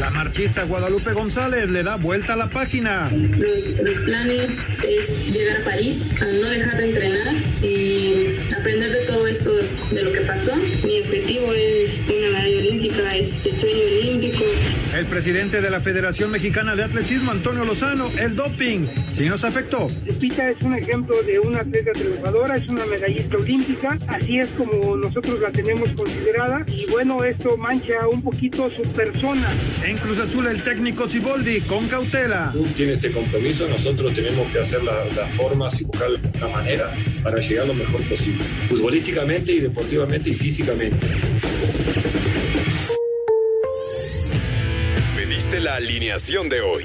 La 0.00 0.08
marchista 0.08 0.64
Guadalupe 0.64 1.12
González 1.12 1.68
le 1.68 1.82
da 1.82 1.96
vuelta 1.96 2.32
a 2.32 2.36
la 2.36 2.48
página. 2.48 3.10
Los, 3.10 3.78
los 3.82 3.98
planes 3.98 4.58
es 4.82 5.30
llegar 5.30 5.60
a 5.60 5.64
París, 5.64 6.18
a 6.22 6.24
no 6.24 6.48
dejar 6.48 6.78
de 6.78 6.88
entrenar 6.88 7.34
y 7.62 8.36
aprender 8.58 8.92
de 8.92 9.04
todo 9.04 9.26
esto, 9.26 9.52
de 9.90 10.02
lo 10.02 10.10
que 10.10 10.22
pasó. 10.22 10.56
Mi 10.56 11.00
objetivo 11.00 11.52
es 11.52 12.02
una 12.08 12.38
medalla 12.38 12.58
olímpica, 12.58 13.14
es 13.14 13.44
el 13.44 13.58
sueño 13.58 13.82
olímpico. 14.00 14.44
El 14.96 15.04
presidente 15.04 15.60
de 15.60 15.70
la 15.70 15.80
Federación 15.80 16.30
Mexicana 16.30 16.74
de 16.74 16.84
Atletismo, 16.84 17.32
Antonio 17.32 17.66
Lozano, 17.66 18.10
el 18.18 18.34
doping, 18.34 18.86
sí 19.12 19.28
nos 19.28 19.44
afectó. 19.44 19.88
Lupita 20.06 20.48
es 20.50 20.62
un 20.62 20.74
ejemplo 20.74 21.14
de 21.24 21.38
una 21.40 21.60
atleta 21.60 21.92
triunfadora, 21.92 22.56
es 22.56 22.66
una 22.68 22.86
medallista 22.86 23.36
olímpica, 23.36 23.98
así 24.08 24.38
es 24.38 24.48
como 24.56 24.96
nosotros 24.96 25.40
la 25.40 25.50
tenemos 25.50 25.90
considerada 25.90 26.64
y 26.66 26.86
bueno, 26.86 27.22
esto 27.22 27.56
mancha 27.58 28.08
un 28.08 28.22
poquito 28.22 28.70
su 28.70 28.82
persona. 28.92 29.46
En 29.90 29.96
Cruz 29.98 30.20
Azul, 30.20 30.46
el 30.46 30.62
técnico 30.62 31.08
Ciboldi, 31.08 31.62
con 31.62 31.88
cautela. 31.88 32.52
Tiene 32.76 32.92
este 32.92 33.10
compromiso, 33.10 33.66
nosotros 33.66 34.14
tenemos 34.14 34.46
que 34.52 34.60
hacer 34.60 34.84
la- 34.84 35.04
las 35.16 35.34
formas 35.34 35.80
y 35.80 35.84
buscar 35.84 36.10
la 36.40 36.46
manera 36.46 36.94
para 37.24 37.40
llegar 37.40 37.66
lo 37.66 37.74
mejor 37.74 38.00
posible, 38.04 38.44
futbolísticamente 38.68 39.50
y 39.52 39.58
deportivamente 39.58 40.30
y 40.30 40.34
físicamente. 40.34 40.96
Pediste 45.16 45.58
la 45.58 45.74
alineación 45.74 46.48
de 46.48 46.60
hoy. 46.60 46.84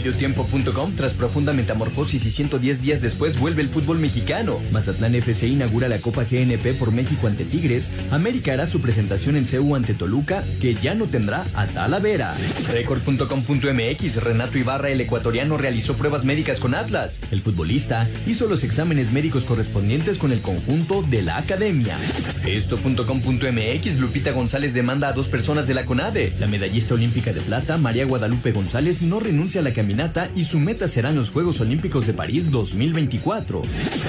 Mediotiempo.com, 0.00 0.96
tras 0.96 1.12
profunda 1.12 1.52
metamorfosis 1.52 2.24
y 2.24 2.30
110 2.30 2.80
días 2.80 3.02
después, 3.02 3.38
vuelve 3.38 3.60
el 3.60 3.68
fútbol 3.68 3.98
mexicano. 3.98 4.58
Mazatlán 4.72 5.14
FC 5.14 5.46
inaugura 5.46 5.88
la 5.88 5.98
Copa 5.98 6.24
GNP 6.24 6.72
por 6.78 6.90
México 6.90 7.26
ante 7.26 7.44
Tigres. 7.44 7.92
América 8.10 8.54
hará 8.54 8.66
su 8.66 8.80
presentación 8.80 9.36
en 9.36 9.44
CEU 9.44 9.74
ante 9.74 9.92
Toluca, 9.92 10.42
que 10.58 10.72
ya 10.72 10.94
no 10.94 11.04
tendrá 11.04 11.44
a 11.52 11.66
Talavera. 11.66 12.34
Record.com.mx, 12.72 14.16
Renato 14.24 14.56
Ibarra, 14.56 14.88
el 14.88 15.02
ecuatoriano, 15.02 15.58
realizó 15.58 15.94
pruebas 15.96 16.24
médicas 16.24 16.60
con 16.60 16.74
Atlas. 16.74 17.18
El 17.30 17.42
futbolista 17.42 18.08
hizo 18.26 18.46
los 18.46 18.64
exámenes 18.64 19.12
médicos 19.12 19.44
correspondientes 19.44 20.16
con 20.16 20.32
el 20.32 20.40
conjunto 20.40 21.02
de 21.02 21.20
la 21.20 21.36
academia. 21.36 21.98
Esto.com.mx, 22.46 23.98
Lupita 23.98 24.30
González 24.32 24.72
demanda 24.72 25.08
a 25.08 25.12
dos 25.12 25.28
personas 25.28 25.68
de 25.68 25.74
la 25.74 25.84
CONADE. 25.84 26.32
La 26.40 26.46
medallista 26.46 26.94
olímpica 26.94 27.34
de 27.34 27.42
plata, 27.42 27.76
María 27.76 28.06
Guadalupe 28.06 28.52
González, 28.52 29.02
no 29.02 29.20
renuncia 29.20 29.60
a 29.60 29.64
la 29.64 29.74
y 30.36 30.44
su 30.44 30.60
meta 30.60 30.86
serán 30.86 31.16
los 31.16 31.30
Juegos 31.30 31.60
Olímpicos 31.60 32.06
de 32.06 32.12
París 32.12 32.50
2024. 32.52 33.60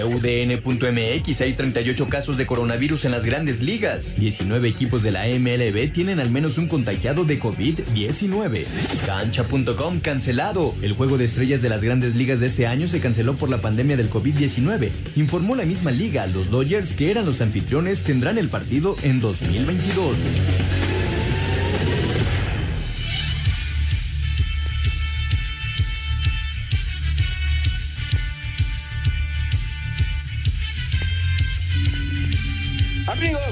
UDN.mx, 0.05 1.41
hay 1.41 1.53
38 1.53 2.07
casos 2.07 2.37
de 2.37 2.45
coronavirus 2.45 3.05
en 3.05 3.11
las 3.11 3.25
grandes 3.25 3.61
ligas. 3.61 4.15
19 4.17 4.67
equipos 4.67 5.01
de 5.01 5.11
la 5.11 5.25
MLB 5.25 5.91
tienen 5.91 6.19
al 6.19 6.29
menos 6.29 6.59
un 6.59 6.67
contagiado 6.67 7.23
de 7.23 7.39
COVID-19. 7.39 8.63
Cancha.com, 9.07 9.99
cancelado. 10.01 10.75
El 10.83 10.93
juego 10.93 11.17
de 11.17 11.25
estrellas 11.25 11.63
de 11.63 11.69
las 11.69 11.81
grandes 11.81 12.15
ligas 12.15 12.39
de 12.39 12.47
este 12.47 12.67
año 12.67 12.87
se 12.87 12.99
canceló 12.99 13.35
por 13.35 13.49
la 13.49 13.57
pandemia 13.57 13.97
del 13.97 14.11
COVID-19. 14.11 14.89
Informó 15.15 15.55
la 15.55 15.65
misma 15.65 15.89
liga, 15.89 16.27
los 16.27 16.51
Dodgers, 16.51 16.93
que 16.93 17.09
eran 17.09 17.25
los 17.25 17.41
anfitriones, 17.41 18.03
tendrán 18.03 18.37
el 18.37 18.49
partido 18.49 18.95
en 19.01 19.19
2022. 19.19 20.80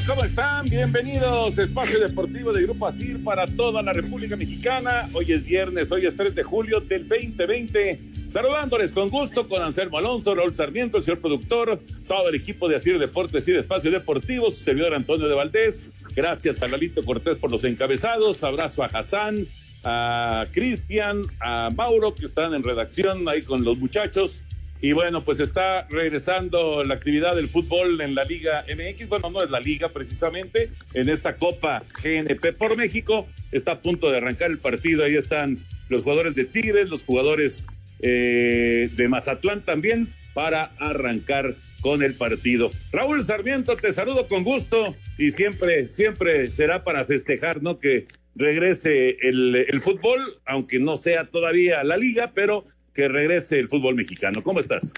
¿Cómo 0.09 0.24
están? 0.24 0.66
Bienvenidos 0.66 1.56
Espacio 1.59 2.00
Deportivo 2.00 2.52
de 2.52 2.64
Grupo 2.64 2.88
Asir 2.88 3.24
para 3.24 3.46
toda 3.46 3.84
la 3.84 3.94
República 3.94 4.36
Mexicana. 4.36 5.08
Hoy 5.14 5.31
es 5.31 5.46
viernes, 5.46 5.92
hoy 5.92 6.08
es 6.08 6.18
3 6.18 6.34
de 6.34 6.42
julio 6.42 6.80
del 6.80 7.08
2020. 7.08 8.00
Saludándoles 8.31 8.92
con 8.92 9.09
gusto 9.09 9.47
con 9.47 9.62
Anselmo 9.62 10.00
Alonso, 10.00 10.34
Raúl 10.34 10.56
Sarmiento, 10.56 10.97
el 10.97 11.03
señor 11.03 11.20
productor, 11.20 11.80
todo 12.08 12.28
el 12.28 12.34
equipo 12.34 12.68
de 12.68 12.78
Asir 12.78 12.97
Deportes 12.97 13.47
y 13.47 13.56
Espacio 13.56 13.92
Deportivo, 13.92 14.50
su 14.50 14.64
servidor 14.64 14.96
Antonio 14.96 15.28
de 15.28 15.36
Valdés. 15.36 15.88
Gracias 16.16 16.64
a 16.64 16.68
Lalito 16.68 17.06
Cortés 17.06 17.38
por 17.38 17.52
los 17.52 17.64
encabezados. 17.64 18.44
Abrazo 18.44 18.81
a 18.84 18.88
Hassan, 18.88 19.46
a 19.84 20.47
Cristian, 20.52 21.22
a 21.40 21.70
Mauro, 21.70 22.16
que 22.16 22.26
están 22.26 22.56
en 22.56 22.64
redacción 22.64 23.30
ahí 23.30 23.44
con 23.44 23.64
los 23.64 23.78
muchachos. 23.78 24.41
Y 24.81 24.94
bueno, 24.94 25.25
pues 25.25 25.41
está 25.41 25.85
regresando 25.90 26.84
la 26.85 26.94
actividad 26.94 27.35
del 27.35 27.50
fútbol 27.50 28.00
en 28.00 28.16
la 28.16 28.23
Liga 28.23 28.63
MX. 28.67 29.09
Bueno, 29.09 29.29
no 29.29 29.44
es 29.44 29.50
la 29.50 29.59
Liga 29.59 29.90
precisamente, 29.90 30.69
en 30.94 31.09
esta 31.09 31.35
Copa 31.35 31.84
GNP 32.01 32.53
por 32.53 32.78
México. 32.78 33.28
Está 33.51 33.73
a 33.73 33.81
punto 33.81 34.09
de 34.09 34.17
arrancar 34.17 34.51
el 34.51 34.57
partido. 34.59 35.03
Ahí 35.03 35.16
están 35.16 35.59
los 35.90 36.03
jugadores 36.03 36.35
de 36.35 36.45
Tigres, 36.45 36.90
los 36.90 37.03
jugadores 37.03 37.67
eh, 38.01 38.90
de 38.94 39.09
Mazatlán 39.09 39.66
también 39.66 40.07
para 40.34 40.72
arrancar 40.79 41.56
con 41.81 42.01
el 42.01 42.13
partido. 42.13 42.72
Raúl 42.94 43.23
Sarmiento, 43.23 43.75
te 43.75 43.91
saludo 43.91 44.28
con 44.28 44.44
gusto 44.44 44.96
y 45.17 45.31
siempre, 45.31 45.90
siempre 45.90 46.50
será 46.51 46.85
para 46.85 47.03
festejar, 47.03 47.61
¿no? 47.61 47.79
Que 47.79 48.06
regrese 48.35 49.17
el, 49.22 49.56
el 49.56 49.81
fútbol, 49.81 50.40
aunque 50.46 50.79
no 50.79 50.96
sea 50.96 51.25
todavía 51.29 51.84
la 51.84 51.97
liga, 51.97 52.31
pero 52.34 52.63
que 52.99 53.07
regrese 53.07 53.57
el 53.57 53.69
fútbol 53.69 53.95
mexicano. 53.95 54.43
¿Cómo 54.43 54.59
estás? 54.59 54.93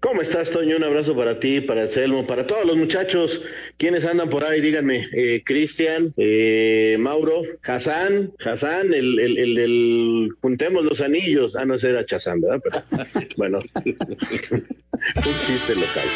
¿Cómo 0.00 0.22
estás, 0.22 0.50
Toño? 0.50 0.78
Un 0.78 0.84
abrazo 0.84 1.14
para 1.14 1.38
ti, 1.38 1.60
para 1.60 1.86
Selmo, 1.86 2.26
para 2.26 2.46
todos 2.46 2.64
los 2.64 2.74
muchachos. 2.78 3.42
¿Quiénes 3.76 4.06
andan 4.06 4.30
por 4.30 4.44
ahí? 4.44 4.62
Díganme. 4.62 5.06
Eh, 5.12 5.42
Cristian, 5.44 6.14
eh, 6.16 6.96
Mauro, 6.98 7.42
Hassan, 7.62 8.32
Hassan, 8.42 8.94
el, 8.94 9.18
el, 9.18 9.36
el 9.36 9.54
del 9.54 10.28
Juntemos 10.40 10.84
los 10.84 11.02
Anillos. 11.02 11.54
Ah, 11.54 11.66
no, 11.66 11.74
ese 11.74 11.90
era 11.90 12.06
Chazán, 12.06 12.40
¿verdad? 12.40 12.62
Pero, 12.64 12.82
bueno, 13.36 13.58
un 13.84 15.34
chiste 15.46 15.74
local. 15.74 16.08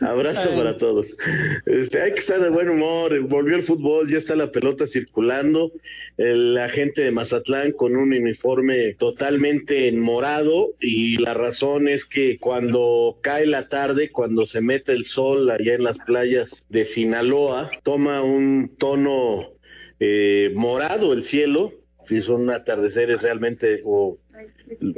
abrazo 0.02 0.50
para 0.50 0.76
todos. 0.76 1.16
Este, 1.64 2.02
hay 2.02 2.12
que 2.12 2.18
estar 2.18 2.38
de 2.38 2.50
buen 2.50 2.68
humor. 2.68 3.18
Volvió 3.20 3.56
el 3.56 3.62
fútbol, 3.62 4.10
ya 4.10 4.18
está 4.18 4.36
la 4.36 4.50
pelota 4.50 4.86
circulando. 4.86 5.72
El, 6.18 6.52
la 6.54 6.68
gente 6.68 7.00
de 7.00 7.10
Mazatlán 7.12 7.72
con 7.72 7.96
un 7.96 8.12
uniforme 8.12 8.94
totalmente 8.94 9.88
en 9.88 9.98
morado 9.98 10.74
y 10.82 11.16
la 11.16 11.32
razón 11.32 11.86
es 11.88 12.04
que 12.04 12.38
cuando 12.38 13.18
cae 13.22 13.46
la 13.46 13.68
tarde, 13.68 14.10
cuando 14.10 14.46
se 14.46 14.60
mete 14.60 14.92
el 14.92 15.04
sol 15.04 15.48
allá 15.50 15.74
en 15.74 15.84
las 15.84 15.98
playas 15.98 16.66
de 16.68 16.84
Sinaloa, 16.84 17.70
toma 17.84 18.22
un 18.22 18.74
tono 18.76 19.52
eh, 20.00 20.50
morado 20.54 21.12
el 21.12 21.22
cielo, 21.22 21.72
si 22.08 22.20
son 22.20 22.50
atardeceres 22.50 23.22
realmente 23.22 23.80
o 23.84 24.18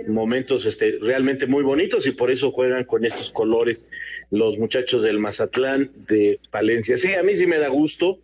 momentos 0.09 0.65
este, 0.65 0.99
realmente 1.01 1.47
muy 1.47 1.63
bonitos 1.63 2.07
y 2.07 2.13
por 2.13 2.31
eso 2.31 2.51
juegan 2.51 2.85
con 2.85 3.05
estos 3.05 3.31
colores 3.31 3.87
los 4.31 4.59
muchachos 4.59 5.03
del 5.03 5.19
Mazatlán 5.19 5.91
de 6.09 6.39
Palencia. 6.51 6.97
Sí, 6.97 7.13
a 7.13 7.23
mí 7.23 7.35
sí 7.35 7.47
me 7.47 7.59
da 7.59 7.69
gusto 7.69 8.21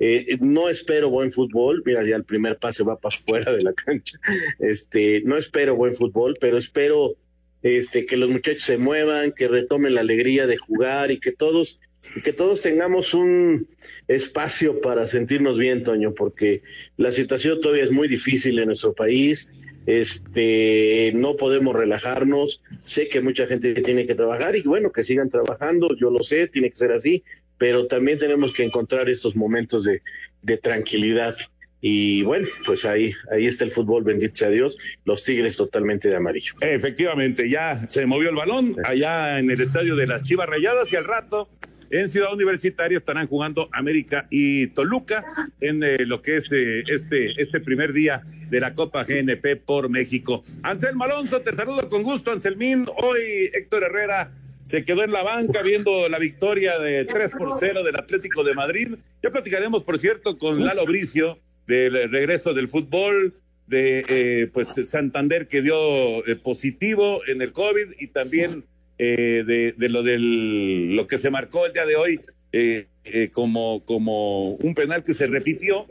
Eh, 0.00 0.38
no 0.40 0.68
espero 0.68 1.10
buen 1.10 1.30
fútbol, 1.30 1.82
mira, 1.84 2.04
ya 2.04 2.16
el 2.16 2.24
primer 2.24 2.58
pase 2.58 2.84
va 2.84 2.98
para 2.98 3.16
afuera 3.16 3.52
de 3.52 3.62
la 3.62 3.72
cancha. 3.72 4.18
Este, 4.58 5.22
no 5.24 5.36
espero 5.36 5.76
buen 5.76 5.94
fútbol, 5.94 6.36
pero 6.40 6.56
espero 6.56 7.16
este, 7.62 8.06
que 8.06 8.16
los 8.16 8.30
muchachos 8.30 8.62
se 8.62 8.78
muevan, 8.78 9.32
que 9.32 9.48
retomen 9.48 9.94
la 9.94 10.00
alegría 10.00 10.46
de 10.46 10.56
jugar 10.56 11.10
y 11.10 11.18
que 11.18 11.32
todos 11.32 11.80
y 12.16 12.22
que 12.22 12.32
todos 12.32 12.62
tengamos 12.62 13.12
un 13.12 13.68
espacio 14.06 14.80
para 14.80 15.06
sentirnos 15.06 15.58
bien, 15.58 15.82
Toño, 15.82 16.14
porque 16.14 16.62
la 16.96 17.12
situación 17.12 17.60
todavía 17.60 17.84
es 17.84 17.92
muy 17.92 18.08
difícil 18.08 18.58
en 18.58 18.66
nuestro 18.66 18.94
país. 18.94 19.48
Este, 19.86 21.12
no 21.14 21.36
podemos 21.36 21.74
relajarnos. 21.74 22.62
Sé 22.82 23.08
que 23.08 23.20
mucha 23.20 23.46
gente 23.46 23.74
tiene 23.74 24.06
que 24.06 24.14
trabajar 24.14 24.56
y 24.56 24.62
bueno, 24.62 24.92
que 24.92 25.04
sigan 25.04 25.28
trabajando, 25.28 25.96
yo 25.96 26.10
lo 26.10 26.22
sé, 26.22 26.46
tiene 26.46 26.70
que 26.70 26.76
ser 26.76 26.92
así, 26.92 27.24
pero 27.58 27.86
también 27.86 28.18
tenemos 28.18 28.52
que 28.52 28.64
encontrar 28.64 29.08
estos 29.08 29.36
momentos 29.36 29.84
de, 29.84 30.02
de 30.42 30.56
tranquilidad. 30.56 31.36
Y 31.80 32.22
bueno, 32.22 32.48
pues 32.66 32.84
ahí, 32.84 33.12
ahí 33.30 33.46
está 33.46 33.64
el 33.64 33.70
fútbol, 33.70 34.02
bendito 34.02 34.34
sea 34.34 34.50
Dios, 34.50 34.78
los 35.04 35.22
Tigres 35.22 35.56
totalmente 35.56 36.08
de 36.08 36.16
amarillo. 36.16 36.54
Efectivamente, 36.60 37.48
ya 37.48 37.84
se 37.88 38.04
movió 38.06 38.30
el 38.30 38.36
balón 38.36 38.74
allá 38.84 39.38
en 39.38 39.50
el 39.50 39.60
estadio 39.60 39.94
de 39.94 40.06
las 40.08 40.24
Chivas 40.24 40.48
Rayadas 40.48 40.92
y 40.92 40.96
al 40.96 41.04
rato 41.04 41.48
en 41.90 42.08
Ciudad 42.08 42.32
Universitaria 42.32 42.98
estarán 42.98 43.26
jugando 43.26 43.68
América 43.72 44.26
y 44.30 44.68
Toluca 44.68 45.24
en 45.60 45.82
eh, 45.82 46.04
lo 46.04 46.20
que 46.20 46.36
es 46.36 46.52
eh, 46.52 46.82
este, 46.88 47.40
este 47.40 47.60
primer 47.60 47.92
día 47.92 48.22
de 48.50 48.60
la 48.60 48.74
Copa 48.74 49.04
GNP 49.04 49.56
por 49.56 49.88
México. 49.88 50.42
Anselmo 50.62 51.04
Alonso, 51.04 51.40
te 51.40 51.54
saludo 51.54 51.88
con 51.88 52.02
gusto, 52.02 52.30
Anselmín. 52.30 52.86
Hoy 52.96 53.50
Héctor 53.52 53.84
Herrera 53.84 54.30
se 54.68 54.84
quedó 54.84 55.02
en 55.02 55.12
la 55.12 55.22
banca 55.22 55.62
viendo 55.62 56.10
la 56.10 56.18
victoria 56.18 56.78
de 56.78 57.06
3 57.06 57.32
por 57.32 57.54
0 57.58 57.84
del 57.84 57.96
Atlético 57.96 58.44
de 58.44 58.52
Madrid. 58.52 58.96
Ya 59.22 59.30
platicaremos, 59.30 59.82
por 59.82 59.98
cierto, 59.98 60.36
con 60.36 60.62
Lalo 60.62 60.84
Bricio 60.84 61.38
del 61.66 62.10
regreso 62.10 62.52
del 62.52 62.68
fútbol, 62.68 63.32
de 63.66 64.04
eh, 64.08 64.50
pues 64.52 64.74
Santander 64.84 65.48
que 65.48 65.62
dio 65.62 66.22
positivo 66.42 67.22
en 67.26 67.40
el 67.40 67.52
COVID 67.52 67.94
y 67.98 68.08
también 68.08 68.64
eh, 68.98 69.42
de, 69.46 69.74
de, 69.74 69.88
lo 69.88 70.02
del 70.02 70.94
lo 70.94 71.06
que 71.06 71.16
se 71.16 71.30
marcó 71.30 71.64
el 71.64 71.72
día 71.72 71.86
de 71.86 71.96
hoy 71.96 72.20
eh, 72.52 72.86
eh, 73.04 73.30
como, 73.32 73.84
como 73.84 74.52
un 74.52 74.74
penal 74.74 75.02
que 75.02 75.14
se 75.14 75.26
repitió, 75.26 75.86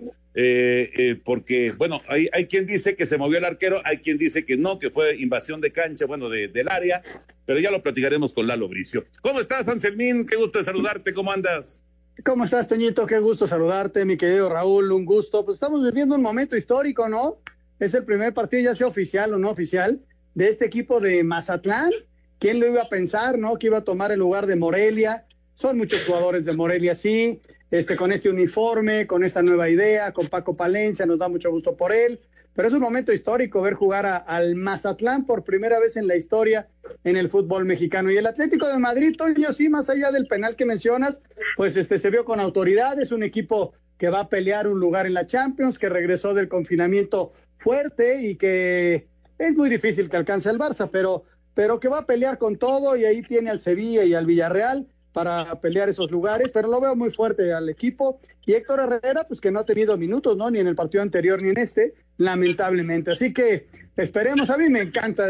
porque, 1.24 1.74
bueno, 1.78 2.01
hay, 2.07 2.45
quien 2.45 2.66
dice 2.66 2.95
que 2.95 3.06
se 3.06 3.18
movió 3.18 3.38
el 3.38 3.45
arquero, 3.45 3.81
hay 3.84 3.98
quien 3.98 4.18
dice 4.18 4.45
que 4.45 4.57
no, 4.57 4.78
que 4.78 4.89
fue 4.89 5.16
invasión 5.18 5.62
de 5.62 5.72
cancha, 5.72 6.06
bueno, 6.06 6.30
de, 6.30 6.48
del 6.48 6.69
área, 6.69 7.01
pero 7.45 7.60
ya 7.60 7.72
lo 7.72 7.81
platicaremos 7.81 8.34
con 8.34 8.48
Lalo 8.48 8.68
Bricio. 8.68 9.06
¿Cómo 9.22 9.39
estás, 9.39 9.68
Anselmín? 9.68 10.25
Qué 10.25 10.36
gusto 10.36 10.62
saludarte, 10.63 11.13
¿cómo 11.13 11.31
andas? 11.31 11.84
¿Cómo 12.24 12.44
estás, 12.44 12.68
Toñito? 12.68 13.06
Qué 13.06 13.19
gusto 13.19 13.48
saludarte, 13.48 14.06
mi 14.06 14.18
querido 14.18 14.50
Raúl, 14.50 14.92
un 14.92 15.06
gusto. 15.06 15.44
Pues 15.45 15.56
estamos 15.56 15.84
viviendo 15.84 16.16
un 16.16 16.22
momento 16.22 16.56
histórico, 16.56 17.07
¿no? 17.10 17.39
Es 17.80 17.94
el 17.94 18.06
primer 18.06 18.34
partido, 18.34 18.63
ya 18.63 18.75
sea 18.75 18.88
oficial 18.88 19.34
o 19.34 19.39
no 19.39 19.50
oficial, 19.50 20.01
de 20.34 20.50
este 20.50 20.66
equipo 20.66 21.00
de 21.00 21.24
Mazatlán, 21.24 21.92
¿Quién 22.39 22.60
lo 22.60 22.68
iba 22.68 22.84
a 22.84 22.89
pensar, 22.89 23.38
no? 23.38 23.57
Que 23.57 23.68
iba 23.68 23.80
a 23.80 23.84
tomar 23.84 24.12
el 24.12 24.19
lugar 24.19 24.45
de 24.45 24.56
Morelia. 24.56 25.25
Son 25.54 25.78
muchos 25.78 26.04
jugadores 26.06 26.45
de 26.45 26.56
Morelia, 26.56 26.94
sí. 26.94 27.42
Este, 27.69 27.97
con 27.97 28.11
este 28.11 28.29
uniforme, 28.29 29.07
con 29.07 29.23
esta 29.23 29.41
nueva 29.41 29.69
idea, 29.69 30.13
con 30.13 30.27
Paco 30.27 30.55
Palencia, 30.55 31.05
nos 31.05 31.19
da 31.19 31.27
mucho 31.27 31.51
gusto 31.51 31.75
por 31.75 31.91
él. 31.91 32.19
Pero 32.53 32.69
es 32.69 32.73
un 32.73 32.79
momento 32.79 33.13
histórico 33.13 33.61
ver 33.61 33.75
jugar 33.75 34.23
al 34.25 34.55
Mazatlán 34.55 35.25
por 35.25 35.43
primera 35.43 35.79
vez 35.79 35.95
en 35.95 36.07
la 36.07 36.15
historia 36.15 36.67
en 37.03 37.15
el 37.15 37.29
fútbol 37.29 37.65
mexicano. 37.65 38.09
Y 38.09 38.17
el 38.17 38.25
Atlético 38.25 38.67
de 38.67 38.79
Madrid, 38.79 39.15
Toño, 39.15 39.53
sí, 39.53 39.69
más 39.69 39.89
allá 39.89 40.11
del 40.11 40.27
penal 40.27 40.55
que 40.55 40.65
mencionas, 40.65 41.21
pues 41.55 41.77
este 41.77 41.99
se 41.99 42.09
vio 42.09 42.25
con 42.25 42.39
autoridad. 42.39 42.99
Es 42.99 43.11
un 43.11 43.21
equipo 43.21 43.73
que 43.97 44.09
va 44.09 44.21
a 44.21 44.29
pelear 44.29 44.67
un 44.67 44.79
lugar 44.79 45.05
en 45.05 45.13
la 45.13 45.27
Champions, 45.27 45.77
que 45.77 45.89
regresó 45.89 46.33
del 46.33 46.47
confinamiento 46.47 47.31
fuerte 47.57 48.21
y 48.21 48.35
que 48.37 49.07
es 49.37 49.55
muy 49.55 49.69
difícil 49.69 50.09
que 50.09 50.17
alcance 50.17 50.49
el 50.49 50.57
Barça, 50.57 50.89
pero 50.91 51.25
pero 51.57 51.79
que 51.79 51.87
va 51.87 51.99
a 51.99 52.05
pelear 52.05 52.37
con 52.37 52.57
todo 52.57 52.95
y 52.95 53.05
ahí 53.05 53.23
tiene 53.23 53.49
al 53.49 53.59
Sevilla 53.59 54.03
y 54.03 54.13
al 54.13 54.27
Villarreal 54.27 54.85
para 55.17 55.59
pelear 55.59 55.89
esos 55.89 56.11
lugares, 56.11 56.51
pero 56.53 56.67
lo 56.67 56.79
veo 56.79 56.95
muy 56.95 57.09
fuerte 57.09 57.51
al 57.51 57.69
equipo. 57.69 58.19
Y 58.45 58.53
Héctor 58.53 58.81
Herrera, 58.81 59.23
pues 59.27 59.41
que 59.41 59.49
no 59.49 59.57
ha 59.61 59.65
tenido 59.65 59.97
minutos, 59.97 60.37
¿no? 60.37 60.51
Ni 60.51 60.59
en 60.59 60.67
el 60.67 60.75
partido 60.75 61.01
anterior 61.01 61.41
ni 61.41 61.49
en 61.49 61.57
este, 61.57 61.95
lamentablemente. 62.17 63.09
Así 63.09 63.33
que 63.33 63.65
esperemos, 63.95 64.51
a 64.51 64.59
mí 64.59 64.69
me 64.69 64.81
encanta, 64.81 65.29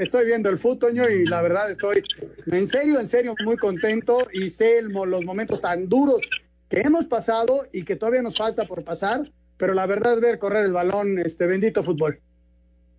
estoy 0.00 0.26
viendo 0.26 0.50
el 0.50 0.58
fútbol 0.58 0.94
y 0.96 1.26
la 1.26 1.42
verdad 1.42 1.70
estoy 1.70 2.02
en 2.46 2.66
serio, 2.66 2.98
en 2.98 3.06
serio 3.06 3.36
muy 3.44 3.56
contento 3.56 4.26
y 4.32 4.50
sé 4.50 4.82
los 4.82 5.24
momentos 5.24 5.60
tan 5.60 5.88
duros 5.88 6.28
que 6.68 6.80
hemos 6.80 7.06
pasado 7.06 7.68
y 7.72 7.84
que 7.84 7.94
todavía 7.94 8.22
nos 8.22 8.36
falta 8.36 8.64
por 8.64 8.82
pasar, 8.82 9.30
pero 9.56 9.74
la 9.74 9.86
verdad 9.86 10.20
ver 10.20 10.40
correr 10.40 10.64
el 10.64 10.72
balón, 10.72 11.20
este 11.20 11.46
bendito 11.46 11.84
fútbol. 11.84 12.18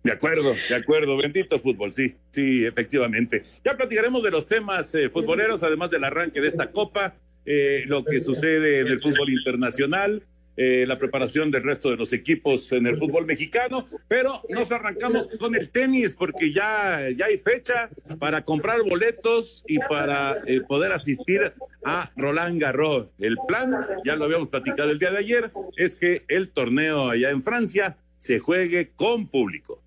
De 0.02 0.10
acuerdo, 0.10 0.54
de 0.68 0.74
acuerdo. 0.74 1.16
Bendito 1.16 1.60
fútbol, 1.60 1.94
sí, 1.94 2.14
sí, 2.32 2.64
efectivamente. 2.64 3.44
Ya 3.64 3.76
platicaremos 3.76 4.22
de 4.22 4.30
los 4.30 4.46
temas 4.46 4.94
eh, 4.94 5.08
futboleros, 5.08 5.62
además 5.62 5.90
del 5.90 6.04
arranque 6.04 6.40
de 6.40 6.48
esta 6.48 6.70
copa, 6.70 7.14
eh, 7.46 7.84
lo 7.86 8.04
que 8.04 8.20
sucede 8.20 8.80
en 8.80 8.88
el 8.88 9.00
fútbol 9.00 9.30
internacional, 9.30 10.24
eh, 10.56 10.84
la 10.86 10.98
preparación 10.98 11.50
del 11.50 11.62
resto 11.62 11.90
de 11.90 11.96
los 11.96 12.12
equipos 12.12 12.72
en 12.72 12.86
el 12.86 12.98
fútbol 12.98 13.26
mexicano, 13.26 13.86
pero 14.08 14.42
nos 14.48 14.70
arrancamos 14.72 15.28
con 15.38 15.54
el 15.54 15.70
tenis 15.70 16.14
porque 16.14 16.52
ya, 16.52 17.08
ya 17.16 17.26
hay 17.26 17.38
fecha 17.38 17.88
para 18.18 18.44
comprar 18.44 18.82
boletos 18.82 19.64
y 19.66 19.78
para 19.78 20.38
poder 20.68 20.92
asistir 20.92 21.52
a 21.84 22.10
Roland 22.16 22.60
Garros. 22.60 23.06
El 23.18 23.36
plan, 23.48 23.72
ya 24.04 24.16
lo 24.16 24.24
habíamos 24.24 24.48
platicado 24.48 24.90
el 24.90 24.98
día 24.98 25.12
de 25.12 25.18
ayer, 25.18 25.50
es 25.76 25.96
que 25.96 26.24
el 26.28 26.50
torneo 26.50 27.08
allá 27.08 27.30
en 27.30 27.42
Francia 27.42 27.96
se 28.18 28.38
juegue 28.38 28.90
con 28.94 29.28
público. 29.28 29.81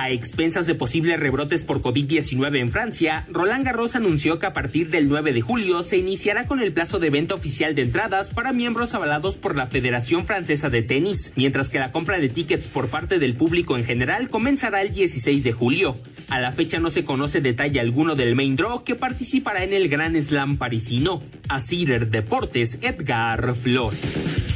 A 0.00 0.10
expensas 0.10 0.68
de 0.68 0.76
posibles 0.76 1.18
rebrotes 1.18 1.64
por 1.64 1.82
COVID-19 1.82 2.60
en 2.60 2.70
Francia, 2.70 3.26
Roland 3.32 3.64
Garros 3.64 3.96
anunció 3.96 4.38
que 4.38 4.46
a 4.46 4.52
partir 4.52 4.90
del 4.90 5.08
9 5.08 5.32
de 5.32 5.40
julio 5.40 5.82
se 5.82 5.96
iniciará 5.96 6.46
con 6.46 6.60
el 6.60 6.72
plazo 6.72 7.00
de 7.00 7.10
venta 7.10 7.34
oficial 7.34 7.74
de 7.74 7.82
entradas 7.82 8.30
para 8.30 8.52
miembros 8.52 8.94
avalados 8.94 9.36
por 9.36 9.56
la 9.56 9.66
Federación 9.66 10.24
Francesa 10.24 10.70
de 10.70 10.82
Tenis, 10.82 11.32
mientras 11.34 11.68
que 11.68 11.80
la 11.80 11.90
compra 11.90 12.20
de 12.20 12.28
tickets 12.28 12.68
por 12.68 12.86
parte 12.86 13.18
del 13.18 13.34
público 13.34 13.76
en 13.76 13.82
general 13.82 14.30
comenzará 14.30 14.82
el 14.82 14.92
16 14.92 15.42
de 15.42 15.52
julio. 15.52 15.96
A 16.28 16.38
la 16.38 16.52
fecha 16.52 16.78
no 16.78 16.90
se 16.90 17.04
conoce 17.04 17.40
detalle 17.40 17.80
alguno 17.80 18.14
del 18.14 18.36
main 18.36 18.54
draw 18.54 18.84
que 18.84 18.94
participará 18.94 19.64
en 19.64 19.72
el 19.72 19.88
Gran 19.88 20.14
Slam 20.22 20.58
parisino. 20.58 21.20
A 21.48 21.58
Cider 21.58 22.08
Deportes, 22.08 22.78
Edgar 22.82 23.52
Flores. 23.56 24.47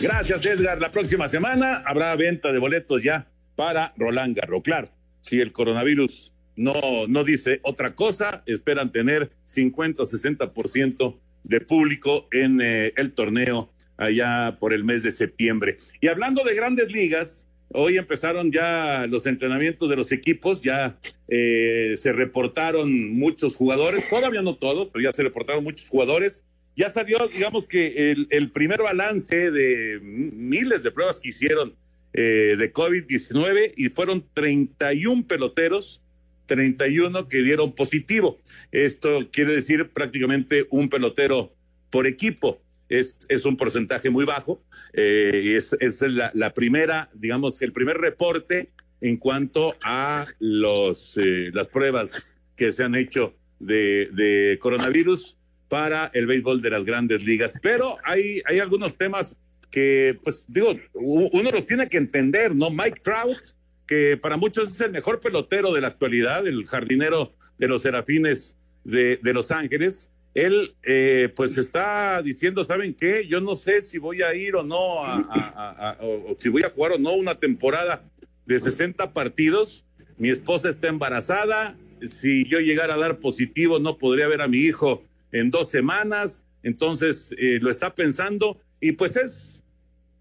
Gracias, 0.00 0.46
Edgar. 0.46 0.80
La 0.80 0.92
próxima 0.92 1.28
semana 1.28 1.82
habrá 1.84 2.14
venta 2.14 2.52
de 2.52 2.60
boletos 2.60 3.02
ya 3.02 3.26
para 3.56 3.92
Roland 3.96 4.36
Garros. 4.36 4.62
Claro, 4.62 4.88
si 5.22 5.40
el 5.40 5.50
coronavirus 5.50 6.32
no, 6.54 6.72
no 7.08 7.24
dice 7.24 7.58
otra 7.64 7.96
cosa, 7.96 8.44
esperan 8.46 8.92
tener 8.92 9.32
50 9.46 10.02
o 10.02 10.06
60% 10.06 11.18
de 11.42 11.60
público 11.60 12.28
en 12.30 12.60
eh, 12.60 12.92
el 12.96 13.12
torneo 13.12 13.72
allá 13.96 14.56
por 14.60 14.72
el 14.72 14.84
mes 14.84 15.02
de 15.02 15.10
septiembre. 15.10 15.76
Y 16.00 16.06
hablando 16.06 16.44
de 16.44 16.54
grandes 16.54 16.92
ligas, 16.92 17.48
hoy 17.70 17.96
empezaron 17.96 18.52
ya 18.52 19.04
los 19.08 19.26
entrenamientos 19.26 19.90
de 19.90 19.96
los 19.96 20.12
equipos, 20.12 20.62
ya 20.62 20.96
eh, 21.26 21.94
se 21.96 22.12
reportaron 22.12 23.18
muchos 23.18 23.56
jugadores, 23.56 24.08
todavía 24.08 24.42
no 24.42 24.54
todos, 24.54 24.90
pero 24.92 25.02
ya 25.02 25.12
se 25.12 25.24
reportaron 25.24 25.64
muchos 25.64 25.88
jugadores 25.88 26.44
ya 26.78 26.88
salió, 26.88 27.26
digamos 27.26 27.66
que 27.66 28.12
el, 28.30 28.50
primer 28.52 28.80
balance 28.80 29.50
de 29.50 29.98
miles 30.00 30.84
de 30.84 30.92
pruebas 30.92 31.18
que 31.18 31.30
hicieron 31.30 31.74
eh, 32.12 32.54
de 32.56 32.72
COVID-19 32.72 33.74
y 33.76 33.88
fueron 33.88 34.24
31 34.32 35.26
peloteros, 35.26 36.00
31 36.46 37.26
que 37.26 37.42
dieron 37.42 37.72
positivo. 37.74 38.38
Esto 38.70 39.28
quiere 39.32 39.54
decir 39.54 39.90
prácticamente 39.90 40.68
un 40.70 40.88
pelotero 40.88 41.52
por 41.90 42.06
equipo. 42.06 42.62
Es, 42.88 43.16
es 43.28 43.44
un 43.44 43.56
porcentaje 43.56 44.08
muy 44.08 44.24
bajo 44.24 44.62
eh, 44.92 45.42
y 45.44 45.54
es, 45.54 45.76
es 45.80 46.00
la, 46.02 46.30
la, 46.32 46.54
primera, 46.54 47.10
digamos, 47.12 47.60
el 47.60 47.72
primer 47.72 47.98
reporte 47.98 48.70
en 49.00 49.16
cuanto 49.16 49.74
a 49.82 50.26
los, 50.38 51.16
eh, 51.16 51.50
las 51.52 51.66
pruebas 51.66 52.38
que 52.54 52.72
se 52.72 52.84
han 52.84 52.94
hecho 52.94 53.34
de, 53.58 54.08
de 54.12 54.58
coronavirus 54.60 55.37
para 55.68 56.10
el 56.14 56.26
béisbol 56.26 56.60
de 56.62 56.70
las 56.70 56.84
grandes 56.84 57.24
ligas. 57.24 57.58
Pero 57.62 57.98
hay, 58.04 58.42
hay 58.46 58.58
algunos 58.58 58.96
temas 58.96 59.36
que, 59.70 60.18
pues 60.24 60.46
digo, 60.48 60.74
uno 60.94 61.50
los 61.50 61.66
tiene 61.66 61.88
que 61.88 61.98
entender, 61.98 62.54
¿no? 62.54 62.70
Mike 62.70 63.00
Trout, 63.02 63.38
que 63.86 64.16
para 64.16 64.36
muchos 64.36 64.72
es 64.72 64.80
el 64.80 64.92
mejor 64.92 65.20
pelotero 65.20 65.72
de 65.72 65.80
la 65.80 65.88
actualidad, 65.88 66.46
el 66.46 66.66
jardinero 66.66 67.32
de 67.58 67.68
los 67.68 67.82
Serafines 67.82 68.56
de, 68.84 69.18
de 69.22 69.34
Los 69.34 69.50
Ángeles, 69.50 70.10
él 70.34 70.74
eh, 70.84 71.32
pues 71.34 71.58
está 71.58 72.22
diciendo, 72.22 72.62
¿saben 72.62 72.94
qué? 72.94 73.26
Yo 73.26 73.40
no 73.40 73.56
sé 73.56 73.82
si 73.82 73.98
voy 73.98 74.22
a 74.22 74.34
ir 74.34 74.54
o 74.56 74.62
no, 74.62 75.04
a, 75.04 75.98
o 76.00 76.36
si 76.38 76.48
voy 76.48 76.62
a 76.62 76.70
jugar 76.70 76.92
o 76.92 76.98
no 76.98 77.14
una 77.14 77.38
temporada 77.38 78.04
de 78.46 78.60
60 78.60 79.12
partidos. 79.12 79.84
Mi 80.16 80.30
esposa 80.30 80.68
está 80.68 80.88
embarazada, 80.88 81.76
si 82.06 82.44
yo 82.48 82.60
llegara 82.60 82.94
a 82.94 82.98
dar 82.98 83.18
positivo 83.18 83.78
no 83.78 83.98
podría 83.98 84.28
ver 84.28 84.40
a 84.40 84.48
mi 84.48 84.58
hijo 84.58 85.02
en 85.32 85.50
dos 85.50 85.70
semanas, 85.70 86.44
entonces 86.62 87.34
eh, 87.38 87.58
lo 87.60 87.70
está 87.70 87.94
pensando 87.94 88.60
y 88.80 88.92
pues 88.92 89.16
es, 89.16 89.62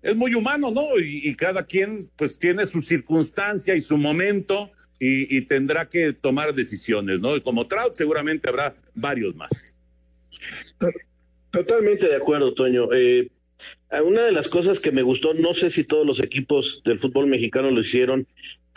es 0.02 0.16
muy 0.16 0.34
humano, 0.36 0.72
¿no? 0.72 0.98
Y, 1.00 1.36
cada 1.36 1.66
quien 1.66 2.10
pues 2.16 2.38
tiene 2.38 2.66
su 2.66 2.82
circunstancia 2.82 3.76
y 3.76 3.80
su 3.80 3.98
momento 3.98 4.72
y, 5.00 5.36
y 5.36 5.42
tendrá 5.42 5.88
que 5.88 6.14
tomar 6.14 6.54
decisiones, 6.54 7.20
¿no? 7.20 7.36
Y 7.36 7.42
como 7.42 7.68
Trout 7.68 7.96
seguramente 7.96 8.50
habrá 8.50 8.76
varios 8.96 9.36
más. 9.36 9.76
Totalmente 11.52 12.08
de 12.08 12.16
acuerdo, 12.16 12.54
Toño. 12.54 12.90
Eh, 12.94 13.30
una 14.04 14.26
de 14.26 14.32
las 14.32 14.48
cosas 14.48 14.80
que 14.80 14.92
me 14.92 15.02
gustó, 15.02 15.34
no 15.34 15.54
sé 15.54 15.70
si 15.70 15.84
todos 15.84 16.06
los 16.06 16.20
equipos 16.20 16.82
del 16.86 17.00
fútbol 17.00 17.28
mexicano 17.28 17.72
lo 17.72 17.80
hicieron 17.80 18.28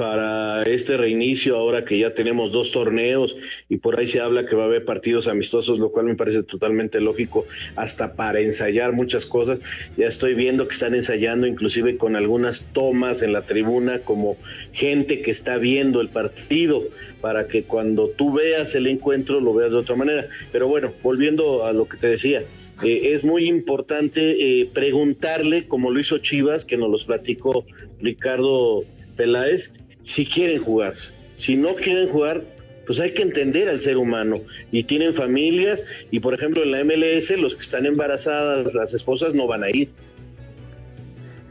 para 0.01 0.63
este 0.63 0.97
reinicio, 0.97 1.57
ahora 1.57 1.85
que 1.85 1.99
ya 1.99 2.15
tenemos 2.15 2.53
dos 2.53 2.73
torneos 2.73 3.37
y 3.69 3.77
por 3.77 4.01
ahí 4.01 4.07
se 4.07 4.19
habla 4.19 4.47
que 4.47 4.57
va 4.57 4.63
a 4.63 4.65
haber 4.65 4.87
partidos 4.87 5.29
amistosos, 5.29 5.79
lo 5.79 5.93
cual 5.93 6.07
me 6.07 6.15
parece 6.15 6.43
totalmente 6.43 7.03
lógico, 7.03 7.45
hasta 7.77 8.15
para 8.15 8.41
ensayar 8.41 8.95
muchas 8.95 9.27
cosas. 9.27 9.59
Ya 9.99 10.07
estoy 10.07 10.33
viendo 10.33 10.67
que 10.67 10.73
están 10.73 10.95
ensayando 10.95 11.47
inclusive 11.47 11.99
con 11.99 12.17
algunas 12.17 12.65
tomas 12.73 13.21
en 13.21 13.35
la 13.35 13.43
tribuna 13.43 13.99
como 13.99 14.39
gente 14.73 15.21
que 15.21 15.31
está 15.31 15.59
viendo 15.59 16.01
el 16.01 16.09
partido 16.09 16.83
para 17.21 17.47
que 17.47 17.65
cuando 17.65 18.09
tú 18.09 18.33
veas 18.33 18.75
el 18.75 18.87
encuentro 18.87 19.39
lo 19.39 19.53
veas 19.53 19.71
de 19.71 19.77
otra 19.77 19.97
manera. 19.97 20.27
Pero 20.51 20.67
bueno, 20.67 20.95
volviendo 21.03 21.67
a 21.67 21.75
lo 21.75 21.87
que 21.87 21.99
te 21.99 22.07
decía, 22.07 22.43
eh, 22.83 23.11
es 23.13 23.23
muy 23.23 23.47
importante 23.47 24.61
eh, 24.63 24.71
preguntarle, 24.73 25.69
como 25.69 25.91
lo 25.91 26.01
hizo 26.01 26.17
Chivas, 26.17 26.65
que 26.65 26.79
nos 26.79 26.89
los 26.89 27.05
platicó 27.05 27.67
Ricardo 28.01 28.83
Peláez, 29.19 29.75
si 30.03 30.27
quieren 30.27 30.61
jugar. 30.61 30.95
Si 31.37 31.57
no 31.57 31.75
quieren 31.75 32.09
jugar, 32.09 32.43
pues 32.87 32.99
hay 33.01 33.13
que 33.13 33.23
entender 33.23 33.69
al 33.69 33.81
ser 33.81 33.97
humano. 33.97 34.41
Y 34.73 34.85
tienen 34.85 35.15
familias, 35.15 35.85
y 36.11 36.21
por 36.21 36.35
ejemplo 36.35 36.63
en 36.63 36.73
la 36.73 36.85
MLS, 36.85 37.31
los 37.39 37.55
que 37.55 37.63
están 37.63 37.87
embarazadas, 37.87 38.75
las 38.75 38.93
esposas, 38.95 39.35
no 39.35 39.47
van 39.47 39.65
a 39.65 39.71
ir. 39.71 39.91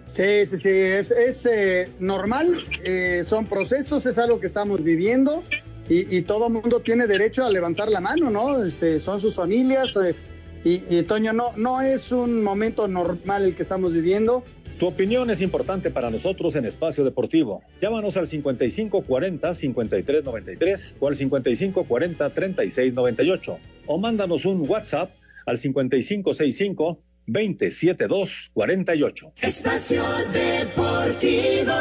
Sí, 0.07 0.45
sí, 0.47 0.57
sí, 0.57 0.69
es, 0.69 1.11
es 1.11 1.45
eh, 1.45 1.87
normal, 1.99 2.63
eh, 2.83 3.21
son 3.23 3.45
procesos, 3.45 4.05
es 4.07 4.17
algo 4.17 4.39
que 4.39 4.47
estamos 4.47 4.83
viviendo 4.83 5.43
y, 5.87 6.17
y 6.17 6.23
todo 6.23 6.49
mundo 6.49 6.79
tiene 6.79 7.05
derecho 7.05 7.45
a 7.45 7.49
levantar 7.51 7.89
la 7.89 8.01
mano, 8.01 8.31
¿no? 8.31 8.63
Este, 8.65 8.99
son 8.99 9.21
sus 9.21 9.35
familias 9.35 9.95
eh, 9.97 10.15
y, 10.63 10.81
y, 10.89 11.03
Toño, 11.03 11.31
no, 11.31 11.51
no 11.57 11.81
es 11.81 12.11
un 12.11 12.43
momento 12.43 12.87
normal 12.87 13.45
el 13.45 13.55
que 13.55 13.61
estamos 13.61 13.93
viviendo. 13.93 14.43
Tu 14.79 14.87
opinión 14.87 15.29
es 15.29 15.41
importante 15.41 15.91
para 15.91 16.09
nosotros 16.09 16.55
en 16.55 16.65
Espacio 16.65 17.03
Deportivo. 17.03 17.61
Llámanos 17.81 18.15
al 18.15 18.27
5540-5393 18.27 20.93
o 21.01 21.09
al 21.09 21.17
5540-3698 21.17 23.57
o 23.87 23.97
mándanos 23.97 24.45
un 24.45 24.63
WhatsApp 24.69 25.11
al 25.45 25.59
5565 25.59 27.01
27248. 27.27 29.33
Espacio 29.41 30.01
Deportivo. 30.31 31.73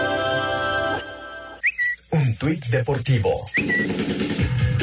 Un 2.10 2.34
tuit 2.36 2.66
deportivo. 2.66 3.46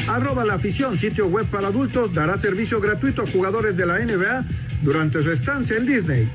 Arroba 0.07 0.45
la 0.45 0.53
afición, 0.53 0.97
sitio 0.97 1.27
web 1.27 1.49
para 1.49 1.67
adultos, 1.67 2.13
dará 2.13 2.37
servicio 2.37 2.79
gratuito 2.79 3.23
a 3.23 3.27
jugadores 3.27 3.75
de 3.75 3.85
la 3.85 3.99
NBA 3.99 4.45
durante 4.83 5.21
su 5.21 5.31
estancia 5.31 5.75
en 5.75 5.85
Disney. 5.85 6.29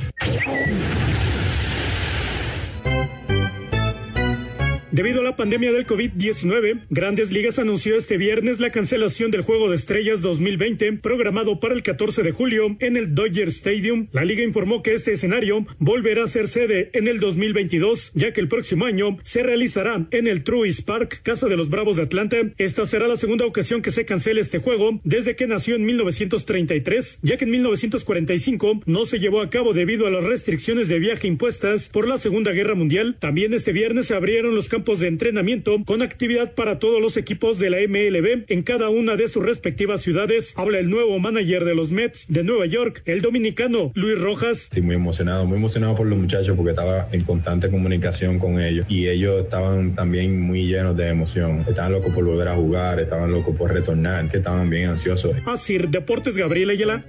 Debido 4.93 5.21
a 5.21 5.23
la 5.23 5.37
pandemia 5.37 5.71
del 5.71 5.87
COVID-19, 5.87 6.87
Grandes 6.91 7.31
Ligas 7.31 7.61
anunció 7.61 7.97
este 7.97 8.17
viernes 8.17 8.59
la 8.59 8.73
cancelación 8.73 9.31
del 9.31 9.43
Juego 9.43 9.69
de 9.69 9.77
Estrellas 9.77 10.21
2020 10.21 10.95
programado 10.95 11.61
para 11.61 11.75
el 11.75 11.85
14 11.85 12.25
de 12.25 12.33
julio 12.33 12.77
en 12.81 12.97
el 12.97 13.15
Dodger 13.15 13.47
Stadium. 13.47 14.09
La 14.11 14.25
liga 14.25 14.43
informó 14.43 14.83
que 14.83 14.95
este 14.95 15.13
escenario 15.13 15.65
volverá 15.79 16.25
a 16.25 16.27
ser 16.27 16.49
sede 16.49 16.91
en 16.93 17.07
el 17.07 17.21
2022, 17.21 18.11
ya 18.15 18.33
que 18.33 18.41
el 18.41 18.49
próximo 18.49 18.85
año 18.85 19.17
se 19.23 19.45
realizará 19.45 20.09
en 20.11 20.27
el 20.27 20.43
Truist 20.43 20.85
Park, 20.85 21.21
casa 21.23 21.47
de 21.47 21.57
los 21.57 21.71
Bravos 21.71 21.97
de 21.97 22.03
Atlanta. 22.03 22.39
Esta 22.59 22.85
será 22.85 23.07
la 23.07 23.17
segunda 23.17 23.47
ocasión 23.47 23.83
que 23.83 23.93
se 23.93 24.05
cancele 24.05 24.41
este 24.41 24.59
juego 24.59 24.99
desde 25.05 25.37
que 25.37 25.47
nació 25.47 25.77
en 25.77 25.85
1933, 25.85 27.21
ya 27.23 27.37
que 27.37 27.45
en 27.45 27.53
1945 27.53 28.83
no 28.87 29.05
se 29.05 29.21
llevó 29.21 29.41
a 29.41 29.51
cabo 29.51 29.73
debido 29.73 30.09
a 30.09 30.11
las 30.11 30.25
restricciones 30.25 30.89
de 30.89 30.99
viaje 30.99 31.29
impuestas 31.29 31.91
por 31.91 32.09
la 32.09 32.19
Segunda 32.19 32.51
Guerra 32.51 32.75
Mundial. 32.75 33.19
También 33.21 33.55
este 33.55 33.71
viernes 33.71 34.09
se 34.09 34.17
abrieron 34.17 34.57
los 34.57 34.69
campos 34.69 34.80
de 34.81 35.09
entrenamiento 35.09 35.77
con 35.85 36.01
actividad 36.01 36.55
para 36.55 36.79
todos 36.79 37.03
los 37.03 37.19
equipos 37.19 37.59
de 37.59 37.69
la 37.69 37.77
MLB 37.87 38.45
en 38.49 38.63
cada 38.63 38.89
una 38.89 39.15
de 39.15 39.29
sus 39.29 39.45
respectivas 39.45 40.01
ciudades. 40.01 40.55
Habla 40.57 40.79
el 40.79 40.89
nuevo 40.89 41.19
manager 41.19 41.67
de 41.67 41.75
los 41.75 41.93
Mets 41.93 42.33
de 42.33 42.43
Nueva 42.43 42.65
York, 42.65 43.03
el 43.05 43.21
dominicano 43.21 43.93
Luis 43.95 44.19
Rojas. 44.19 44.63
Estoy 44.63 44.81
muy 44.81 44.95
emocionado, 44.95 45.45
muy 45.45 45.59
emocionado 45.59 45.95
por 45.95 46.07
los 46.07 46.19
muchachos 46.19 46.57
porque 46.57 46.71
estaba 46.71 47.09
en 47.13 47.25
constante 47.25 47.71
comunicación 47.71 48.39
con 48.39 48.59
ellos 48.59 48.87
y 48.89 49.07
ellos 49.07 49.43
estaban 49.43 49.95
también 49.95 50.41
muy 50.41 50.67
llenos 50.67 50.97
de 50.97 51.09
emoción. 51.09 51.63
Estaban 51.69 51.93
locos 51.93 52.15
por 52.15 52.25
volver 52.25 52.49
a 52.49 52.55
jugar, 52.55 53.01
estaban 53.01 53.31
locos 53.31 53.55
por 53.55 53.73
retornar, 53.73 54.31
que 54.31 54.39
estaban 54.39 54.71
bien 54.71 54.89
ansiosos. 54.89 55.37
Así, 55.45 55.77
Deportes 55.77 56.37
Gabriel 56.37 56.71
Ayala. 56.71 57.05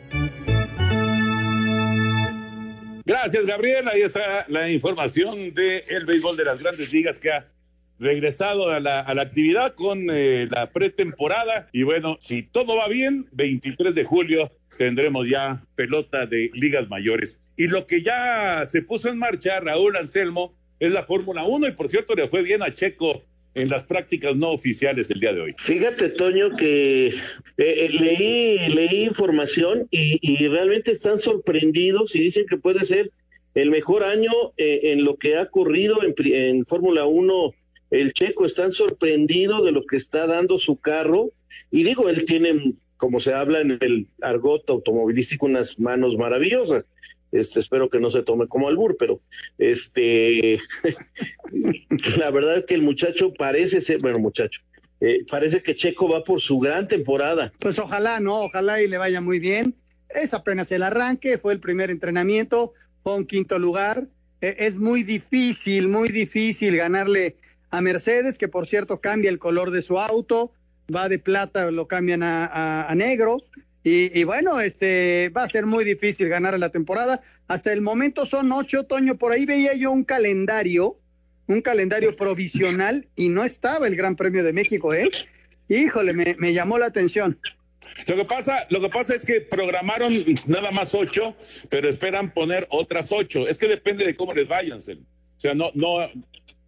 Gracias, 3.05 3.45
Gabriel. 3.45 3.87
Ahí 3.87 4.01
está 4.01 4.45
la 4.47 4.69
información 4.69 5.53
del 5.53 5.83
el 5.89 6.05
béisbol 6.05 6.37
de 6.37 6.45
las 6.45 6.59
grandes 6.61 6.93
ligas 6.93 7.17
que 7.17 7.31
ha 7.31 7.45
regresado 8.01 8.69
a 8.69 8.79
la, 8.79 8.99
a 8.99 9.13
la 9.13 9.21
actividad 9.21 9.75
con 9.75 10.09
eh, 10.11 10.47
la 10.49 10.71
pretemporada. 10.71 11.69
Y 11.71 11.83
bueno, 11.83 12.17
si 12.19 12.43
todo 12.43 12.75
va 12.75 12.87
bien, 12.87 13.27
23 13.31 13.95
de 13.95 14.03
julio 14.03 14.51
tendremos 14.77 15.27
ya 15.29 15.63
pelota 15.75 16.25
de 16.25 16.49
ligas 16.55 16.89
mayores. 16.89 17.39
Y 17.55 17.67
lo 17.67 17.85
que 17.85 18.01
ya 18.01 18.65
se 18.65 18.81
puso 18.81 19.09
en 19.09 19.19
marcha, 19.19 19.59
Raúl 19.59 19.95
Anselmo, 19.95 20.55
es 20.79 20.91
la 20.91 21.03
Fórmula 21.03 21.43
1 21.43 21.67
y 21.67 21.71
por 21.73 21.89
cierto 21.89 22.15
le 22.15 22.27
fue 22.27 22.41
bien 22.41 22.63
a 22.63 22.73
Checo 22.73 23.23
en 23.53 23.69
las 23.69 23.83
prácticas 23.83 24.35
no 24.35 24.49
oficiales 24.49 25.11
el 25.11 25.19
día 25.19 25.33
de 25.33 25.41
hoy. 25.41 25.55
Fíjate, 25.59 26.09
Toño, 26.09 26.55
que 26.55 27.07
eh, 27.07 27.13
eh, 27.57 27.89
leí, 27.89 28.69
leí 28.73 29.03
información 29.03 29.87
y, 29.91 30.47
realmente 30.47 30.91
están 30.91 31.19
sorprendidos 31.19 32.15
y 32.15 32.21
dicen 32.21 32.45
que 32.49 32.57
puede 32.57 32.83
ser 32.85 33.11
el 33.53 33.69
mejor 33.69 34.03
año 34.03 34.31
eh, 34.57 34.79
en 34.85 35.03
lo 35.03 35.17
que 35.17 35.35
ha 35.35 35.43
ocurrido 35.43 36.01
en, 36.03 36.15
en 36.33 36.65
Fórmula 36.65 37.05
1 37.05 37.53
el 37.91 38.13
checo 38.13 38.45
está 38.45 38.71
sorprendido 38.71 39.63
de 39.63 39.73
lo 39.73 39.85
que 39.85 39.97
está 39.97 40.25
dando 40.25 40.57
su 40.57 40.77
carro 40.77 41.31
y 41.69 41.83
digo, 41.83 42.09
él 42.09 42.25
tiene, 42.25 42.73
como 42.97 43.19
se 43.19 43.33
habla 43.33 43.59
en 43.59 43.77
el 43.81 44.07
argot 44.21 44.69
automovilístico, 44.69 45.45
unas 45.45 45.79
manos 45.79 46.17
maravillosas. 46.17 46.85
Este, 47.31 47.61
espero 47.61 47.89
que 47.89 47.99
no 47.99 48.09
se 48.09 48.23
tome 48.23 48.47
como 48.47 48.67
albur, 48.67 48.97
pero 48.97 49.21
este, 49.57 50.59
la 52.17 52.29
verdad 52.31 52.57
es 52.57 52.65
que 52.65 52.73
el 52.73 52.81
muchacho 52.81 53.33
parece 53.33 53.79
ser, 53.79 53.99
bueno, 53.99 54.19
muchacho, 54.19 54.61
eh, 54.99 55.25
parece 55.29 55.63
que 55.63 55.75
Checo 55.75 56.09
va 56.09 56.23
por 56.23 56.41
su 56.41 56.59
gran 56.59 56.87
temporada. 56.87 57.53
Pues 57.59 57.79
ojalá, 57.79 58.19
¿no? 58.19 58.41
Ojalá 58.41 58.81
y 58.81 58.87
le 58.87 58.97
vaya 58.97 59.21
muy 59.21 59.39
bien. 59.39 59.75
Es 60.09 60.33
apenas 60.33 60.71
el 60.71 60.83
arranque, 60.83 61.37
fue 61.37 61.53
el 61.53 61.61
primer 61.61 61.89
entrenamiento, 61.89 62.73
fue 63.01 63.15
un 63.15 63.25
quinto 63.25 63.57
lugar. 63.57 64.07
Eh, 64.41 64.55
es 64.59 64.75
muy 64.75 65.03
difícil, 65.03 65.87
muy 65.87 66.09
difícil 66.09 66.75
ganarle 66.75 67.37
a 67.71 67.81
Mercedes, 67.81 68.37
que 68.37 68.47
por 68.47 68.67
cierto 68.67 69.01
cambia 69.01 69.29
el 69.29 69.39
color 69.39 69.71
de 69.71 69.81
su 69.81 69.99
auto, 69.99 70.53
va 70.93 71.09
de 71.09 71.19
plata, 71.19 71.71
lo 71.71 71.87
cambian 71.87 72.21
a, 72.23 72.91
negro. 72.95 73.37
Y, 73.83 74.17
y, 74.17 74.23
bueno, 74.25 74.59
este 74.59 75.29
va 75.29 75.43
a 75.43 75.47
ser 75.47 75.65
muy 75.65 75.83
difícil 75.83 76.29
ganar 76.29 76.59
la 76.59 76.69
temporada. 76.69 77.21
Hasta 77.47 77.73
el 77.73 77.81
momento 77.81 78.25
son 78.27 78.51
ocho, 78.51 78.83
Toño. 78.83 79.15
Por 79.15 79.31
ahí 79.31 79.45
veía 79.45 79.73
yo 79.73 79.91
un 79.91 80.03
calendario, 80.03 80.99
un 81.47 81.61
calendario 81.61 82.15
provisional, 82.15 83.07
y 83.15 83.29
no 83.29 83.43
estaba 83.43 83.87
el 83.87 83.95
Gran 83.95 84.15
Premio 84.15 84.43
de 84.43 84.53
México, 84.53 84.93
¿eh? 84.93 85.09
Híjole, 85.67 86.13
me, 86.13 86.35
me 86.37 86.53
llamó 86.53 86.77
la 86.77 86.87
atención. 86.87 87.39
Lo 88.07 88.15
que 88.15 88.25
pasa, 88.25 88.67
lo 88.69 88.79
que 88.81 88.89
pasa 88.89 89.15
es 89.15 89.25
que 89.25 89.41
programaron 89.41 90.13
nada 90.47 90.71
más 90.71 90.93
ocho, 90.93 91.35
pero 91.69 91.89
esperan 91.89 92.33
poner 92.33 92.67
otras 92.69 93.11
ocho. 93.11 93.47
Es 93.47 93.57
que 93.57 93.67
depende 93.67 94.05
de 94.05 94.15
cómo 94.15 94.33
les 94.33 94.47
vayan. 94.47 94.79
O 94.79 95.41
sea, 95.41 95.55
no, 95.55 95.71
no, 95.73 96.07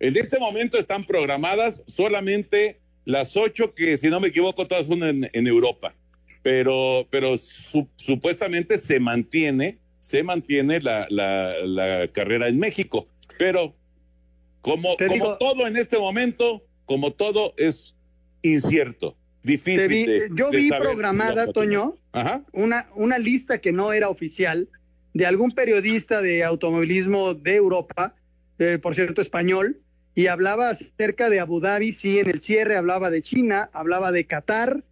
en 0.04 0.18
este 0.18 0.38
momento 0.38 0.78
están 0.78 1.06
programadas 1.06 1.82
solamente 1.88 2.78
las 3.06 3.38
ocho 3.38 3.74
que, 3.74 3.98
si 3.98 4.10
no 4.10 4.20
me 4.20 4.28
equivoco, 4.28 4.68
todas 4.68 4.88
son 4.88 5.02
en, 5.02 5.30
en 5.32 5.48
Europa. 5.48 5.96
Pero, 6.42 7.08
pero 7.10 7.38
su, 7.38 7.88
supuestamente 7.96 8.78
se 8.78 9.00
mantiene, 9.00 9.78
se 10.02 10.22
mantiene 10.22 10.82
la, 10.82 11.08
la, 11.10 11.56
la, 11.66 12.10
carrera 12.10 12.50
en 12.50 12.60
México. 12.60 13.08
Pero 13.40 13.74
como, 14.60 14.98
como 14.98 15.14
digo, 15.14 15.38
todo 15.38 15.68
en 15.68 15.78
este 15.78 15.98
momento, 15.98 16.62
como 16.86 17.12
todo 17.12 17.54
es 17.56 17.96
incierto, 18.42 19.16
difícil. 19.42 19.88
Vi, 19.88 20.06
de, 20.06 20.30
yo 20.36 20.50
de 20.50 20.58
vi 20.58 20.68
saber 20.68 20.84
programada, 20.84 21.46
si 21.46 21.54
Toño, 21.54 21.98
Ajá. 22.12 22.44
Una, 22.52 22.90
una 22.96 23.18
lista 23.20 23.62
que 23.62 23.72
no 23.72 23.94
era 23.94 24.10
oficial 24.10 24.68
de 25.14 25.26
algún 25.26 25.52
periodista 25.52 26.22
de 26.22 26.44
automovilismo 26.44 27.36
de 27.36 27.56
Europa, 27.56 28.16
eh, 28.60 28.80
por 28.82 28.96
cierto 28.96 29.22
español, 29.22 29.80
y 30.16 30.28
hablaba 30.28 30.70
acerca 30.70 31.30
de 31.30 31.40
Abu 31.40 31.60
Dhabi, 31.60 31.92
sí, 31.92 32.20
en 32.20 32.30
el 32.30 32.42
cierre 32.42 32.76
hablaba 32.76 33.10
de 33.10 33.22
China, 33.22 33.70
hablaba 33.74 34.12
de 34.12 34.26
Qatar, 34.26 34.84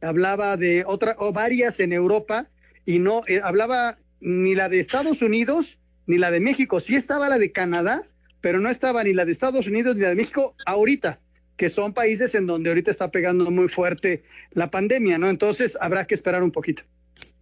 hablaba 0.00 0.56
de 0.56 0.84
otra, 0.86 1.16
o 1.18 1.32
varias 1.32 1.80
en 1.80 1.92
Europa, 1.92 2.48
y 2.86 2.98
no 2.98 3.22
eh, 3.26 3.40
hablaba 3.42 3.98
ni 4.20 4.54
la 4.54 4.68
de 4.68 4.80
Estados 4.80 5.22
Unidos 5.22 5.78
ni 6.06 6.18
la 6.18 6.30
de 6.30 6.40
México. 6.40 6.80
Sí 6.80 6.96
estaba 6.96 7.28
la 7.28 7.38
de 7.38 7.52
Canadá, 7.52 8.02
pero 8.40 8.58
no 8.58 8.70
estaba 8.70 9.04
ni 9.04 9.12
la 9.12 9.24
de 9.24 9.32
Estados 9.32 9.66
Unidos 9.66 9.96
ni 9.96 10.02
la 10.02 10.10
de 10.10 10.14
México 10.14 10.56
ahorita, 10.64 11.20
que 11.56 11.68
son 11.68 11.92
países 11.92 12.34
en 12.34 12.46
donde 12.46 12.70
ahorita 12.70 12.90
está 12.90 13.10
pegando 13.10 13.50
muy 13.50 13.68
fuerte 13.68 14.22
la 14.52 14.70
pandemia, 14.70 15.18
¿no? 15.18 15.28
Entonces 15.28 15.76
habrá 15.80 16.06
que 16.06 16.14
esperar 16.14 16.42
un 16.42 16.50
poquito. 16.50 16.82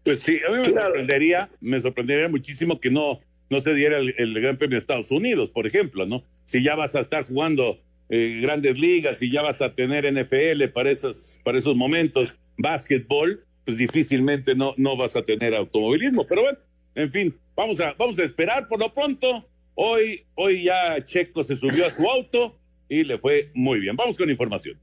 Pues 0.02 0.20
sí, 0.20 0.40
a 0.46 0.50
mí 0.50 0.58
me 0.58 0.72
sorprendería, 0.72 1.50
me 1.60 1.80
sorprendería 1.80 2.28
muchísimo 2.28 2.80
que 2.80 2.90
no, 2.90 3.20
no 3.48 3.60
se 3.60 3.74
diera 3.74 3.98
el, 3.98 4.14
el 4.18 4.40
Gran 4.40 4.56
Premio 4.56 4.74
de 4.74 4.80
Estados 4.80 5.12
Unidos, 5.12 5.50
por 5.50 5.66
ejemplo, 5.66 6.04
¿no? 6.04 6.24
Si 6.48 6.62
ya 6.62 6.74
vas 6.76 6.96
a 6.96 7.00
estar 7.00 7.24
jugando 7.24 7.78
eh, 8.08 8.40
grandes 8.40 8.78
ligas 8.78 9.20
y 9.20 9.30
ya 9.30 9.42
vas 9.42 9.60
a 9.60 9.74
tener 9.74 10.10
NFL 10.10 10.64
para 10.72 10.90
esos, 10.90 11.38
para 11.44 11.58
esos 11.58 11.76
momentos, 11.76 12.34
básquetbol, 12.56 13.44
pues 13.66 13.76
difícilmente 13.76 14.54
no, 14.54 14.72
no 14.78 14.96
vas 14.96 15.14
a 15.14 15.22
tener 15.22 15.54
automovilismo. 15.54 16.26
Pero 16.26 16.40
bueno, 16.44 16.58
en 16.94 17.12
fin, 17.12 17.34
vamos 17.54 17.80
a, 17.80 17.92
vamos 17.98 18.18
a 18.18 18.24
esperar 18.24 18.66
por 18.66 18.80
lo 18.80 18.94
pronto. 18.94 19.46
Hoy, 19.74 20.24
hoy 20.36 20.62
ya 20.62 21.04
Checo 21.04 21.44
se 21.44 21.54
subió 21.54 21.84
a 21.84 21.90
su 21.90 22.08
auto 22.08 22.58
y 22.88 23.04
le 23.04 23.18
fue 23.18 23.50
muy 23.52 23.80
bien. 23.80 23.94
Vamos 23.94 24.16
con 24.16 24.30
información. 24.30 24.78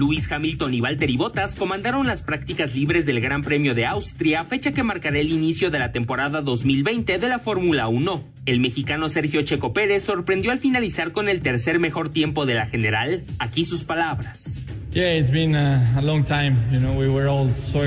Luis 0.00 0.32
Hamilton 0.32 0.72
y 0.72 0.80
Valtteri 0.80 1.18
Bottas 1.18 1.54
comandaron 1.54 2.06
las 2.06 2.22
prácticas 2.22 2.74
libres 2.74 3.04
del 3.04 3.20
Gran 3.20 3.42
Premio 3.42 3.74
de 3.74 3.84
Austria, 3.84 4.44
fecha 4.44 4.72
que 4.72 4.82
marcará 4.82 5.18
el 5.18 5.30
inicio 5.30 5.70
de 5.70 5.78
la 5.78 5.92
temporada 5.92 6.40
2020 6.40 7.18
de 7.18 7.28
la 7.28 7.38
Fórmula 7.38 7.86
1. 7.86 8.24
El 8.46 8.60
mexicano 8.60 9.08
Sergio 9.08 9.42
Checo 9.42 9.74
Pérez 9.74 10.02
sorprendió 10.02 10.52
al 10.52 10.58
finalizar 10.58 11.12
con 11.12 11.28
el 11.28 11.42
tercer 11.42 11.78
mejor 11.78 12.08
tiempo 12.08 12.46
de 12.46 12.54
la 12.54 12.64
general. 12.64 13.24
Aquí 13.38 13.66
sus 13.66 13.84
palabras. 13.84 14.64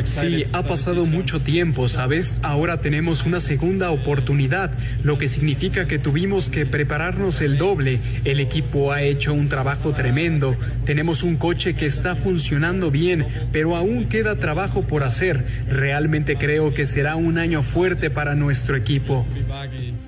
Sí, 0.05 0.45
ha 0.53 0.61
pasado 0.61 1.05
mucho 1.05 1.41
tiempo, 1.41 1.89
¿sabes? 1.89 2.37
Ahora 2.43 2.79
tenemos 2.79 3.25
una 3.25 3.41
segunda 3.41 3.91
oportunidad, 3.91 4.71
lo 5.03 5.17
que 5.17 5.27
significa 5.27 5.85
que 5.85 5.99
tuvimos 5.99 6.49
que 6.49 6.65
prepararnos 6.65 7.41
el 7.41 7.57
doble. 7.57 7.99
El 8.23 8.39
equipo 8.39 8.93
ha 8.93 9.01
hecho 9.01 9.33
un 9.33 9.49
trabajo 9.49 9.91
tremendo. 9.91 10.55
Tenemos 10.85 11.23
un 11.23 11.35
coche 11.35 11.75
que 11.75 11.87
está 11.87 12.02
funcionando 12.15 12.91
bien, 12.91 13.25
pero 13.51 13.75
aún 13.75 14.09
queda 14.09 14.37
trabajo 14.37 14.83
por 14.83 15.03
hacer. 15.03 15.45
Realmente 15.67 16.37
creo 16.37 16.73
que 16.73 16.85
será 16.85 17.15
un 17.15 17.37
año 17.37 17.63
fuerte 17.63 18.09
para 18.09 18.35
nuestro 18.35 18.75
equipo. 18.75 19.25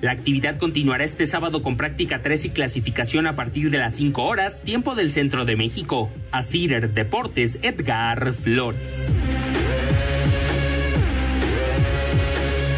La 0.02 0.12
actividad 0.12 0.58
continuará 0.58 1.04
este 1.04 1.26
sábado 1.26 1.62
con 1.62 1.76
práctica 1.76 2.20
3 2.22 2.44
y 2.44 2.50
clasificación 2.50 3.26
a 3.26 3.34
partir 3.34 3.70
de 3.70 3.78
las 3.78 3.94
5 3.94 4.22
horas, 4.22 4.62
tiempo 4.62 4.94
del 4.94 5.10
centro 5.12 5.44
de 5.44 5.56
México. 5.56 6.10
A 6.30 6.42
Cider 6.42 6.90
Deportes, 6.90 7.58
Edgar 7.62 8.32
Flores. 8.34 9.14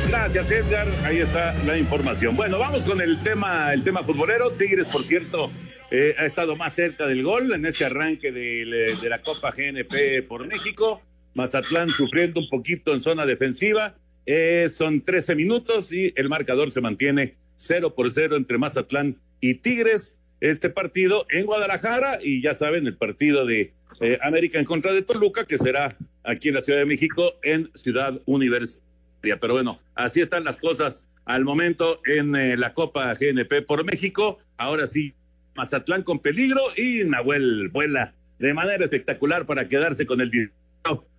Gracias, 0.09 0.51
Edgar. 0.51 0.87
Ahí 1.05 1.19
está 1.19 1.55
la 1.67 1.79
información. 1.79 2.37
Bueno, 2.37 2.59
vamos 2.59 2.85
con 2.85 3.01
el 3.01 3.19
tema, 3.23 3.73
el 3.73 3.83
tema 3.83 4.03
futbolero. 4.03 4.51
Tigres, 4.51 4.87
por 4.87 5.05
cierto, 5.05 5.51
eh, 5.91 6.15
ha 6.19 6.27
estado 6.27 6.55
más 6.55 6.75
cerca 6.75 7.07
del 7.07 7.23
gol 7.23 7.53
en 7.53 7.65
este 7.65 7.87
arranque 7.87 8.31
de, 8.31 8.95
la 9.09 9.23
Copa 9.23 9.51
GNP 9.51 10.23
por 10.29 10.47
México. 10.47 11.01
Mazatlán 11.35 11.89
sufriendo 11.89 12.41
un 12.41 12.49
poquito 12.51 12.93
en 12.93 13.01
zona 13.01 13.25
defensiva. 13.25 13.95
Eh, 14.27 14.67
son 14.69 15.01
13 15.01 15.35
minutos 15.35 15.93
y 15.93 16.13
el 16.17 16.29
marcador 16.29 16.71
se 16.71 16.83
mantiene 16.83 17.37
0 17.57 17.95
por 17.95 18.11
0 18.11 18.37
entre 18.37 18.59
Mazatlán 18.59 19.17
y 19.41 19.55
Tigres. 19.55 20.21
Este 20.41 20.69
partido 20.69 21.27
en 21.31 21.47
Guadalajara 21.47 22.19
y 22.23 22.43
ya 22.43 22.55
saben, 22.55 22.87
el 22.87 22.97
partido 22.97 23.47
de 23.47 23.73
eh, 24.01 24.19
América 24.23 24.59
en 24.59 24.67
contra 24.67 24.93
de 24.93 25.03
Toluca, 25.03 25.47
que 25.47 25.57
será 25.57 25.97
aquí 26.23 26.49
en 26.49 26.55
la 26.55 26.61
Ciudad 26.61 26.81
de 26.81 26.87
México 26.87 27.33
en 27.43 27.71
Ciudad 27.75 28.21
Universitaria. 28.27 29.41
Pero 29.41 29.55
bueno, 29.55 29.81
así 29.95 30.21
están 30.21 30.45
las 30.45 30.59
cosas 30.59 31.09
al 31.25 31.45
momento 31.45 32.01
en 32.07 32.61
la 32.61 32.75
Copa 32.75 33.15
GNP 33.15 33.63
por 33.63 33.85
México. 33.85 34.39
Ahora 34.57 34.87
sí, 34.87 35.15
Mazatlán 35.59 36.05
con 36.05 36.21
peligro 36.21 36.61
y 36.77 37.03
Nahuel 37.05 37.69
vuela 37.71 38.15
de 38.39 38.55
manera 38.55 38.85
espectacular 38.85 39.45
para 39.45 39.67
quedarse 39.67 40.07
con 40.07 40.21
el 40.21 40.31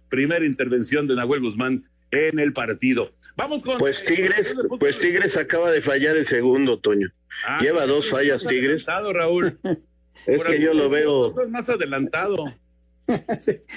primera 0.08 0.46
intervención 0.46 1.08
de 1.08 1.16
Nahuel 1.16 1.42
Guzmán 1.42 1.84
en 2.12 2.40
el 2.40 2.54
partido. 2.54 3.12
Vamos 3.36 3.63
con. 3.63 3.78
Pues 3.78 4.04
Tigres, 4.04 4.56
pues 4.80 4.98
Tigres 4.98 5.38
acaba 5.38 5.70
de 5.72 5.82
fallar 5.82 6.16
el 6.16 6.26
segundo, 6.26 6.80
Toño. 6.80 7.10
Ah, 7.46 7.60
Lleva 7.62 7.86
dos 7.86 8.10
fallas 8.10 8.48
Tigres. 8.48 8.86
Raúl. 8.88 9.60
es 10.26 10.44
que 10.44 10.62
yo 10.62 10.74
lo 10.74 10.90
veo. 10.90 11.36
más 11.50 11.70
adelantado. 11.70 12.46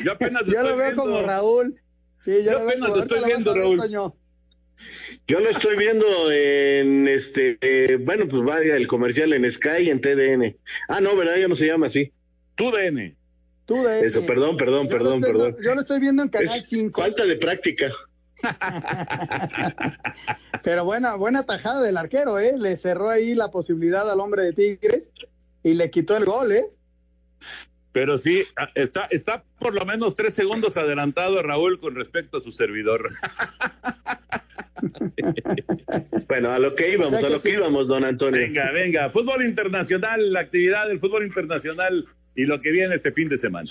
Yo 0.04 0.12
apenas 0.12 0.44
yo 0.46 0.62
lo 0.62 0.76
veo 0.76 0.94
como 0.94 1.22
Raúl. 1.22 1.74
Sí, 2.20 2.44
yo, 2.44 2.52
yo 2.52 2.52
lo 2.52 2.58
apenas 2.60 2.88
lo 2.90 2.98
estoy 3.00 3.24
viendo, 3.24 3.54
Raúl. 3.54 3.78
Toño. 3.78 4.14
Yo 5.26 5.40
lo 5.40 5.50
estoy 5.50 5.76
viendo 5.76 6.30
en 6.30 7.08
este, 7.08 7.58
eh, 7.60 7.96
bueno, 7.96 8.26
pues 8.28 8.42
vaya 8.44 8.76
el 8.76 8.86
comercial 8.86 9.32
en 9.32 9.50
Sky, 9.50 9.90
en 9.90 10.00
TDN. 10.00 10.56
Ah, 10.88 11.00
no, 11.00 11.16
¿verdad? 11.16 11.36
Ya 11.36 11.48
no 11.48 11.56
se 11.56 11.66
llama 11.66 11.86
así. 11.86 12.12
TUDN. 12.56 13.16
Tú 13.64 13.82
de 13.84 14.06
Eso, 14.06 14.26
perdón, 14.26 14.56
perdón, 14.56 14.84
Yo 14.84 14.90
perdón, 14.90 15.14
estoy- 15.20 15.32
perdón. 15.32 15.56
Yo 15.62 15.74
lo 15.74 15.80
estoy 15.82 16.00
viendo 16.00 16.22
en 16.24 16.28
Canal 16.28 16.58
Es 16.58 16.68
5. 16.68 17.00
Falta 17.00 17.24
de 17.24 17.36
práctica. 17.36 17.92
Pero 20.64 20.84
buena, 20.84 21.14
buena 21.14 21.44
tajada 21.44 21.80
del 21.82 21.96
arquero, 21.96 22.38
¿eh? 22.38 22.54
Le 22.58 22.76
cerró 22.76 23.08
ahí 23.08 23.34
la 23.34 23.50
posibilidad 23.50 24.10
al 24.10 24.20
hombre 24.20 24.42
de 24.42 24.52
Tigres 24.52 25.10
y 25.62 25.74
le 25.74 25.90
quitó 25.90 26.16
el 26.16 26.24
gol, 26.24 26.52
¿eh? 26.52 26.64
Pero 27.92 28.18
sí, 28.18 28.44
ah, 28.56 28.68
está, 28.74 29.06
está 29.10 29.44
por 29.58 29.74
lo 29.74 29.84
menos 29.84 30.14
tres 30.14 30.34
segundos 30.34 30.76
adelantado 30.76 31.42
Raúl 31.42 31.78
con 31.78 31.94
respecto 31.94 32.38
a 32.38 32.42
su 32.42 32.52
servidor. 32.52 33.10
Bueno, 36.28 36.50
a 36.50 36.58
lo 36.58 36.74
que 36.74 36.92
íbamos, 36.92 37.14
O 37.14 37.18
sea 37.18 37.26
a 37.28 37.30
lo 37.30 37.40
que 37.40 37.50
íbamos, 37.50 37.88
don 37.88 38.04
Antonio. 38.04 38.40
Venga, 38.40 38.70
venga, 38.72 39.10
fútbol 39.10 39.44
internacional, 39.44 40.32
la 40.32 40.40
actividad 40.40 40.88
del 40.88 40.98
fútbol 40.98 41.24
internacional 41.24 42.06
y 42.34 42.44
lo 42.44 42.58
que 42.58 42.72
viene 42.72 42.94
este 42.94 43.12
fin 43.12 43.28
de 43.28 43.38
semana. 43.38 43.70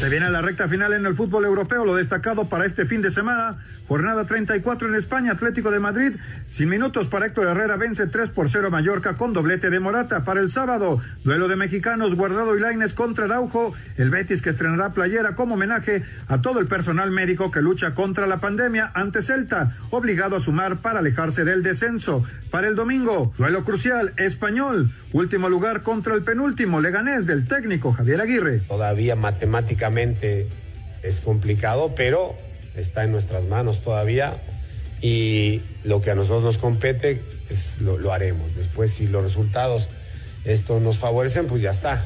Se 0.00 0.08
viene 0.08 0.30
la 0.30 0.40
recta 0.40 0.66
final 0.66 0.94
en 0.94 1.04
el 1.04 1.14
fútbol 1.14 1.44
europeo, 1.44 1.84
lo 1.84 1.94
destacado 1.94 2.48
para 2.48 2.64
este 2.64 2.86
fin 2.86 3.02
de 3.02 3.10
semana. 3.10 3.58
Jornada 3.86 4.24
34 4.24 4.88
en 4.88 4.94
España, 4.94 5.32
Atlético 5.32 5.70
de 5.70 5.78
Madrid. 5.78 6.12
Sin 6.48 6.70
minutos 6.70 7.06
para 7.08 7.26
Héctor 7.26 7.48
Herrera, 7.48 7.76
vence 7.76 8.06
3 8.06 8.30
por 8.30 8.48
0 8.48 8.68
a 8.68 8.70
Mallorca 8.70 9.18
con 9.18 9.34
doblete 9.34 9.68
de 9.68 9.78
Morata. 9.78 10.24
Para 10.24 10.40
el 10.40 10.48
sábado, 10.48 11.02
duelo 11.22 11.48
de 11.48 11.56
mexicanos, 11.56 12.14
Guardado 12.14 12.56
y 12.56 12.60
Laines 12.60 12.94
contra 12.94 13.26
Araujo. 13.26 13.74
El 13.98 14.08
Betis 14.08 14.40
que 14.40 14.48
estrenará 14.48 14.88
playera 14.94 15.34
como 15.34 15.52
homenaje 15.52 16.02
a 16.28 16.40
todo 16.40 16.60
el 16.60 16.66
personal 16.66 17.10
médico 17.10 17.50
que 17.50 17.60
lucha 17.60 17.94
contra 17.94 18.26
la 18.26 18.40
pandemia 18.40 18.90
ante 18.94 19.20
Celta, 19.20 19.76
obligado 19.90 20.36
a 20.36 20.40
sumar 20.40 20.78
para 20.78 21.00
alejarse 21.00 21.44
del 21.44 21.62
descenso. 21.62 22.24
Para 22.50 22.68
el 22.68 22.74
domingo, 22.74 23.34
duelo 23.36 23.64
crucial, 23.64 24.14
Español. 24.16 24.90
Último 25.12 25.48
lugar 25.48 25.82
contra 25.82 26.14
el 26.14 26.22
penúltimo, 26.22 26.80
Leganés 26.80 27.26
del 27.26 27.48
técnico 27.48 27.92
Javier 27.92 28.20
Aguirre. 28.20 28.60
Todavía 28.60 29.16
matemáticamente 29.16 30.46
es 31.02 31.20
complicado, 31.20 31.94
pero 31.96 32.36
está 32.76 33.02
en 33.02 33.10
nuestras 33.10 33.44
manos 33.44 33.82
todavía 33.82 34.36
y 35.02 35.62
lo 35.82 36.00
que 36.00 36.12
a 36.12 36.14
nosotros 36.14 36.44
nos 36.44 36.58
compete 36.58 37.20
pues, 37.48 37.80
lo, 37.80 37.98
lo 37.98 38.12
haremos. 38.12 38.54
Después 38.54 38.92
si 38.92 39.08
los 39.08 39.24
resultados 39.24 39.88
esto 40.44 40.78
nos 40.78 40.98
favorecen, 40.98 41.46
pues 41.46 41.60
ya 41.60 41.72
está. 41.72 42.04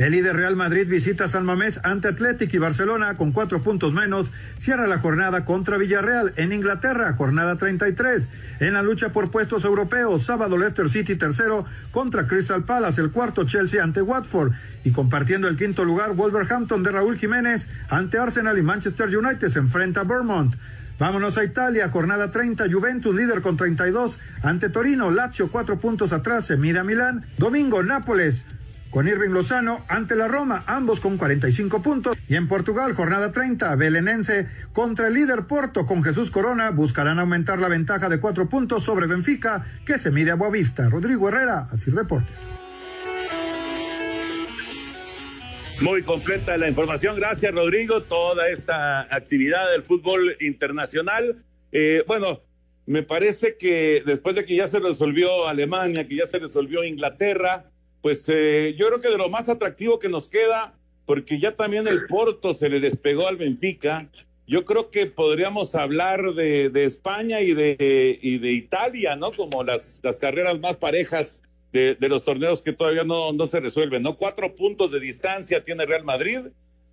El 0.00 0.12
líder 0.12 0.34
Real 0.34 0.56
Madrid 0.56 0.88
visita 0.88 1.28
San 1.28 1.44
Mamés 1.44 1.78
ante 1.84 2.08
Athletic 2.08 2.54
y 2.54 2.56
Barcelona 2.58 3.18
con 3.18 3.32
cuatro 3.32 3.60
puntos 3.60 3.92
menos. 3.92 4.32
Cierra 4.56 4.86
la 4.86 4.98
jornada 4.98 5.44
contra 5.44 5.76
Villarreal 5.76 6.32
en 6.36 6.54
Inglaterra, 6.54 7.12
jornada 7.12 7.58
33. 7.58 8.30
En 8.60 8.72
la 8.72 8.82
lucha 8.82 9.12
por 9.12 9.30
puestos 9.30 9.66
europeos, 9.66 10.24
sábado 10.24 10.56
Leicester 10.56 10.88
City 10.88 11.16
tercero 11.16 11.66
contra 11.90 12.26
Crystal 12.26 12.64
Palace, 12.64 13.02
el 13.02 13.10
cuarto 13.10 13.44
Chelsea 13.44 13.84
ante 13.84 14.00
Watford 14.00 14.52
y 14.84 14.90
compartiendo 14.90 15.48
el 15.48 15.56
quinto 15.56 15.84
lugar 15.84 16.14
Wolverhampton 16.14 16.82
de 16.82 16.92
Raúl 16.92 17.18
Jiménez 17.18 17.68
ante 17.90 18.16
Arsenal 18.16 18.56
y 18.56 18.62
Manchester 18.62 19.14
United 19.14 19.48
se 19.48 19.58
enfrenta 19.58 20.00
a 20.00 20.04
Vermont. 20.04 20.54
Vámonos 20.98 21.36
a 21.36 21.44
Italia, 21.44 21.90
jornada 21.90 22.30
30, 22.30 22.72
Juventus 22.72 23.14
líder 23.14 23.42
con 23.42 23.58
32 23.58 24.18
ante 24.42 24.70
Torino, 24.70 25.10
Lazio 25.10 25.50
cuatro 25.50 25.78
puntos 25.78 26.14
atrás, 26.14 26.46
se 26.46 26.56
mira 26.56 26.84
Milán. 26.84 27.22
Domingo, 27.36 27.82
Nápoles 27.82 28.46
con 28.90 29.08
Irving 29.08 29.30
Lozano 29.30 29.84
ante 29.88 30.16
la 30.16 30.28
Roma, 30.28 30.64
ambos 30.66 31.00
con 31.00 31.16
45 31.16 31.80
puntos. 31.80 32.16
Y 32.28 32.36
en 32.36 32.48
Portugal, 32.48 32.94
jornada 32.94 33.32
30, 33.32 33.74
Belenense 33.76 34.46
contra 34.72 35.08
el 35.08 35.14
líder 35.14 35.46
Porto 35.46 35.86
con 35.86 36.02
Jesús 36.02 36.30
Corona 36.30 36.70
buscarán 36.70 37.18
aumentar 37.18 37.58
la 37.60 37.68
ventaja 37.68 38.08
de 38.08 38.20
cuatro 38.20 38.48
puntos 38.48 38.84
sobre 38.84 39.06
Benfica, 39.06 39.64
que 39.86 39.98
se 39.98 40.10
mide 40.10 40.32
a 40.32 40.34
Boavista. 40.34 40.88
Rodrigo 40.88 41.28
Herrera, 41.28 41.68
Asir 41.72 41.94
Deportes. 41.94 42.36
Muy 45.80 46.02
completa 46.02 46.58
la 46.58 46.68
información. 46.68 47.16
Gracias, 47.16 47.54
Rodrigo. 47.54 48.02
Toda 48.02 48.50
esta 48.50 49.00
actividad 49.14 49.70
del 49.72 49.82
fútbol 49.82 50.36
internacional. 50.40 51.42
Eh, 51.72 52.04
bueno, 52.06 52.42
me 52.84 53.02
parece 53.02 53.56
que 53.56 54.02
después 54.04 54.36
de 54.36 54.44
que 54.44 54.56
ya 54.56 54.68
se 54.68 54.78
resolvió 54.78 55.48
Alemania, 55.48 56.06
que 56.06 56.16
ya 56.16 56.26
se 56.26 56.38
resolvió 56.38 56.84
Inglaterra, 56.84 57.69
pues 58.02 58.28
eh, 58.28 58.74
yo 58.78 58.88
creo 58.88 59.00
que 59.00 59.10
de 59.10 59.18
lo 59.18 59.28
más 59.28 59.48
atractivo 59.48 59.98
que 59.98 60.08
nos 60.08 60.28
queda, 60.28 60.74
porque 61.06 61.38
ya 61.38 61.56
también 61.56 61.86
el 61.86 62.06
Porto 62.06 62.54
se 62.54 62.68
le 62.68 62.80
despegó 62.80 63.26
al 63.26 63.36
Benfica. 63.36 64.08
Yo 64.46 64.64
creo 64.64 64.90
que 64.90 65.06
podríamos 65.06 65.74
hablar 65.74 66.34
de, 66.34 66.70
España 66.84 67.40
y 67.40 67.54
de, 67.54 68.18
Italia, 68.22 69.16
¿no? 69.16 69.32
Como 69.32 69.62
las, 69.62 70.00
carreras 70.20 70.58
más 70.58 70.76
parejas 70.76 71.42
de, 71.72 71.94
de 71.94 72.08
los 72.08 72.24
torneos 72.24 72.62
que 72.62 72.72
todavía 72.72 73.04
no, 73.04 73.32
no 73.32 73.46
se 73.46 73.60
resuelven, 73.60 74.02
¿no? 74.02 74.16
Cuatro 74.16 74.54
puntos 74.56 74.90
de 74.90 75.00
distancia 75.00 75.64
tiene 75.64 75.86
Real 75.86 76.04
Madrid 76.04 76.48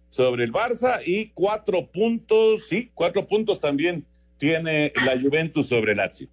sobre 0.09 0.43
el 0.43 0.53
Barça 0.53 1.01
y 1.05 1.29
cuatro 1.29 1.87
puntos, 1.87 2.67
sí, 2.67 2.91
cuatro 2.93 3.27
puntos 3.27 3.59
también 3.59 4.05
tiene 4.37 4.93
la 5.05 5.19
Juventus 5.19 5.67
sobre 5.67 5.91
el 5.91 5.97
Lazio. 5.97 6.27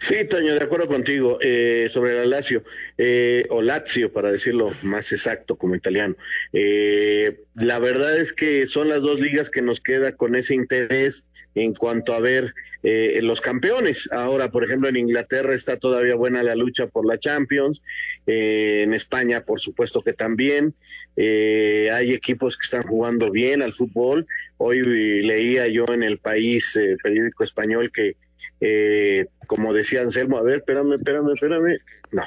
Sí, 0.00 0.24
Toño, 0.24 0.54
de 0.54 0.62
acuerdo 0.62 0.86
contigo. 0.86 1.38
Eh, 1.40 1.88
sobre 1.90 2.22
el 2.22 2.30
Lazio, 2.30 2.64
eh, 2.98 3.46
o 3.50 3.62
Lazio, 3.62 4.12
para 4.12 4.30
decirlo 4.30 4.70
más 4.82 5.12
exacto 5.12 5.56
como 5.56 5.74
italiano. 5.74 6.16
Eh, 6.52 7.42
la 7.54 7.78
verdad 7.78 8.18
es 8.18 8.32
que 8.32 8.66
son 8.66 8.88
las 8.88 9.00
dos 9.00 9.20
ligas 9.20 9.50
que 9.50 9.62
nos 9.62 9.80
queda 9.80 10.12
con 10.12 10.34
ese 10.34 10.54
interés 10.54 11.24
en 11.54 11.74
cuanto 11.74 12.14
a 12.14 12.20
ver 12.20 12.54
eh, 12.82 13.20
los 13.22 13.40
campeones. 13.40 14.08
Ahora, 14.12 14.50
por 14.50 14.64
ejemplo, 14.64 14.88
en 14.88 14.96
Inglaterra 14.96 15.54
está 15.54 15.76
todavía 15.76 16.16
buena 16.16 16.42
la 16.42 16.54
lucha 16.54 16.86
por 16.86 17.06
la 17.06 17.18
Champions. 17.18 17.80
Eh, 18.26 18.82
en 18.82 18.92
España, 18.94 19.44
por 19.44 19.60
supuesto 19.60 20.02
que 20.02 20.12
también. 20.12 20.74
Eh, 21.16 21.90
hay 21.92 22.12
equipos 22.12 22.56
que 22.56 22.64
están 22.64 22.82
jugando 22.82 23.30
bien 23.30 23.62
al 23.62 23.72
fútbol. 23.72 24.26
Hoy 24.56 24.82
leía 25.22 25.66
yo 25.68 25.84
en 25.88 26.02
el 26.02 26.18
país, 26.18 26.78
periódico 27.02 27.44
español, 27.44 27.90
que 27.92 28.16
eh, 28.60 29.26
como 29.46 29.72
decía 29.72 30.02
Anselmo, 30.02 30.38
a 30.38 30.42
ver, 30.42 30.58
espérame, 30.58 30.94
espérame, 30.94 31.32
espérame. 31.32 31.78
No, 32.12 32.22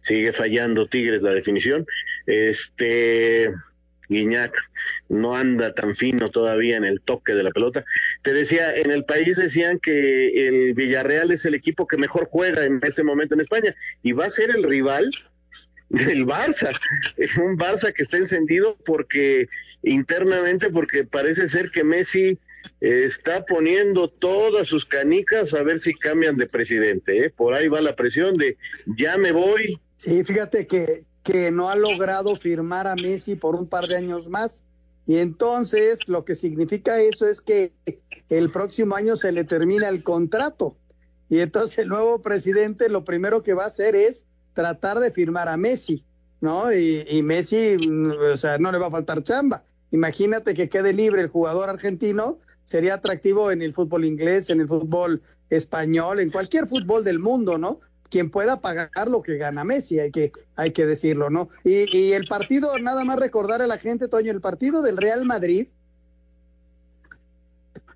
sigue 0.00 0.32
fallando 0.32 0.88
Tigres 0.88 1.22
la 1.22 1.30
definición. 1.30 1.86
Este. 2.26 3.52
Guiñac 4.08 4.54
no 5.08 5.34
anda 5.36 5.74
tan 5.74 5.94
fino 5.94 6.30
todavía 6.30 6.76
en 6.76 6.84
el 6.84 7.00
toque 7.00 7.34
de 7.34 7.42
la 7.42 7.50
pelota. 7.50 7.84
Te 8.22 8.32
decía, 8.34 8.74
en 8.74 8.90
el 8.90 9.04
país 9.04 9.36
decían 9.36 9.78
que 9.78 10.46
el 10.46 10.74
Villarreal 10.74 11.30
es 11.30 11.44
el 11.46 11.54
equipo 11.54 11.86
que 11.86 11.96
mejor 11.96 12.26
juega 12.26 12.64
en 12.64 12.80
este 12.82 13.02
momento 13.02 13.34
en 13.34 13.40
España 13.40 13.74
y 14.02 14.12
va 14.12 14.26
a 14.26 14.30
ser 14.30 14.50
el 14.50 14.62
rival 14.64 15.10
del 15.88 16.26
Barça. 16.26 16.78
Es 17.16 17.36
un 17.38 17.56
Barça 17.56 17.92
que 17.92 18.02
está 18.02 18.16
encendido 18.16 18.76
porque 18.84 19.48
internamente, 19.82 20.70
porque 20.70 21.04
parece 21.04 21.48
ser 21.48 21.70
que 21.70 21.84
Messi 21.84 22.38
está 22.80 23.44
poniendo 23.44 24.08
todas 24.08 24.68
sus 24.68 24.84
canicas 24.84 25.54
a 25.54 25.62
ver 25.62 25.80
si 25.80 25.94
cambian 25.94 26.36
de 26.36 26.46
presidente. 26.46 27.26
¿eh? 27.26 27.30
Por 27.30 27.54
ahí 27.54 27.68
va 27.68 27.80
la 27.80 27.94
presión 27.94 28.36
de 28.36 28.56
ya 28.98 29.16
me 29.18 29.32
voy. 29.32 29.80
Sí, 29.96 30.24
fíjate 30.24 30.66
que, 30.66 31.04
que 31.22 31.50
no 31.50 31.70
ha 31.70 31.76
logrado 31.76 32.34
firmar 32.36 32.86
a 32.86 32.96
Messi 32.96 33.36
por 33.36 33.54
un 33.54 33.68
par 33.68 33.86
de 33.86 33.96
años 33.96 34.28
más. 34.28 34.64
Y 35.06 35.18
entonces 35.18 36.08
lo 36.08 36.24
que 36.24 36.36
significa 36.36 37.00
eso 37.00 37.26
es 37.26 37.40
que 37.40 37.72
el 38.28 38.50
próximo 38.50 38.94
año 38.94 39.16
se 39.16 39.32
le 39.32 39.44
termina 39.44 39.88
el 39.88 40.02
contrato. 40.02 40.76
Y 41.28 41.40
entonces 41.40 41.78
el 41.78 41.88
nuevo 41.88 42.22
presidente 42.22 42.88
lo 42.88 43.04
primero 43.04 43.42
que 43.42 43.54
va 43.54 43.64
a 43.64 43.68
hacer 43.68 43.96
es 43.96 44.26
tratar 44.54 44.98
de 45.00 45.10
firmar 45.10 45.48
a 45.48 45.56
Messi, 45.56 46.04
¿no? 46.40 46.72
Y, 46.72 47.04
y 47.08 47.22
Messi, 47.22 47.76
o 48.32 48.36
sea, 48.36 48.58
no 48.58 48.70
le 48.70 48.78
va 48.78 48.88
a 48.88 48.90
faltar 48.90 49.22
chamba. 49.22 49.64
Imagínate 49.92 50.54
que 50.54 50.68
quede 50.68 50.92
libre 50.92 51.22
el 51.22 51.28
jugador 51.28 51.68
argentino, 51.68 52.38
sería 52.64 52.94
atractivo 52.94 53.50
en 53.50 53.62
el 53.62 53.74
fútbol 53.74 54.04
inglés, 54.04 54.50
en 54.50 54.60
el 54.60 54.68
fútbol 54.68 55.22
español, 55.50 56.20
en 56.20 56.30
cualquier 56.30 56.66
fútbol 56.66 57.04
del 57.04 57.18
mundo, 57.18 57.58
¿no? 57.58 57.80
quien 58.08 58.30
pueda 58.30 58.60
pagar 58.60 59.08
lo 59.08 59.22
que 59.22 59.38
gana 59.38 59.64
Messi, 59.64 59.98
hay 59.98 60.10
que, 60.10 60.32
hay 60.54 60.72
que 60.72 60.84
decirlo, 60.84 61.30
¿no? 61.30 61.48
Y, 61.64 61.96
y, 61.96 62.12
el 62.12 62.26
partido, 62.26 62.78
nada 62.78 63.04
más 63.04 63.18
recordar 63.18 63.62
a 63.62 63.66
la 63.66 63.78
gente, 63.78 64.06
Toño, 64.06 64.30
el 64.30 64.42
partido 64.42 64.82
del 64.82 64.98
Real 64.98 65.24
Madrid 65.24 65.68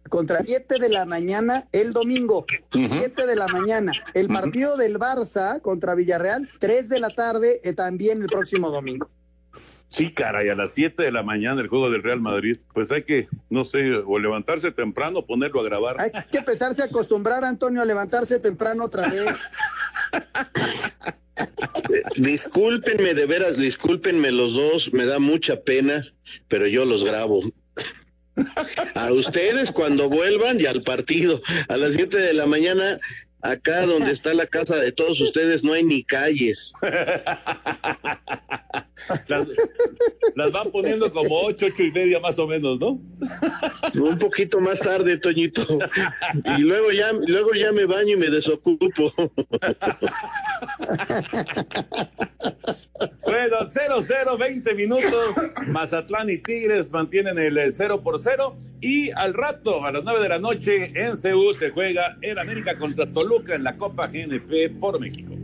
contra 0.08 0.42
7 0.42 0.78
de 0.78 0.88
la 0.88 1.04
mañana 1.04 1.68
el 1.72 1.92
domingo, 1.92 2.46
7 2.70 2.86
uh 2.86 2.98
-huh. 2.98 3.26
de 3.26 3.36
la 3.36 3.48
mañana. 3.48 3.92
El 4.14 4.28
partido 4.28 4.72
uh 4.72 4.76
-huh. 4.76 4.80
del 4.80 4.98
Barça 4.98 5.60
contra 5.60 5.94
Villarreal, 5.94 6.48
3 6.60 6.88
de 6.88 7.00
la 7.00 7.10
tarde, 7.10 7.60
eh, 7.62 7.74
también 7.74 8.22
el 8.22 8.28
próximo 8.28 8.70
domingo. 8.70 9.10
Sí, 9.96 10.12
caray, 10.12 10.50
a 10.50 10.54
las 10.54 10.74
7 10.74 11.04
de 11.04 11.10
la 11.10 11.22
mañana 11.22 11.62
el 11.62 11.68
juego 11.68 11.88
del 11.88 12.02
Real 12.02 12.20
Madrid. 12.20 12.58
Pues 12.74 12.90
hay 12.90 13.04
que, 13.04 13.28
no 13.48 13.64
sé, 13.64 13.94
o 13.94 14.18
levantarse 14.18 14.70
temprano 14.70 15.20
o 15.20 15.26
ponerlo 15.26 15.62
a 15.62 15.64
grabar. 15.64 15.96
Hay 15.98 16.10
que 16.30 16.36
empezarse 16.36 16.82
a 16.82 16.84
acostumbrar, 16.84 17.46
Antonio, 17.46 17.80
a 17.80 17.86
levantarse 17.86 18.38
temprano 18.38 18.84
otra 18.84 19.08
vez. 19.08 19.48
discúlpenme, 22.16 23.14
de 23.14 23.24
veras, 23.24 23.56
discúlpenme 23.56 24.32
los 24.32 24.52
dos, 24.52 24.92
me 24.92 25.06
da 25.06 25.18
mucha 25.18 25.62
pena, 25.62 26.06
pero 26.46 26.66
yo 26.66 26.84
los 26.84 27.02
grabo. 27.02 27.40
A 28.96 29.12
ustedes 29.12 29.72
cuando 29.72 30.10
vuelvan 30.10 30.60
y 30.60 30.66
al 30.66 30.82
partido. 30.82 31.40
A 31.68 31.78
las 31.78 31.94
7 31.94 32.18
de 32.18 32.34
la 32.34 32.44
mañana, 32.44 33.00
acá 33.40 33.86
donde 33.86 34.12
está 34.12 34.34
la 34.34 34.46
casa 34.46 34.76
de 34.76 34.92
todos 34.92 35.20
ustedes, 35.20 35.62
no 35.62 35.72
hay 35.72 35.84
ni 35.84 36.02
calles. 36.04 36.72
las, 40.36 40.52
van 40.52 40.70
poniendo 40.70 41.10
como 41.10 41.40
ocho, 41.40 41.66
ocho 41.66 41.82
y 41.82 41.90
media 41.90 42.20
más 42.20 42.38
o 42.38 42.46
menos, 42.46 42.78
¿no? 42.78 43.00
Un 43.94 44.18
poquito 44.18 44.60
más 44.60 44.80
tarde, 44.80 45.16
Toñito. 45.16 45.66
Y 46.58 46.62
luego 46.62 46.92
ya, 46.92 47.12
luego 47.26 47.54
ya 47.54 47.72
me 47.72 47.86
baño 47.86 48.14
y 48.14 48.16
me 48.16 48.28
desocupo. 48.28 49.12
Bueno, 53.24 53.56
0-0, 53.66 54.38
20 54.38 54.74
minutos. 54.74 55.34
Mazatlán 55.68 56.30
y 56.30 56.38
Tigres 56.38 56.90
mantienen 56.92 57.38
el 57.38 57.72
0 57.72 58.02
por 58.02 58.18
0. 58.18 58.56
Y 58.80 59.10
al 59.12 59.34
rato, 59.34 59.84
a 59.84 59.92
las 59.92 60.04
9 60.04 60.20
de 60.20 60.28
la 60.28 60.38
noche, 60.38 60.92
en 60.94 61.16
Ceú 61.16 61.54
se 61.54 61.70
juega 61.70 62.16
el 62.20 62.38
América 62.38 62.78
contra 62.78 63.06
Toluca 63.06 63.54
en 63.54 63.64
la 63.64 63.76
Copa 63.76 64.06
GNP 64.06 64.78
por 64.78 65.00
México. 65.00 65.34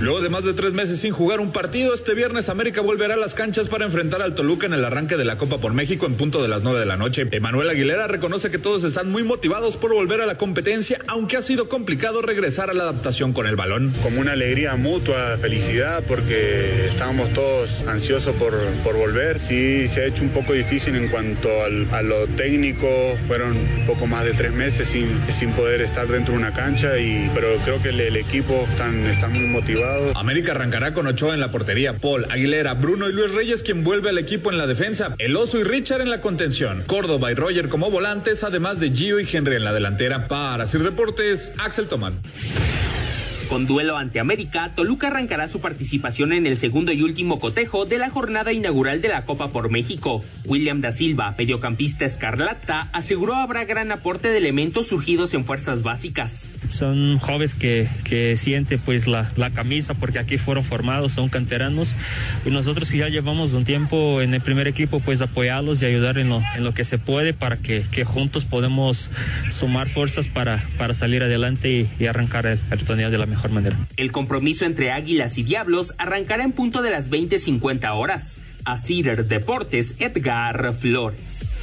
Luego 0.00 0.20
de 0.20 0.28
más 0.28 0.44
de 0.44 0.54
tres 0.54 0.74
meses 0.74 1.00
sin 1.00 1.12
jugar 1.12 1.40
un 1.40 1.50
partido, 1.50 1.92
este 1.92 2.14
viernes 2.14 2.48
América 2.48 2.82
volverá 2.82 3.14
a 3.14 3.16
las 3.16 3.34
canchas 3.34 3.66
para 3.66 3.84
enfrentar 3.84 4.22
al 4.22 4.36
Toluca 4.36 4.66
en 4.66 4.72
el 4.72 4.84
arranque 4.84 5.16
de 5.16 5.24
la 5.24 5.38
Copa 5.38 5.58
por 5.58 5.72
México 5.72 6.06
en 6.06 6.14
punto 6.14 6.40
de 6.40 6.46
las 6.46 6.62
nueve 6.62 6.78
de 6.78 6.86
la 6.86 6.96
noche. 6.96 7.26
Emanuel 7.32 7.68
Aguilera 7.68 8.06
reconoce 8.06 8.48
que 8.48 8.58
todos 8.58 8.84
están 8.84 9.10
muy 9.10 9.24
motivados 9.24 9.76
por 9.76 9.92
volver 9.92 10.20
a 10.20 10.26
la 10.26 10.36
competencia, 10.36 11.00
aunque 11.08 11.36
ha 11.36 11.42
sido 11.42 11.68
complicado 11.68 12.22
regresar 12.22 12.70
a 12.70 12.74
la 12.74 12.84
adaptación 12.84 13.32
con 13.32 13.48
el 13.48 13.56
balón. 13.56 13.92
Como 14.00 14.20
una 14.20 14.32
alegría 14.32 14.76
mutua, 14.76 15.36
felicidad, 15.40 16.04
porque 16.06 16.84
estábamos 16.86 17.30
todos 17.30 17.82
ansiosos 17.88 18.36
por, 18.36 18.54
por 18.84 18.94
volver. 18.94 19.40
Sí, 19.40 19.88
se 19.88 20.02
ha 20.02 20.06
hecho 20.06 20.22
un 20.22 20.30
poco 20.30 20.52
difícil 20.52 20.94
en 20.94 21.08
cuanto 21.08 21.48
al, 21.64 21.88
a 21.90 22.02
lo 22.02 22.28
técnico. 22.28 22.88
Fueron 23.26 23.56
un 23.56 23.86
poco 23.86 24.06
más 24.06 24.24
de 24.24 24.32
tres 24.32 24.52
meses 24.52 24.86
sin, 24.86 25.08
sin 25.28 25.50
poder 25.54 25.80
estar 25.80 26.06
dentro 26.06 26.34
de 26.34 26.38
una 26.38 26.52
cancha, 26.52 26.98
y, 27.00 27.28
pero 27.34 27.48
creo 27.64 27.82
que 27.82 27.88
el, 27.88 28.16
equipo 28.16 28.64
están, 28.70 29.04
están 29.06 29.32
muy 29.32 29.48
América 30.14 30.52
arrancará 30.52 30.94
con 30.94 31.06
Ochoa 31.06 31.34
en 31.34 31.40
la 31.40 31.50
portería, 31.50 31.98
Paul, 31.98 32.26
Aguilera, 32.30 32.74
Bruno 32.74 33.08
y 33.08 33.12
Luis 33.12 33.32
Reyes 33.32 33.62
quien 33.62 33.84
vuelve 33.84 34.10
al 34.10 34.18
equipo 34.18 34.50
en 34.50 34.58
la 34.58 34.66
defensa, 34.66 35.14
El 35.18 35.36
Oso 35.36 35.58
y 35.58 35.64
Richard 35.64 36.00
en 36.00 36.10
la 36.10 36.20
contención, 36.20 36.82
Córdoba 36.86 37.30
y 37.30 37.34
Roger 37.34 37.68
como 37.68 37.90
volantes, 37.90 38.44
además 38.44 38.80
de 38.80 38.90
Gio 38.90 39.20
y 39.20 39.28
Henry 39.30 39.56
en 39.56 39.64
la 39.64 39.72
delantera. 39.72 40.28
Para 40.28 40.66
Sir 40.66 40.82
Deportes, 40.82 41.52
Axel 41.58 41.86
Tomán. 41.86 42.14
Con 43.48 43.66
duelo 43.66 43.96
ante 43.96 44.20
América, 44.20 44.72
Toluca 44.76 45.06
arrancará 45.06 45.48
su 45.48 45.62
participación 45.62 46.34
en 46.34 46.46
el 46.46 46.58
segundo 46.58 46.92
y 46.92 47.00
último 47.00 47.40
cotejo 47.40 47.86
de 47.86 47.96
la 47.96 48.10
jornada 48.10 48.52
inaugural 48.52 49.00
de 49.00 49.08
la 49.08 49.22
Copa 49.24 49.48
por 49.48 49.70
México. 49.70 50.22
William 50.44 50.82
da 50.82 50.92
Silva, 50.92 51.34
mediocampista 51.38 52.04
escarlata, 52.04 52.88
aseguró 52.92 53.36
habrá 53.36 53.64
gran 53.64 53.90
aporte 53.90 54.28
de 54.28 54.36
elementos 54.36 54.88
surgidos 54.88 55.32
en 55.32 55.46
fuerzas 55.46 55.82
básicas. 55.82 56.52
Son 56.68 57.18
jóvenes 57.18 57.54
que, 57.54 57.88
que 58.04 58.36
sienten 58.36 58.80
pues 58.80 59.06
la, 59.06 59.32
la 59.36 59.48
camisa 59.48 59.94
porque 59.94 60.18
aquí 60.18 60.36
fueron 60.36 60.62
formados, 60.62 61.12
son 61.12 61.30
canteranos 61.30 61.96
y 62.44 62.50
nosotros 62.50 62.90
que 62.90 62.98
ya 62.98 63.08
llevamos 63.08 63.54
un 63.54 63.64
tiempo 63.64 64.20
en 64.20 64.34
el 64.34 64.42
primer 64.42 64.68
equipo 64.68 65.00
pues 65.00 65.22
apoyarlos 65.22 65.80
y 65.80 65.86
ayudar 65.86 66.18
en 66.18 66.28
lo, 66.28 66.42
en 66.54 66.64
lo 66.64 66.74
que 66.74 66.84
se 66.84 66.98
puede 66.98 67.32
para 67.32 67.56
que, 67.56 67.82
que 67.90 68.04
juntos 68.04 68.44
podemos 68.44 69.10
sumar 69.48 69.88
fuerzas 69.88 70.28
para, 70.28 70.62
para 70.76 70.92
salir 70.92 71.22
adelante 71.22 71.88
y, 71.98 72.06
arrancar 72.06 72.46
el, 72.46 72.58
el 72.70 72.84
torneo 72.84 73.10
de 73.10 73.18
la 73.18 73.26
mejor 73.26 73.37
manera. 73.48 73.76
El 73.96 74.10
compromiso 74.10 74.64
entre 74.64 74.90
Águilas 74.90 75.38
y 75.38 75.44
Diablos 75.44 75.94
arrancará 75.98 76.42
en 76.42 76.52
punto 76.52 76.82
de 76.82 76.90
las 76.90 77.10
20:50 77.10 77.92
horas. 77.94 78.40
A 78.64 78.76
Cider 78.76 79.24
Deportes, 79.24 79.94
Edgar 79.98 80.74
Flores. 80.74 81.54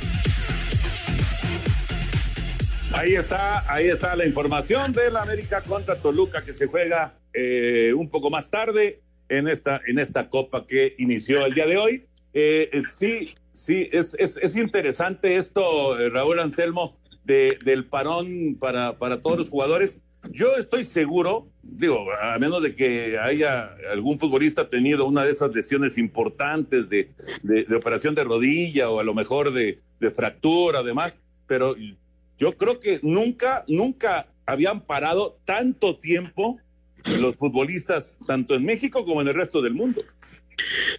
Ahí 2.94 3.16
está, 3.16 3.72
ahí 3.72 3.88
está 3.88 4.16
la 4.16 4.26
información 4.26 4.94
de 4.94 5.12
la 5.12 5.22
América 5.22 5.62
contra 5.62 5.98
Toluca 5.98 6.44
que 6.44 6.54
se 6.54 6.68
juega 6.68 7.14
eh, 7.34 7.94
un 7.94 8.10
poco 8.10 8.30
más 8.30 8.50
tarde 8.50 9.02
en 9.28 9.50
esta, 9.50 9.82
en 9.86 10.00
esta 10.00 10.30
copa 10.30 10.66
que 10.66 10.96
inició 10.98 11.46
el 11.46 11.54
día 11.54 11.68
de 11.68 11.78
hoy. 11.78 12.06
Eh, 12.34 12.72
sí, 12.90 13.36
sí, 13.52 13.90
es, 13.92 14.16
es, 14.18 14.38
es 14.38 14.56
interesante 14.56 15.36
esto, 15.36 16.00
eh, 16.00 16.10
Raúl 16.10 16.40
Anselmo, 16.40 16.98
de, 17.26 17.58
del 17.66 17.86
parón 17.86 18.56
para, 18.60 18.98
para 18.98 19.22
todos 19.22 19.38
los 19.38 19.50
jugadores. 19.50 20.00
Yo 20.32 20.56
estoy 20.56 20.84
seguro 20.84 21.48
digo, 21.78 22.06
a 22.22 22.38
menos 22.40 22.62
de 22.64 22.74
que 22.74 23.18
haya 23.20 23.76
algún 23.92 24.20
futbolista 24.20 24.70
tenido 24.70 25.06
una 25.06 25.26
de 25.26 25.32
esas 25.32 25.54
lesiones 25.54 25.98
importantes 25.98 26.90
de, 26.90 27.10
operación 27.76 28.16
de 28.16 28.24
rodilla 28.24 28.90
o 28.90 29.00
a 29.00 29.04
lo 29.04 29.14
mejor 29.14 29.52
de, 29.52 29.80
de 30.00 30.12
fractura, 30.12 30.80
además, 30.80 31.20
pero 31.48 31.76
yo 32.38 32.52
creo 32.54 32.80
que 32.80 33.00
nunca, 33.02 33.64
nunca 33.68 34.28
habían 34.46 34.82
parado 34.82 35.38
tanto 35.46 35.98
tiempo 35.98 36.60
los 37.20 37.36
futbolistas, 37.36 38.18
tanto 38.26 38.56
en 38.56 38.66
México 38.66 39.06
como 39.06 39.22
en 39.22 39.28
el 39.28 39.36
resto 39.36 39.62
del 39.62 39.74
mundo. 39.74 40.02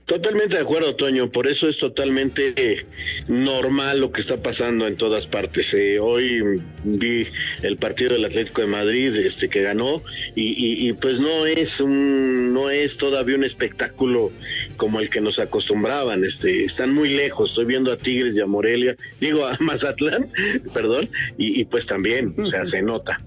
Totalmente 0.05 0.57
de 0.57 0.63
acuerdo, 0.63 0.95
Toño. 0.95 1.31
Por 1.31 1.47
eso 1.47 1.69
es 1.69 1.79
totalmente 1.79 2.87
normal 3.29 4.01
lo 4.01 4.13
que 4.13 4.21
está 4.21 4.37
pasando 4.37 4.87
en 4.87 4.97
todas 4.97 5.27
partes. 5.27 5.73
Eh, 5.75 5.99
hoy 5.99 6.61
vi 6.85 7.27
el 7.63 7.77
partido 7.77 8.13
del 8.13 8.25
Atlético 8.25 8.61
de 8.61 8.69
Madrid, 8.69 9.15
este 9.17 9.49
que 9.49 9.63
ganó, 9.63 10.03
y, 10.35 10.93
pues 10.95 11.19
no 11.19 11.47
es 11.47 11.81
un, 11.81 12.53
no 12.53 12.71
es 12.71 12.97
todavía 12.97 13.37
un 13.37 13.45
espectáculo 13.45 14.31
como 14.77 15.01
el 15.01 15.11
que 15.11 15.21
nos 15.21 15.39
acostumbraban. 15.39 16.25
Este, 16.25 16.65
están 16.65 16.93
muy 16.93 17.09
lejos. 17.11 17.51
Estoy 17.51 17.65
viendo 17.65 17.91
a 17.93 17.97
Tigres 17.97 18.37
y 18.37 18.41
a 18.41 18.47
Morelia, 18.47 18.97
digo 19.21 19.47
a 19.47 19.57
Mazatlán, 19.61 20.31
perdón, 20.75 21.09
y, 21.39 21.61
y 21.61 21.65
pues 21.65 21.87
también, 21.87 22.35
o 22.39 22.47
sea, 22.47 22.67
se 22.67 22.83
nota. 22.83 23.21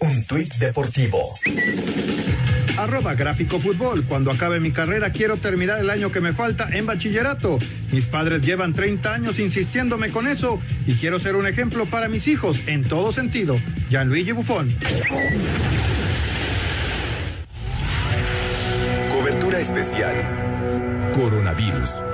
Un 0.00 0.24
tuit 0.26 0.52
deportivo 0.56 1.32
arroba 2.84 3.14
gráfico 3.14 3.58
fútbol. 3.58 4.04
Cuando 4.04 4.30
acabe 4.30 4.60
mi 4.60 4.70
carrera 4.70 5.10
quiero 5.10 5.36
terminar 5.36 5.78
el 5.78 5.90
año 5.90 6.12
que 6.12 6.20
me 6.20 6.32
falta 6.32 6.68
en 6.70 6.86
bachillerato. 6.86 7.58
Mis 7.92 8.06
padres 8.06 8.42
llevan 8.42 8.72
30 8.72 9.12
años 9.12 9.38
insistiéndome 9.38 10.10
con 10.10 10.26
eso 10.28 10.60
y 10.86 10.94
quiero 10.94 11.18
ser 11.18 11.36
un 11.36 11.46
ejemplo 11.46 11.86
para 11.86 12.08
mis 12.08 12.28
hijos 12.28 12.60
en 12.66 12.84
todo 12.84 13.12
sentido. 13.12 13.56
Gianluigi 13.90 14.32
Buffon. 14.32 14.68
Cobertura 19.10 19.58
especial. 19.58 20.14
Coronavirus. 21.14 22.13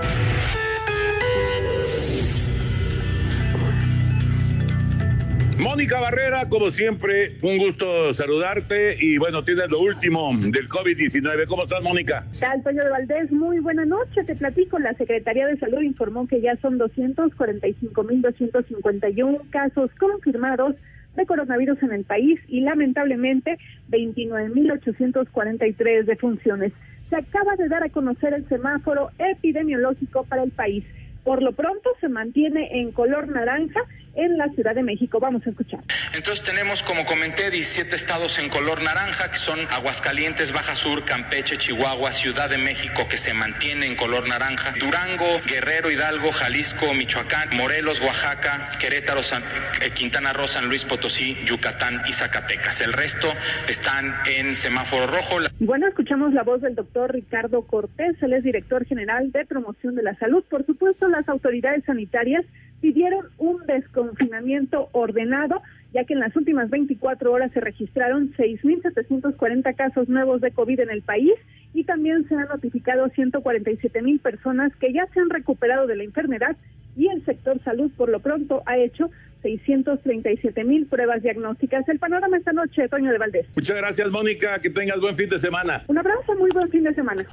Mónica 5.61 6.01
Barrera, 6.01 6.49
como 6.49 6.71
siempre, 6.71 7.37
un 7.43 7.59
gusto 7.59 8.15
saludarte 8.15 8.97
y 8.99 9.19
bueno, 9.19 9.45
tienes 9.45 9.71
lo 9.71 9.81
último 9.81 10.33
del 10.35 10.71
COVID-19. 10.71 11.47
¿Cómo 11.47 11.65
estás, 11.65 11.83
Mónica? 11.83 12.25
Tal, 12.41 12.63
Toño 12.63 12.83
de 12.83 12.89
Valdés, 12.89 13.31
muy 13.31 13.59
buena 13.59 13.85
noche. 13.85 14.25
Te 14.25 14.37
platico, 14.37 14.79
la 14.79 14.95
Secretaría 14.95 15.47
de 15.47 15.59
Salud 15.59 15.83
informó 15.83 16.27
que 16.27 16.41
ya 16.41 16.57
son 16.63 16.79
245.251 16.79 19.51
casos 19.51 19.91
confirmados 19.99 20.77
de 21.17 21.27
coronavirus 21.27 21.83
en 21.83 21.93
el 21.93 22.05
país 22.05 22.41
y 22.49 22.63
lamentablemente 22.63 23.59
29.843 23.91 26.05
defunciones. 26.05 26.73
Se 27.11 27.17
acaba 27.17 27.57
de 27.57 27.69
dar 27.69 27.83
a 27.83 27.91
conocer 27.91 28.33
el 28.33 28.49
semáforo 28.49 29.11
epidemiológico 29.19 30.25
para 30.25 30.43
el 30.43 30.53
país. 30.53 30.87
Por 31.31 31.45
lo 31.45 31.53
pronto 31.53 31.91
se 32.01 32.09
mantiene 32.09 32.81
en 32.81 32.91
color 32.91 33.29
naranja 33.29 33.83
en 34.17 34.37
la 34.37 34.49
Ciudad 34.49 34.75
de 34.75 34.83
México. 34.83 35.21
Vamos 35.21 35.47
a 35.47 35.51
escuchar. 35.51 35.81
Entonces 36.15 36.45
tenemos, 36.45 36.83
como 36.83 37.07
comenté, 37.07 37.51
17 37.51 37.95
estados 37.95 38.39
en 38.39 38.49
color 38.49 38.83
naranja, 38.83 39.31
que 39.31 39.37
son 39.37 39.61
Aguascalientes, 39.71 40.53
Baja 40.53 40.75
Sur, 40.75 41.05
Campeche, 41.05 41.57
Chihuahua, 41.57 42.13
Ciudad 42.13 42.51
de 42.51 42.59
México, 42.59 43.07
que 43.09 43.17
se 43.17 43.33
mantiene 43.33 43.87
en 43.87 43.97
color 43.97 44.27
naranja, 44.29 44.73
Durango, 44.79 45.27
Guerrero, 45.47 45.91
Hidalgo, 45.91 46.33
Jalisco, 46.33 46.93
Michoacán, 46.95 47.51
Morelos, 47.57 48.01
Oaxaca, 48.01 48.71
Querétaro, 48.81 49.21
eh, 49.21 49.91
Quintana 49.95 50.33
Roo, 50.33 50.49
San 50.49 50.69
Luis 50.69 50.85
Potosí, 50.85 51.37
Yucatán 51.45 52.03
y 52.09 52.13
Zacatecas. 52.13 52.81
El 52.81 52.93
resto 52.93 53.29
están 53.69 54.13
en 54.27 54.57
semáforo 54.57 55.07
rojo. 55.07 55.37
Bueno, 55.61 55.87
escuchamos 55.87 56.33
la 56.33 56.43
voz 56.43 56.61
del 56.61 56.75
doctor 56.75 57.13
Ricardo 57.13 57.63
Cortés, 57.63 58.21
él 58.23 58.33
es 58.33 58.43
director 58.43 58.85
general 58.85 59.31
de 59.31 59.47
promoción 59.47 59.95
de 59.95 60.03
la 60.03 60.15
salud. 60.17 60.43
Por 60.51 60.67
supuesto, 60.67 61.07
las 61.21 61.29
autoridades 61.29 61.85
sanitarias 61.85 62.47
pidieron 62.81 63.27
un 63.37 63.59
desconfinamiento 63.67 64.89
ordenado, 64.93 65.61
ya 65.93 66.05
que 66.05 66.15
en 66.15 66.21
las 66.21 66.35
últimas 66.35 66.71
24 66.71 67.31
horas 67.31 67.53
se 67.53 67.61
registraron 67.61 68.33
6.740 68.37 69.77
casos 69.77 70.09
nuevos 70.09 70.41
de 70.41 70.51
COVID 70.51 70.81
en 70.81 70.91
el 70.91 71.03
país 71.03 71.35
y 71.75 71.85
también 71.85 72.27
se 72.27 72.35
han 72.35 72.49
notificado 72.49 73.07
147.000 73.09 74.21
personas 74.21 74.75
que 74.77 74.95
ya 74.95 75.07
se 75.13 75.21
han 75.21 75.29
recuperado 75.29 75.87
de 75.87 75.97
la 75.97 76.05
enfermedad 76.05 76.57
y 76.97 77.09
el 77.09 77.23
sector 77.27 77.63
salud 77.65 77.91
por 77.97 78.09
lo 78.09 78.21
pronto 78.21 78.63
ha 78.65 78.79
hecho 78.79 79.11
637 79.43 80.65
mil 80.65 80.87
pruebas 80.87 81.23
diagnósticas. 81.23 81.87
El 81.89 81.99
panorama 81.99 82.37
esta 82.37 82.53
noche, 82.53 82.89
Toño 82.89 83.11
de 83.13 83.19
Valdés. 83.19 83.47
Muchas 83.55 83.77
gracias, 83.77 84.11
Mónica. 84.11 84.59
Que 84.59 84.71
tengas 84.71 85.01
buen 85.01 85.17
fin 85.17 85.29
de 85.29 85.39
semana. 85.39 85.83
Un 85.87 85.99
abrazo, 85.99 86.35
muy 86.37 86.51
buen 86.51 86.69
fin 86.71 86.85
de 86.85 86.95
semana. 86.95 87.27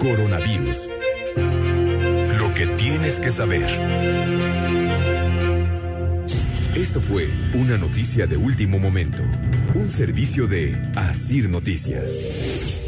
Coronavirus 0.00 0.88
que 2.54 2.66
tienes 2.66 3.20
que 3.20 3.30
saber. 3.30 3.66
Esto 6.74 7.00
fue 7.00 7.28
una 7.54 7.78
noticia 7.78 8.26
de 8.26 8.36
último 8.36 8.78
momento, 8.78 9.22
un 9.74 9.88
servicio 9.88 10.46
de 10.46 10.76
Asir 10.96 11.48
Noticias. 11.48 12.81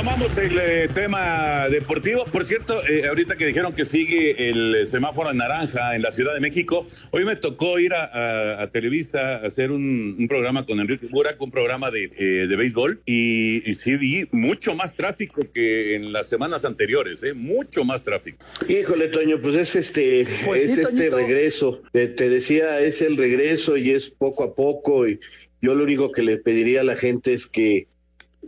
Tomamos 0.00 0.38
el 0.38 0.58
eh, 0.58 0.88
tema 0.94 1.68
deportivo. 1.68 2.24
Por 2.24 2.46
cierto, 2.46 2.82
eh, 2.86 3.06
ahorita 3.06 3.36
que 3.36 3.44
dijeron 3.44 3.74
que 3.74 3.84
sigue 3.84 4.48
el 4.48 4.88
semáforo 4.88 5.30
en 5.30 5.36
naranja 5.36 5.94
en 5.94 6.00
la 6.00 6.10
Ciudad 6.10 6.32
de 6.32 6.40
México, 6.40 6.86
hoy 7.10 7.26
me 7.26 7.36
tocó 7.36 7.78
ir 7.78 7.92
a, 7.92 8.66
Televisa 8.72 9.20
a 9.20 9.46
hacer 9.46 9.70
un, 9.70 10.26
programa 10.26 10.64
con 10.64 10.80
Enrique 10.80 11.06
Burak, 11.10 11.38
un 11.42 11.50
programa 11.50 11.90
de, 11.90 12.10
eh, 12.16 12.46
de 12.48 12.56
béisbol, 12.56 13.02
y, 13.04 13.74
sí 13.74 13.96
vi 13.96 14.26
mucho 14.32 14.74
más 14.74 14.94
tráfico 14.94 15.42
que 15.52 15.94
en 15.94 16.14
las 16.14 16.30
semanas 16.30 16.64
anteriores, 16.64 17.22
¿eh? 17.22 17.34
mucho 17.34 17.84
más 17.84 18.02
tráfico. 18.02 18.38
Híjole, 18.70 19.08
Toño, 19.08 19.38
pues 19.38 19.54
es 19.54 19.76
este, 19.76 20.26
pues 20.46 20.62
es 20.62 20.78
este 20.78 21.10
regreso. 21.10 21.82
Te, 21.92 22.08
te 22.08 22.30
decía, 22.30 22.80
es 22.80 23.02
el 23.02 23.18
regreso 23.18 23.76
y 23.76 23.90
es 23.90 24.08
poco 24.08 24.44
a 24.44 24.54
poco. 24.54 25.06
Y 25.06 25.20
yo 25.60 25.74
lo 25.74 25.84
único 25.84 26.10
que 26.10 26.22
le 26.22 26.38
pediría 26.38 26.80
a 26.80 26.84
la 26.84 26.96
gente 26.96 27.34
es 27.34 27.46
que 27.46 27.86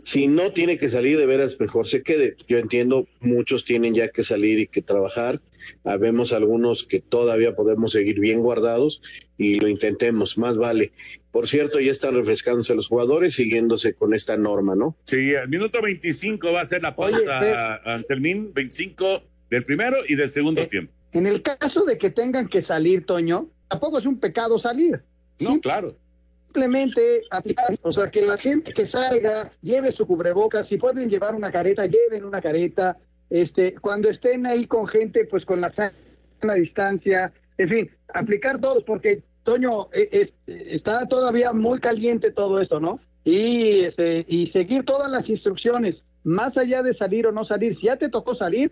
si 0.01 0.27
no 0.27 0.51
tiene 0.51 0.77
que 0.77 0.89
salir 0.89 1.17
de 1.17 1.25
veras, 1.25 1.59
mejor 1.59 1.87
se 1.87 2.01
quede. 2.01 2.35
Yo 2.47 2.57
entiendo, 2.57 3.07
muchos 3.19 3.63
tienen 3.63 3.93
ya 3.93 4.09
que 4.09 4.23
salir 4.23 4.59
y 4.59 4.67
que 4.67 4.81
trabajar. 4.81 5.39
Habemos 5.83 6.33
algunos 6.33 6.83
que 6.83 6.99
todavía 6.99 7.55
podemos 7.55 7.91
seguir 7.93 8.19
bien 8.19 8.41
guardados 8.41 9.01
y 9.37 9.59
lo 9.59 9.67
intentemos, 9.67 10.37
más 10.37 10.57
vale. 10.57 10.91
Por 11.31 11.47
cierto, 11.47 11.79
ya 11.79 11.91
están 11.91 12.15
refrescándose 12.15 12.75
los 12.75 12.87
jugadores 12.87 13.35
siguiéndose 13.35 13.93
con 13.93 14.13
esta 14.13 14.35
norma, 14.35 14.75
¿no? 14.75 14.97
Sí, 15.05 15.35
al 15.35 15.47
minuto 15.47 15.81
25 15.81 16.51
va 16.51 16.61
a 16.61 16.65
ser 16.65 16.81
la 16.81 16.95
pausa, 16.95 17.75
Anselmín, 17.85 18.51
25 18.53 19.23
del 19.49 19.63
primero 19.63 19.97
y 20.07 20.15
del 20.15 20.29
segundo 20.29 20.61
eh, 20.61 20.67
tiempo. 20.67 20.91
En 21.13 21.27
el 21.27 21.41
caso 21.43 21.85
de 21.85 21.97
que 21.97 22.09
tengan 22.09 22.47
que 22.47 22.61
salir, 22.61 23.05
Toño, 23.05 23.49
tampoco 23.67 23.99
es 23.99 24.05
un 24.05 24.19
pecado 24.19 24.57
salir. 24.57 25.03
No, 25.39 25.61
claro 25.61 25.95
simplemente 26.53 27.01
aplicar, 27.31 27.73
o 27.81 27.91
sea, 27.91 28.11
que 28.11 28.21
la 28.21 28.37
gente 28.37 28.73
que 28.73 28.85
salga 28.85 29.51
lleve 29.61 29.91
su 29.91 30.05
cubrebocas, 30.05 30.67
si 30.67 30.77
pueden 30.77 31.09
llevar 31.09 31.33
una 31.33 31.51
careta, 31.51 31.87
lleven 31.87 32.23
una 32.23 32.41
careta, 32.41 32.97
este, 33.29 33.73
cuando 33.75 34.09
estén 34.09 34.45
ahí 34.45 34.67
con 34.67 34.87
gente, 34.87 35.25
pues 35.25 35.45
con 35.45 35.61
la 35.61 35.73
sana 35.73 36.53
distancia, 36.55 37.33
en 37.57 37.69
fin, 37.69 37.91
aplicar 38.13 38.61
todos, 38.61 38.83
porque 38.83 39.23
Toño, 39.43 39.87
e, 39.93 40.31
está 40.47 41.07
todavía 41.07 41.53
muy 41.53 41.79
caliente 41.79 42.31
todo 42.31 42.61
esto, 42.61 42.79
¿no? 42.79 42.99
Y, 43.25 43.81
este, 43.85 44.23
y 44.27 44.47
seguir 44.51 44.85
todas 44.85 45.09
las 45.09 45.27
instrucciones, 45.27 45.95
más 46.23 46.55
allá 46.55 46.83
de 46.83 46.93
salir 46.93 47.25
o 47.25 47.31
no 47.31 47.45
salir, 47.45 47.75
si 47.77 47.87
ya 47.87 47.97
te 47.97 48.09
tocó 48.09 48.35
salir, 48.35 48.71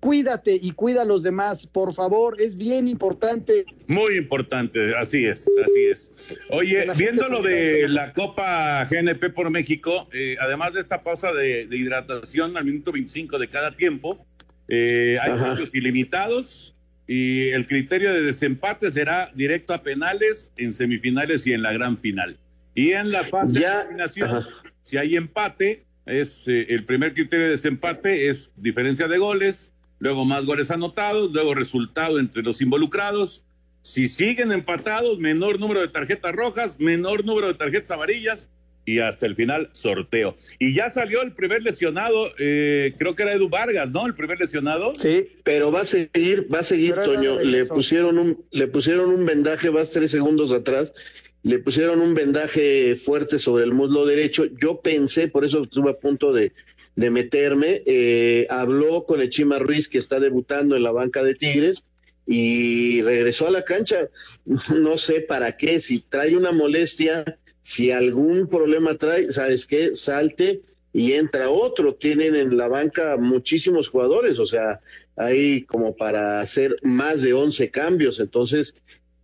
cuídate 0.00 0.58
y 0.60 0.72
cuida 0.72 1.02
a 1.02 1.04
los 1.04 1.22
demás, 1.22 1.66
por 1.66 1.94
favor, 1.94 2.40
es 2.40 2.56
bien 2.56 2.88
importante. 2.88 3.64
Muy 3.86 4.16
importante, 4.16 4.96
así 4.96 5.24
es, 5.24 5.50
así 5.64 5.84
es. 5.86 6.12
Oye, 6.50 6.86
viendo 6.96 7.28
lo 7.28 7.42
de 7.42 7.88
la 7.88 8.12
Copa 8.12 8.84
GNP 8.84 9.30
por 9.30 9.50
México, 9.50 10.08
eh, 10.12 10.36
además 10.40 10.74
de 10.74 10.80
esta 10.80 11.02
pausa 11.02 11.32
de, 11.32 11.68
hidratación 11.70 12.56
al 12.56 12.64
minuto 12.64 12.92
25 12.92 13.38
de 13.38 13.48
cada 13.48 13.74
tiempo, 13.74 14.24
eh, 14.68 15.18
hay 15.20 15.30
puntos 15.30 15.70
ilimitados 15.72 16.74
y 17.06 17.48
el 17.48 17.66
criterio 17.66 18.12
de 18.12 18.20
desempate 18.20 18.90
será 18.90 19.32
directo 19.34 19.72
a 19.72 19.82
penales 19.82 20.52
en 20.58 20.72
semifinales 20.72 21.46
y 21.46 21.54
en 21.54 21.62
la 21.62 21.72
gran 21.72 21.98
final. 21.98 22.38
Y 22.74 22.92
en 22.92 23.10
la 23.10 23.24
fase 23.24 23.60
de 23.60 23.66
eliminación, 23.66 24.44
si 24.82 24.98
hay 24.98 25.16
empate, 25.16 25.84
es 26.06 26.46
eh, 26.46 26.66
el 26.68 26.84
primer 26.84 27.14
criterio 27.14 27.46
de 27.46 27.52
desempate 27.52 28.28
es 28.28 28.52
diferencia 28.56 29.08
de 29.08 29.18
goles, 29.18 29.72
luego 29.98 30.24
más 30.24 30.44
goles 30.44 30.70
anotados, 30.70 31.32
luego 31.32 31.54
resultado 31.54 32.18
entre 32.18 32.42
los 32.42 32.60
involucrados. 32.60 33.44
Si 33.82 34.08
siguen 34.08 34.52
empatados, 34.52 35.18
menor 35.18 35.58
número 35.60 35.80
de 35.80 35.88
tarjetas 35.88 36.32
rojas, 36.32 36.76
menor 36.78 37.24
número 37.24 37.48
de 37.48 37.54
tarjetas 37.54 37.90
amarillas 37.90 38.48
y 38.88 39.00
hasta 39.00 39.26
el 39.26 39.36
final 39.36 39.68
sorteo. 39.72 40.36
Y 40.58 40.74
ya 40.74 40.88
salió 40.88 41.20
el 41.20 41.34
primer 41.34 41.62
lesionado, 41.62 42.30
eh, 42.38 42.94
creo 42.96 43.14
que 43.14 43.22
era 43.22 43.34
Edu 43.34 43.50
Vargas, 43.50 43.90
¿no? 43.90 44.06
El 44.06 44.14
primer 44.14 44.40
lesionado. 44.40 44.94
Sí, 44.96 45.28
pero 45.44 45.70
va 45.70 45.82
a 45.82 45.84
seguir, 45.84 46.52
va 46.52 46.60
a 46.60 46.64
seguir, 46.64 46.94
Toño. 46.94 47.38
Le 47.40 47.66
pusieron 47.66 48.18
un, 48.18 48.44
le 48.50 48.66
pusieron 48.66 49.10
un 49.10 49.26
vendaje, 49.26 49.68
vas 49.68 49.90
tres 49.90 50.10
segundos 50.10 50.52
atrás, 50.52 50.94
le 51.42 51.58
pusieron 51.58 52.00
un 52.00 52.14
vendaje 52.14 52.96
fuerte 52.96 53.38
sobre 53.38 53.64
el 53.64 53.74
muslo 53.74 54.06
derecho. 54.06 54.46
Yo 54.60 54.80
pensé, 54.80 55.28
por 55.28 55.44
eso 55.44 55.62
estuve 55.62 55.90
a 55.90 55.98
punto 55.98 56.32
de, 56.32 56.52
de 56.98 57.10
meterme, 57.10 57.82
eh, 57.86 58.48
habló 58.50 59.04
con 59.04 59.20
el 59.20 59.30
Chima 59.30 59.60
Ruiz 59.60 59.86
que 59.86 59.98
está 59.98 60.18
debutando 60.18 60.74
en 60.74 60.82
la 60.82 60.90
banca 60.90 61.22
de 61.22 61.36
Tigres 61.36 61.84
y 62.26 63.02
regresó 63.02 63.46
a 63.46 63.52
la 63.52 63.62
cancha. 63.62 64.08
No 64.74 64.98
sé 64.98 65.20
para 65.20 65.56
qué, 65.56 65.80
si 65.80 66.00
trae 66.00 66.36
una 66.36 66.50
molestia, 66.50 67.38
si 67.60 67.92
algún 67.92 68.48
problema 68.48 68.96
trae, 68.96 69.30
¿sabes 69.30 69.64
qué? 69.64 69.94
Salte 69.94 70.62
y 70.92 71.12
entra 71.12 71.50
otro. 71.50 71.94
Tienen 71.94 72.34
en 72.34 72.56
la 72.56 72.66
banca 72.66 73.16
muchísimos 73.16 73.86
jugadores, 73.86 74.40
o 74.40 74.46
sea, 74.46 74.80
hay 75.14 75.62
como 75.62 75.94
para 75.94 76.40
hacer 76.40 76.78
más 76.82 77.22
de 77.22 77.32
11 77.32 77.70
cambios. 77.70 78.18
Entonces, 78.18 78.74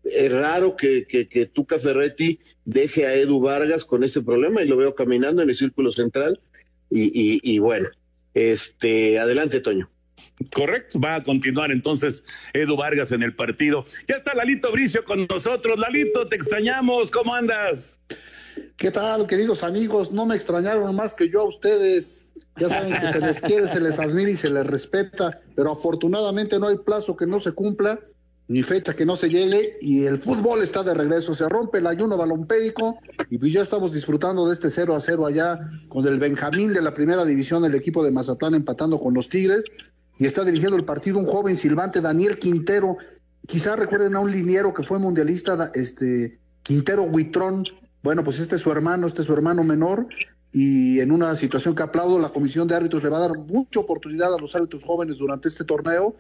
es 0.04 0.30
raro 0.30 0.76
que, 0.76 1.06
que, 1.08 1.26
que 1.26 1.46
Tuca 1.46 1.80
Ferretti 1.80 2.38
deje 2.64 3.04
a 3.04 3.16
Edu 3.16 3.40
Vargas 3.40 3.84
con 3.84 4.04
este 4.04 4.20
problema 4.20 4.62
y 4.62 4.68
lo 4.68 4.76
veo 4.76 4.94
caminando 4.94 5.42
en 5.42 5.48
el 5.48 5.56
círculo 5.56 5.90
central 5.90 6.38
y, 6.90 7.58
bueno, 7.58 7.88
este, 8.34 9.18
adelante, 9.18 9.60
Toño. 9.60 9.90
Correcto, 10.52 10.98
va 11.00 11.16
a 11.16 11.24
continuar 11.24 11.70
entonces 11.70 12.24
Edu 12.52 12.76
Vargas 12.76 13.12
en 13.12 13.22
el 13.22 13.34
partido. 13.36 13.84
Ya 14.08 14.16
está 14.16 14.34
Lalito 14.34 14.72
Bricio 14.72 15.04
con 15.04 15.26
nosotros. 15.26 15.78
Lalito, 15.78 16.28
te 16.28 16.34
extrañamos, 16.34 17.10
¿cómo 17.10 17.34
andas? 17.34 17.98
¿Qué 18.76 18.90
tal, 18.90 19.26
queridos 19.26 19.62
amigos? 19.62 20.10
No 20.10 20.26
me 20.26 20.34
extrañaron 20.34 20.94
más 20.94 21.14
que 21.14 21.28
yo 21.28 21.42
a 21.42 21.44
ustedes. 21.44 22.32
Ya 22.56 22.68
saben 22.68 22.94
que 23.00 23.12
se 23.12 23.20
les 23.20 23.40
quiere, 23.40 23.68
se 23.68 23.80
les 23.80 23.98
admira 23.98 24.30
y 24.30 24.36
se 24.36 24.50
les 24.50 24.66
respeta, 24.66 25.40
pero 25.56 25.72
afortunadamente 25.72 26.58
no 26.58 26.68
hay 26.68 26.78
plazo 26.78 27.16
que 27.16 27.26
no 27.26 27.40
se 27.40 27.52
cumpla 27.52 28.00
ni 28.46 28.62
fecha 28.62 28.94
que 28.94 29.06
no 29.06 29.16
se 29.16 29.30
llegue 29.30 29.78
y 29.80 30.04
el 30.04 30.18
fútbol 30.18 30.62
está 30.62 30.82
de 30.82 30.92
regreso, 30.92 31.34
se 31.34 31.48
rompe 31.48 31.78
el 31.78 31.86
ayuno 31.86 32.16
balompédico 32.16 32.98
y 33.30 33.38
pues 33.38 33.52
ya 33.52 33.62
estamos 33.62 33.92
disfrutando 33.92 34.46
de 34.46 34.54
este 34.54 34.68
0 34.68 34.94
a 34.94 35.00
0 35.00 35.26
allá 35.26 35.58
con 35.88 36.06
el 36.06 36.18
Benjamín 36.18 36.72
de 36.72 36.82
la 36.82 36.92
primera 36.92 37.24
división 37.24 37.62
del 37.62 37.74
equipo 37.74 38.04
de 38.04 38.10
Mazatlán 38.10 38.54
empatando 38.54 39.00
con 39.00 39.14
los 39.14 39.30
Tigres 39.30 39.64
y 40.18 40.26
está 40.26 40.44
dirigiendo 40.44 40.76
el 40.76 40.84
partido 40.84 41.18
un 41.18 41.26
joven 41.26 41.56
silbante 41.56 42.00
Daniel 42.00 42.38
Quintero, 42.38 42.98
quizá 43.46 43.76
recuerden 43.76 44.14
a 44.14 44.20
un 44.20 44.30
liniero 44.30 44.74
que 44.74 44.82
fue 44.82 44.98
mundialista, 44.98 45.70
este 45.74 46.38
Quintero 46.62 47.04
Huitrón, 47.04 47.64
bueno 48.02 48.22
pues 48.24 48.40
este 48.40 48.56
es 48.56 48.60
su 48.60 48.70
hermano, 48.70 49.06
este 49.06 49.22
es 49.22 49.26
su 49.26 49.32
hermano 49.32 49.64
menor 49.64 50.06
y 50.52 51.00
en 51.00 51.12
una 51.12 51.34
situación 51.34 51.74
que 51.74 51.82
aplaudo 51.82 52.18
la 52.18 52.28
comisión 52.28 52.68
de 52.68 52.76
árbitros 52.76 53.02
le 53.02 53.08
va 53.08 53.16
a 53.16 53.28
dar 53.28 53.38
mucha 53.38 53.80
oportunidad 53.80 54.34
a 54.34 54.38
los 54.38 54.54
árbitros 54.54 54.84
jóvenes 54.84 55.16
durante 55.16 55.48
este 55.48 55.64
torneo 55.64 56.14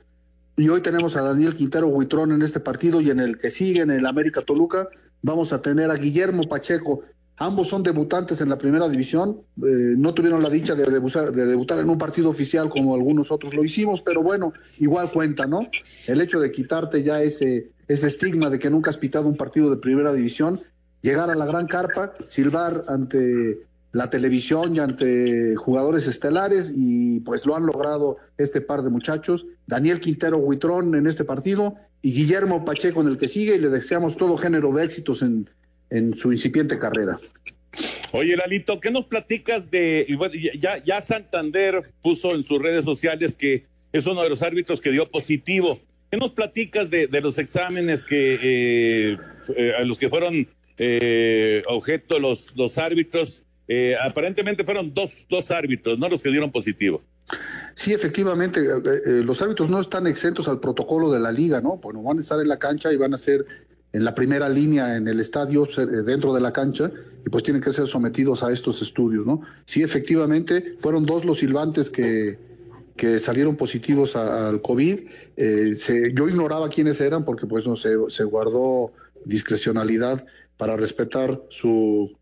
y 0.56 0.68
hoy 0.68 0.80
tenemos 0.82 1.16
a 1.16 1.22
Daniel 1.22 1.54
Quintero 1.54 1.88
Huitrón 1.88 2.32
en 2.32 2.42
este 2.42 2.60
partido 2.60 3.00
y 3.00 3.10
en 3.10 3.20
el 3.20 3.38
que 3.38 3.50
sigue, 3.50 3.80
en 3.80 3.90
el 3.90 4.06
América 4.06 4.42
Toluca, 4.42 4.88
vamos 5.22 5.52
a 5.52 5.60
tener 5.60 5.90
a 5.90 5.96
Guillermo 5.96 6.44
Pacheco. 6.48 7.02
Ambos 7.36 7.68
son 7.68 7.82
debutantes 7.82 8.40
en 8.40 8.48
la 8.48 8.58
primera 8.58 8.88
división, 8.88 9.40
eh, 9.56 9.94
no 9.96 10.14
tuvieron 10.14 10.40
la 10.40 10.50
dicha 10.50 10.76
de 10.76 10.84
debutar, 10.84 11.32
de 11.32 11.46
debutar 11.46 11.80
en 11.80 11.90
un 11.90 11.98
partido 11.98 12.28
oficial 12.28 12.70
como 12.70 12.94
algunos 12.94 13.32
otros 13.32 13.52
lo 13.54 13.64
hicimos, 13.64 14.02
pero 14.02 14.22
bueno, 14.22 14.52
igual 14.78 15.10
cuenta, 15.10 15.44
¿no? 15.44 15.62
El 16.06 16.20
hecho 16.20 16.38
de 16.38 16.52
quitarte 16.52 17.02
ya 17.02 17.20
ese, 17.20 17.72
ese 17.88 18.06
estigma 18.06 18.50
de 18.50 18.60
que 18.60 18.70
nunca 18.70 18.90
has 18.90 18.98
pitado 18.98 19.26
un 19.26 19.36
partido 19.36 19.68
de 19.68 19.78
primera 19.78 20.12
división, 20.12 20.60
llegar 21.02 21.28
a 21.28 21.34
la 21.34 21.46
gran 21.46 21.66
carpa, 21.66 22.12
silbar 22.24 22.82
ante 22.86 23.66
la 23.94 24.10
televisión 24.10 24.74
y 24.74 24.80
ante 24.80 25.54
jugadores 25.54 26.06
estelares 26.06 26.72
y 26.74 27.20
pues 27.20 27.46
lo 27.46 27.54
han 27.54 27.64
logrado 27.64 28.18
este 28.36 28.60
par 28.60 28.82
de 28.82 28.90
muchachos, 28.90 29.46
Daniel 29.66 30.00
Quintero 30.00 30.36
Huitrón 30.36 30.94
en 30.96 31.06
este 31.06 31.24
partido 31.24 31.76
y 32.02 32.12
Guillermo 32.12 32.64
Pacheco 32.64 33.00
en 33.00 33.08
el 33.08 33.18
que 33.18 33.28
sigue 33.28 33.54
y 33.54 33.60
le 33.60 33.68
deseamos 33.68 34.16
todo 34.16 34.36
género 34.36 34.72
de 34.72 34.84
éxitos 34.84 35.22
en, 35.22 35.48
en 35.90 36.16
su 36.16 36.32
incipiente 36.32 36.78
carrera. 36.78 37.18
Oye, 38.12 38.36
Lalito, 38.36 38.80
¿qué 38.80 38.90
nos 38.90 39.06
platicas 39.06 39.70
de, 39.70 40.06
ya, 40.60 40.82
ya 40.84 41.00
Santander 41.00 41.80
puso 42.02 42.34
en 42.34 42.42
sus 42.42 42.60
redes 42.60 42.84
sociales 42.84 43.36
que 43.36 43.64
es 43.94 44.08
uno 44.08 44.24
de 44.24 44.28
los 44.28 44.42
árbitros 44.42 44.80
que 44.80 44.90
dio 44.90 45.08
positivo. 45.08 45.78
¿Qué 46.10 46.16
nos 46.16 46.32
platicas 46.32 46.90
de, 46.90 47.06
de 47.06 47.20
los 47.20 47.38
exámenes 47.38 48.02
que 48.02 48.38
eh, 48.42 49.16
eh, 49.56 49.72
a 49.78 49.84
los 49.84 50.00
que 50.00 50.08
fueron 50.08 50.48
eh, 50.78 51.62
objeto 51.68 52.18
los, 52.18 52.52
los 52.56 52.76
árbitros? 52.76 53.44
Eh, 53.66 53.94
aparentemente 54.00 54.64
fueron 54.64 54.92
dos, 54.92 55.26
dos 55.28 55.50
árbitros, 55.50 55.98
¿no? 55.98 56.08
Los 56.08 56.22
que 56.22 56.30
dieron 56.30 56.52
positivo. 56.52 57.02
Sí, 57.74 57.92
efectivamente, 57.92 58.60
eh, 58.60 59.00
eh, 59.06 59.10
los 59.24 59.40
árbitros 59.40 59.70
no 59.70 59.80
están 59.80 60.06
exentos 60.06 60.48
al 60.48 60.60
protocolo 60.60 61.10
de 61.10 61.20
la 61.20 61.32
liga, 61.32 61.60
¿no? 61.60 61.78
Bueno, 61.78 62.02
van 62.02 62.18
a 62.18 62.20
estar 62.20 62.40
en 62.40 62.48
la 62.48 62.58
cancha 62.58 62.92
y 62.92 62.96
van 62.96 63.14
a 63.14 63.16
ser 63.16 63.46
en 63.92 64.04
la 64.04 64.14
primera 64.14 64.48
línea 64.48 64.96
en 64.96 65.06
el 65.06 65.20
estadio, 65.20 65.68
dentro 66.04 66.34
de 66.34 66.40
la 66.40 66.52
cancha, 66.52 66.90
y 67.24 67.30
pues 67.30 67.44
tienen 67.44 67.62
que 67.62 67.72
ser 67.72 67.86
sometidos 67.86 68.42
a 68.42 68.52
estos 68.52 68.82
estudios, 68.82 69.24
¿no? 69.24 69.42
Sí, 69.66 69.84
efectivamente, 69.84 70.74
fueron 70.78 71.06
dos 71.06 71.24
los 71.24 71.38
silbantes 71.38 71.90
que, 71.90 72.36
que 72.96 73.20
salieron 73.20 73.54
positivos 73.54 74.16
al 74.16 74.60
COVID. 74.62 74.98
yo 76.12 76.28
ignoraba 76.28 76.68
quiénes 76.70 77.00
eran 77.00 77.24
porque 77.24 77.46
pues 77.46 77.68
no 77.68 77.76
se, 77.76 77.94
se 78.08 78.24
guardó 78.24 78.92
discrecionalidad 79.24 80.26
para 80.56 80.76
respetar 80.76 81.42
su, 81.48 82.12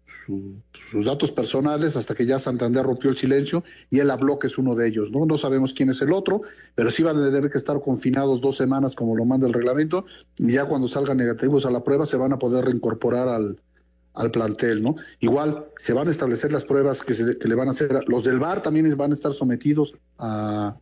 sus 0.72 1.04
datos 1.04 1.32
personales 1.32 1.96
hasta 1.96 2.14
que 2.14 2.26
ya 2.26 2.38
Santander 2.38 2.84
rompió 2.84 3.10
el 3.10 3.16
silencio 3.16 3.62
y 3.90 3.98
él 3.98 4.10
habló 4.10 4.38
que 4.38 4.46
es 4.46 4.56
uno 4.56 4.74
de 4.74 4.88
ellos, 4.88 5.10
¿no? 5.10 5.26
No 5.26 5.36
sabemos 5.36 5.74
quién 5.74 5.90
es 5.90 6.00
el 6.02 6.12
otro, 6.12 6.42
pero 6.74 6.90
sí 6.90 7.02
van 7.02 7.18
a 7.18 7.30
tener 7.30 7.50
que 7.50 7.58
estar 7.58 7.80
confinados 7.80 8.40
dos 8.40 8.56
semanas 8.56 8.94
como 8.94 9.16
lo 9.16 9.24
manda 9.24 9.46
el 9.46 9.52
reglamento 9.52 10.06
y 10.38 10.52
ya 10.52 10.64
cuando 10.64 10.88
salgan 10.88 11.18
negativos 11.18 11.66
a 11.66 11.70
la 11.70 11.84
prueba 11.84 12.06
se 12.06 12.16
van 12.16 12.32
a 12.32 12.38
poder 12.38 12.64
reincorporar 12.64 13.28
al, 13.28 13.60
al 14.14 14.30
plantel, 14.30 14.82
¿no? 14.82 14.96
Igual 15.20 15.66
se 15.78 15.92
van 15.92 16.08
a 16.08 16.10
establecer 16.10 16.52
las 16.52 16.64
pruebas 16.64 17.02
que, 17.02 17.14
se, 17.14 17.38
que 17.38 17.48
le 17.48 17.54
van 17.54 17.68
a 17.68 17.72
hacer, 17.72 17.92
los 18.08 18.24
del 18.24 18.38
VAR 18.38 18.62
también 18.62 18.96
van 18.96 19.10
a 19.10 19.14
estar 19.14 19.32
sometidos 19.32 19.94
a, 20.18 20.76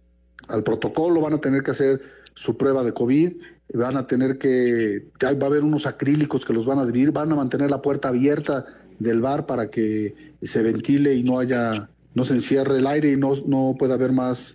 al 0.49 0.63
protocolo, 0.63 1.21
van 1.21 1.35
a 1.35 1.41
tener 1.41 1.63
que 1.63 1.73
hacer 1.73 2.01
su 2.35 2.57
prueba 2.57 2.85
de 2.85 2.93
COVID, 2.93 3.35
van 3.73 3.97
a 3.97 4.07
tener 4.07 4.39
que, 4.39 5.05
va 5.23 5.29
a 5.29 5.47
haber 5.47 5.63
unos 5.63 5.87
acrílicos 5.87 6.45
que 6.45 6.53
los 6.53 6.67
van 6.67 6.79
a 6.79 6.87
dividir, 6.87 7.13
van 7.13 7.31
a 7.33 7.37
mantener 7.37 7.71
la 7.71 7.83
puerta 7.83 8.09
abierta 8.09 8.67
del 8.99 9.21
bar 9.21 9.47
para 9.47 9.71
que 9.71 10.15
se 10.43 10.63
ventile 10.63 11.15
y 11.15 11.23
no 11.23 11.39
haya, 11.39 11.89
no 12.15 12.25
se 12.25 12.35
encierre 12.35 12.79
el 12.79 12.87
aire 12.87 13.13
y 13.13 13.17
no, 13.17 13.35
no 13.47 13.77
pueda 13.79 13.95
haber 13.95 14.13
más 14.13 14.55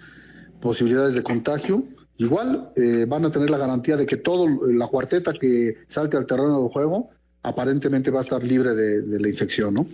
posibilidades 0.62 1.16
de 1.16 1.24
contagio. 1.24 1.84
Igual 2.18 2.72
eh, 2.76 3.06
van 3.08 3.26
a 3.26 3.32
tener 3.32 3.50
la 3.50 3.58
garantía 3.58 3.98
de 3.98 4.06
que 4.06 4.18
todo 4.18 4.48
la 4.68 4.88
cuarteta 4.88 5.34
que 5.34 5.76
salte 5.88 6.18
al 6.18 6.26
terreno 6.26 6.62
del 6.62 6.70
juego 6.70 7.10
aparentemente 7.44 8.12
va 8.12 8.20
a 8.20 8.24
estar 8.24 8.44
libre 8.44 8.74
de, 8.74 9.02
de 9.02 9.20
la 9.20 9.28
infección, 9.28 9.74
¿no? 9.74 9.88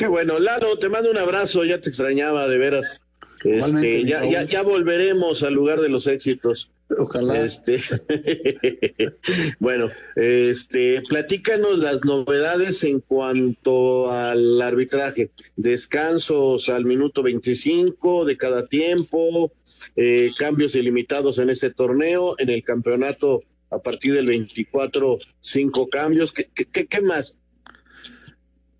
Qué 0.00 0.06
bueno, 0.06 0.38
Lalo, 0.38 0.78
te 0.78 0.88
mando 0.88 1.10
un 1.10 1.18
abrazo, 1.18 1.64
ya 1.64 1.80
te 1.80 1.90
extrañaba 1.90 2.48
de 2.48 2.58
veras. 2.58 3.00
Este, 3.44 4.04
ya, 4.04 4.24
ya, 4.24 4.44
ya, 4.44 4.62
volveremos 4.62 5.42
al 5.42 5.54
lugar 5.54 5.80
de 5.80 5.88
los 5.88 6.06
éxitos. 6.06 6.70
Ojalá. 6.98 7.44
Este, 7.44 7.80
bueno, 9.60 9.90
este, 10.16 11.02
platícanos 11.08 11.78
las 11.78 12.04
novedades 12.04 12.82
en 12.84 13.00
cuanto 13.00 14.10
al 14.10 14.60
arbitraje. 14.60 15.30
Descansos 15.56 16.68
al 16.68 16.84
minuto 16.84 17.22
25 17.22 18.24
de 18.24 18.36
cada 18.36 18.66
tiempo, 18.66 19.52
eh, 19.94 20.30
cambios 20.36 20.74
ilimitados 20.74 21.38
en 21.38 21.50
este 21.50 21.70
torneo, 21.70 22.34
en 22.38 22.50
el 22.50 22.64
campeonato 22.64 23.42
a 23.70 23.78
partir 23.78 24.14
del 24.14 24.26
24, 24.26 25.18
cinco 25.40 25.88
cambios. 25.88 26.32
¿Qué, 26.32 26.50
qué, 26.52 26.86
qué 26.86 27.00
más? 27.00 27.36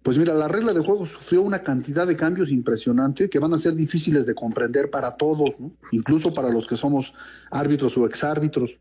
Pues 0.02 0.16
mira, 0.16 0.32
la 0.32 0.48
regla 0.48 0.72
de 0.72 0.80
juego 0.80 1.04
sufrió 1.04 1.42
una 1.42 1.60
cantidad 1.60 2.06
de 2.06 2.16
cambios 2.16 2.50
impresionante 2.50 3.28
que 3.28 3.38
van 3.38 3.52
a 3.52 3.58
ser 3.58 3.74
difíciles 3.74 4.24
de 4.24 4.34
comprender 4.34 4.90
para 4.90 5.12
todos, 5.12 5.60
¿no? 5.60 5.72
incluso 5.92 6.32
para 6.32 6.48
los 6.48 6.66
que 6.66 6.76
somos 6.76 7.12
árbitros 7.50 7.98
o 7.98 8.06
exárbitros. 8.06 8.78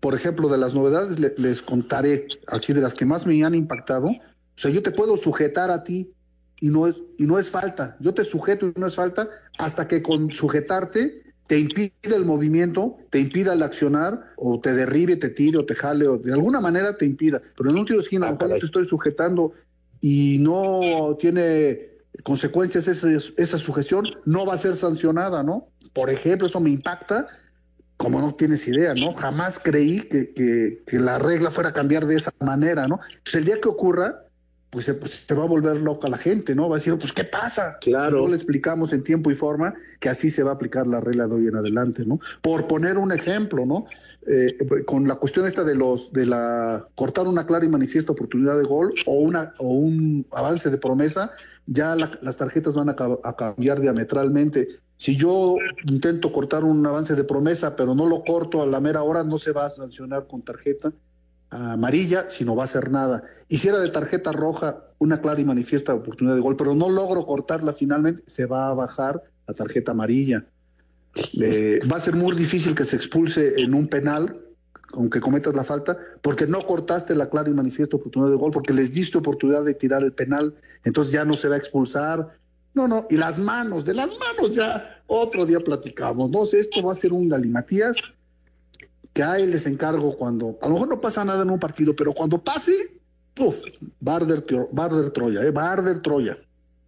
Por 0.00 0.14
ejemplo, 0.14 0.48
de 0.48 0.56
las 0.56 0.74
novedades 0.74 1.18
les 1.38 1.60
contaré, 1.60 2.26
así 2.46 2.72
de 2.72 2.80
las 2.80 2.94
que 2.94 3.04
más 3.04 3.26
me 3.26 3.44
han 3.44 3.54
impactado. 3.54 4.08
O 4.08 4.18
sea, 4.56 4.70
yo 4.70 4.82
te 4.82 4.92
puedo 4.92 5.18
sujetar 5.18 5.70
a 5.70 5.84
ti 5.84 6.10
y 6.58 6.70
no 6.70 6.86
es, 6.86 6.96
y 7.18 7.26
no 7.26 7.38
es 7.38 7.50
falta. 7.50 7.98
Yo 8.00 8.14
te 8.14 8.24
sujeto 8.24 8.72
y 8.74 8.80
no 8.80 8.86
es 8.86 8.94
falta 8.94 9.28
hasta 9.58 9.88
que 9.88 10.02
con 10.02 10.30
sujetarte 10.30 11.22
te 11.48 11.58
impide 11.58 11.92
el 12.04 12.24
movimiento, 12.24 12.96
te 13.10 13.18
impida 13.18 13.54
el 13.54 13.62
accionar, 13.62 14.34
o 14.36 14.60
te 14.60 14.72
derribe, 14.72 15.16
te 15.16 15.30
tire, 15.30 15.58
o 15.58 15.66
te 15.66 15.74
jale, 15.74 16.06
o 16.06 16.16
de 16.16 16.32
alguna 16.32 16.60
manera 16.60 16.96
te 16.96 17.04
impida. 17.04 17.42
Pero 17.56 17.70
en 17.70 17.76
un 17.76 17.84
tiro 17.84 17.98
de 17.98 18.04
esquina, 18.04 18.28
a 18.28 18.30
lo 18.30 18.38
mejor 18.38 18.60
te 18.60 18.66
estoy 18.66 18.86
sujetando 18.86 19.52
y 20.00 20.38
no 20.38 21.16
tiene 21.18 21.90
consecuencias 22.22 22.88
esa, 22.88 23.08
esa 23.36 23.58
sujeción, 23.58 24.06
no 24.24 24.46
va 24.46 24.54
a 24.54 24.58
ser 24.58 24.74
sancionada, 24.74 25.42
¿no? 25.42 25.68
Por 25.92 26.10
ejemplo, 26.10 26.46
eso 26.46 26.60
me 26.60 26.70
impacta 26.70 27.26
como 27.96 28.18
no 28.18 28.34
tienes 28.34 28.66
idea, 28.66 28.94
¿no? 28.94 29.12
Jamás 29.12 29.58
creí 29.58 30.00
que, 30.00 30.32
que, 30.32 30.82
que, 30.86 30.98
la 30.98 31.18
regla 31.18 31.50
fuera 31.50 31.68
a 31.68 31.72
cambiar 31.74 32.06
de 32.06 32.16
esa 32.16 32.32
manera, 32.40 32.88
¿no? 32.88 32.98
Entonces 33.10 33.34
el 33.34 33.44
día 33.44 33.56
que 33.60 33.68
ocurra, 33.68 34.24
pues 34.70 34.86
se, 34.86 34.94
pues, 34.94 35.26
se 35.26 35.34
va 35.34 35.44
a 35.44 35.46
volver 35.46 35.82
loca 35.82 36.08
la 36.08 36.16
gente, 36.16 36.54
¿no? 36.54 36.66
Va 36.66 36.76
a 36.76 36.78
decir, 36.78 36.96
pues, 36.96 37.12
¿qué 37.12 37.24
pasa? 37.24 37.76
Claro. 37.78 38.16
Si 38.16 38.22
no 38.24 38.30
le 38.30 38.36
explicamos 38.36 38.94
en 38.94 39.04
tiempo 39.04 39.30
y 39.30 39.34
forma 39.34 39.74
que 39.98 40.08
así 40.08 40.30
se 40.30 40.42
va 40.42 40.52
a 40.52 40.54
aplicar 40.54 40.86
la 40.86 41.00
regla 41.00 41.26
de 41.26 41.34
hoy 41.34 41.48
en 41.48 41.56
adelante, 41.56 42.06
¿no? 42.06 42.20
Por 42.40 42.66
poner 42.66 42.96
un 42.96 43.12
ejemplo, 43.12 43.66
¿no? 43.66 43.84
Eh, 44.26 44.84
con 44.84 45.08
la 45.08 45.16
cuestión 45.16 45.46
esta 45.46 45.64
de 45.64 45.74
los 45.74 46.12
de 46.12 46.26
la 46.26 46.86
cortar 46.94 47.26
una 47.26 47.46
clara 47.46 47.64
y 47.64 47.70
manifiesta 47.70 48.12
oportunidad 48.12 48.58
de 48.58 48.64
gol 48.64 48.92
o 49.06 49.14
una 49.14 49.54
o 49.56 49.68
un 49.68 50.26
avance 50.32 50.68
de 50.68 50.76
promesa 50.76 51.32
ya 51.64 51.96
la, 51.96 52.10
las 52.20 52.36
tarjetas 52.36 52.74
van 52.74 52.90
a, 52.90 52.96
cambiar 53.34 53.80
diametralmente. 53.80 54.68
Si 54.98 55.16
yo 55.16 55.56
intento 55.86 56.32
cortar 56.32 56.64
un 56.64 56.86
avance 56.86 57.14
de 57.14 57.24
promesa 57.24 57.76
pero 57.76 57.94
no 57.94 58.06
lo 58.06 58.22
corto 58.22 58.62
a 58.62 58.66
la 58.66 58.78
mera 58.78 59.02
hora 59.02 59.24
no 59.24 59.38
se 59.38 59.52
va 59.52 59.64
a 59.64 59.70
sancionar 59.70 60.26
con 60.26 60.42
tarjeta 60.42 60.92
amarilla 61.48 62.28
si 62.28 62.44
no 62.44 62.54
va 62.54 62.64
a 62.64 62.66
hacer 62.66 62.90
nada. 62.90 63.24
Y 63.48 63.56
si 63.56 63.68
de 63.70 63.88
tarjeta 63.88 64.32
roja 64.32 64.84
una 64.98 65.22
clara 65.22 65.40
y 65.40 65.46
manifiesta 65.46 65.94
oportunidad 65.94 66.34
de 66.34 66.42
gol 66.42 66.56
pero 66.56 66.74
no 66.74 66.90
logro 66.90 67.24
cortarla 67.24 67.72
finalmente 67.72 68.22
se 68.26 68.44
va 68.44 68.68
a 68.68 68.74
bajar 68.74 69.22
a 69.46 69.54
tarjeta 69.54 69.92
amarilla 69.92 70.44
va 71.90 71.96
a 71.96 72.00
ser 72.00 72.14
muy 72.14 72.34
difícil 72.36 72.74
que 72.74 72.84
se 72.84 72.96
expulse 72.96 73.60
en 73.60 73.74
un 73.74 73.88
penal, 73.88 74.40
aunque 74.92 75.20
cometas 75.20 75.54
la 75.54 75.64
falta, 75.64 75.98
porque 76.22 76.46
no 76.46 76.66
cortaste 76.66 77.14
la 77.14 77.28
clara 77.28 77.50
y 77.50 77.54
manifiesta 77.54 77.96
oportunidad 77.96 78.30
de 78.30 78.36
gol, 78.36 78.50
porque 78.50 78.72
les 78.72 78.92
diste 78.92 79.18
oportunidad 79.18 79.64
de 79.64 79.74
tirar 79.74 80.02
el 80.02 80.12
penal, 80.12 80.54
entonces 80.84 81.12
ya 81.12 81.24
no 81.24 81.34
se 81.34 81.48
va 81.48 81.56
a 81.56 81.58
expulsar. 81.58 82.38
No, 82.74 82.86
no, 82.86 83.06
y 83.10 83.16
las 83.16 83.38
manos, 83.38 83.84
de 83.84 83.94
las 83.94 84.08
manos 84.08 84.54
ya 84.54 85.02
otro 85.06 85.44
día 85.44 85.60
platicamos. 85.60 86.30
No 86.30 86.44
sé, 86.46 86.60
esto 86.60 86.82
va 86.82 86.92
a 86.92 86.96
ser 86.96 87.12
un 87.12 87.28
galimatías 87.28 87.96
que 89.12 89.22
a 89.22 89.38
él 89.38 89.50
les 89.50 89.66
encargo 89.66 90.16
cuando, 90.16 90.56
a 90.62 90.68
lo 90.68 90.74
mejor 90.74 90.88
no 90.88 91.00
pasa 91.00 91.24
nada 91.24 91.42
en 91.42 91.50
un 91.50 91.58
partido, 91.58 91.94
pero 91.96 92.12
cuando 92.12 92.42
pase. 92.42 92.72
Barder, 94.00 94.44
Barder 94.70 95.10
Troya, 95.10 95.42
¿eh? 95.42 95.50
Barder 95.50 96.00
Troya. 96.02 96.36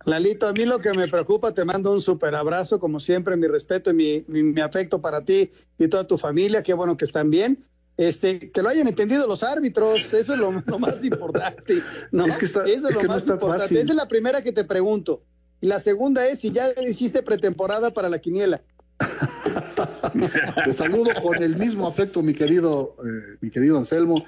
Lalito, 0.05 0.49
a 0.49 0.53
mí 0.53 0.65
lo 0.65 0.79
que 0.79 0.93
me 0.93 1.09
preocupa, 1.09 1.53
te 1.53 1.65
mando 1.65 1.93
un 1.93 2.01
super 2.01 2.35
abrazo, 2.35 2.81
como 2.81 3.01
siempre, 3.01 3.37
mi 3.37 3.47
respeto 3.47 3.91
y 3.91 3.95
mi, 3.95 4.25
mi, 4.29 4.43
mi, 4.43 4.61
afecto 4.61 5.01
para 5.01 5.25
ti 5.25 5.53
y 5.79 5.89
toda 5.89 6.07
tu 6.07 6.19
familia, 6.19 6.63
qué 6.63 6.75
bueno 6.75 6.97
que 6.97 7.05
están 7.05 7.31
bien. 7.31 7.65
Este, 7.97 8.51
que 8.51 8.63
lo 8.63 8.71
hayan 8.71 8.89
entendido 8.89 9.27
los 9.27 9.43
árbitros, 9.43 10.13
eso 10.15 10.33
es 10.33 10.39
lo, 10.39 10.51
lo 10.67 10.79
más 10.79 11.05
importante. 11.05 11.83
¿no? 12.11 12.27
Es 12.27 12.37
que, 12.37 12.47
está, 12.47 12.61
eso 12.61 12.69
es, 12.69 12.77
es 12.85 12.95
lo 12.95 13.01
que 13.01 13.09
más 13.09 13.17
no 13.17 13.19
está 13.19 13.33
importante. 13.35 13.63
fácil. 13.65 13.77
Esa 13.77 13.93
es 13.93 13.97
la 13.97 14.09
primera 14.09 14.43
que 14.43 14.53
te 14.53 14.65
pregunto. 14.65 15.23
Y 15.61 15.67
la 15.67 15.79
segunda 15.79 16.27
es 16.27 16.41
si 16.41 16.51
ya 16.51 16.69
hiciste 16.89 17.23
pretemporada 17.23 17.91
para 17.93 18.09
la 18.09 18.19
quiniela. 18.19 18.63
te 20.65 20.73
saludo 20.73 21.11
con 21.23 21.43
el 21.43 21.57
mismo 21.57 21.87
afecto, 21.87 22.23
mi 22.23 22.35
querido, 22.35 22.97
eh, 23.05 23.37
mi 23.41 23.51
querido 23.51 23.79
Anselmo. 23.79 24.25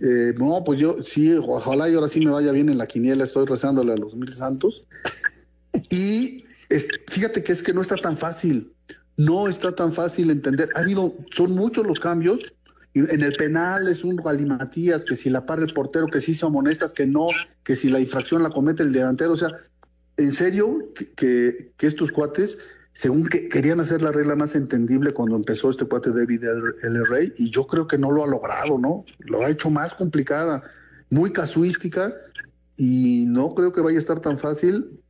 Eh, 0.00 0.34
no, 0.38 0.62
pues 0.64 0.80
yo 0.80 1.02
sí, 1.02 1.32
ojalá 1.34 1.88
y 1.88 1.94
ahora 1.94 2.08
sí 2.08 2.24
me 2.24 2.30
vaya 2.30 2.52
bien 2.52 2.68
en 2.68 2.78
la 2.78 2.86
quiniela, 2.86 3.24
estoy 3.24 3.46
rezándole 3.46 3.92
a 3.92 3.96
los 3.96 4.14
mil 4.14 4.32
santos. 4.32 4.86
Y 5.88 6.44
es, 6.68 6.88
fíjate 7.08 7.44
que 7.44 7.52
es 7.52 7.62
que 7.62 7.72
no 7.72 7.80
está 7.80 7.96
tan 7.96 8.16
fácil, 8.16 8.72
no 9.16 9.48
está 9.48 9.74
tan 9.74 9.92
fácil 9.92 10.30
entender. 10.30 10.68
Ha 10.74 10.80
habido, 10.80 11.14
son 11.30 11.52
muchos 11.52 11.86
los 11.86 12.00
cambios. 12.00 12.40
En 12.94 13.22
el 13.22 13.32
penal 13.34 13.86
es 13.86 14.02
un 14.02 14.16
galimatías, 14.16 15.04
que 15.04 15.14
si 15.14 15.30
la 15.30 15.46
para 15.46 15.62
el 15.62 15.72
portero, 15.72 16.08
que 16.08 16.20
sí 16.20 16.34
son 16.34 16.56
honestas, 16.56 16.92
que 16.92 17.06
no, 17.06 17.28
que 17.62 17.76
si 17.76 17.88
la 17.88 18.00
infracción 18.00 18.42
la 18.42 18.50
comete 18.50 18.82
el 18.82 18.92
delantero. 18.92 19.32
O 19.32 19.36
sea, 19.36 19.50
en 20.16 20.32
serio 20.32 20.92
que, 20.96 21.12
que, 21.12 21.72
que 21.76 21.86
estos 21.86 22.10
cuates 22.10 22.58
según 22.92 23.28
que 23.28 23.48
querían 23.48 23.80
hacer 23.80 24.02
la 24.02 24.12
regla 24.12 24.36
más 24.36 24.54
entendible 24.54 25.12
cuando 25.12 25.36
empezó 25.36 25.70
este 25.70 25.84
cuate 25.84 26.10
David 26.10 26.44
L. 26.82 27.04
Rey, 27.04 27.32
y 27.36 27.50
yo 27.50 27.66
creo 27.66 27.86
que 27.86 27.98
no 27.98 28.10
lo 28.10 28.24
ha 28.24 28.26
logrado, 28.26 28.78
¿no? 28.78 29.04
Lo 29.20 29.44
ha 29.44 29.50
hecho 29.50 29.70
más 29.70 29.94
complicada, 29.94 30.62
muy 31.08 31.32
casuística, 31.32 32.14
y 32.76 33.26
no 33.26 33.54
creo 33.54 33.72
que 33.72 33.80
vaya 33.80 33.96
a 33.96 34.00
estar 34.00 34.20
tan 34.20 34.38
fácil. 34.38 35.00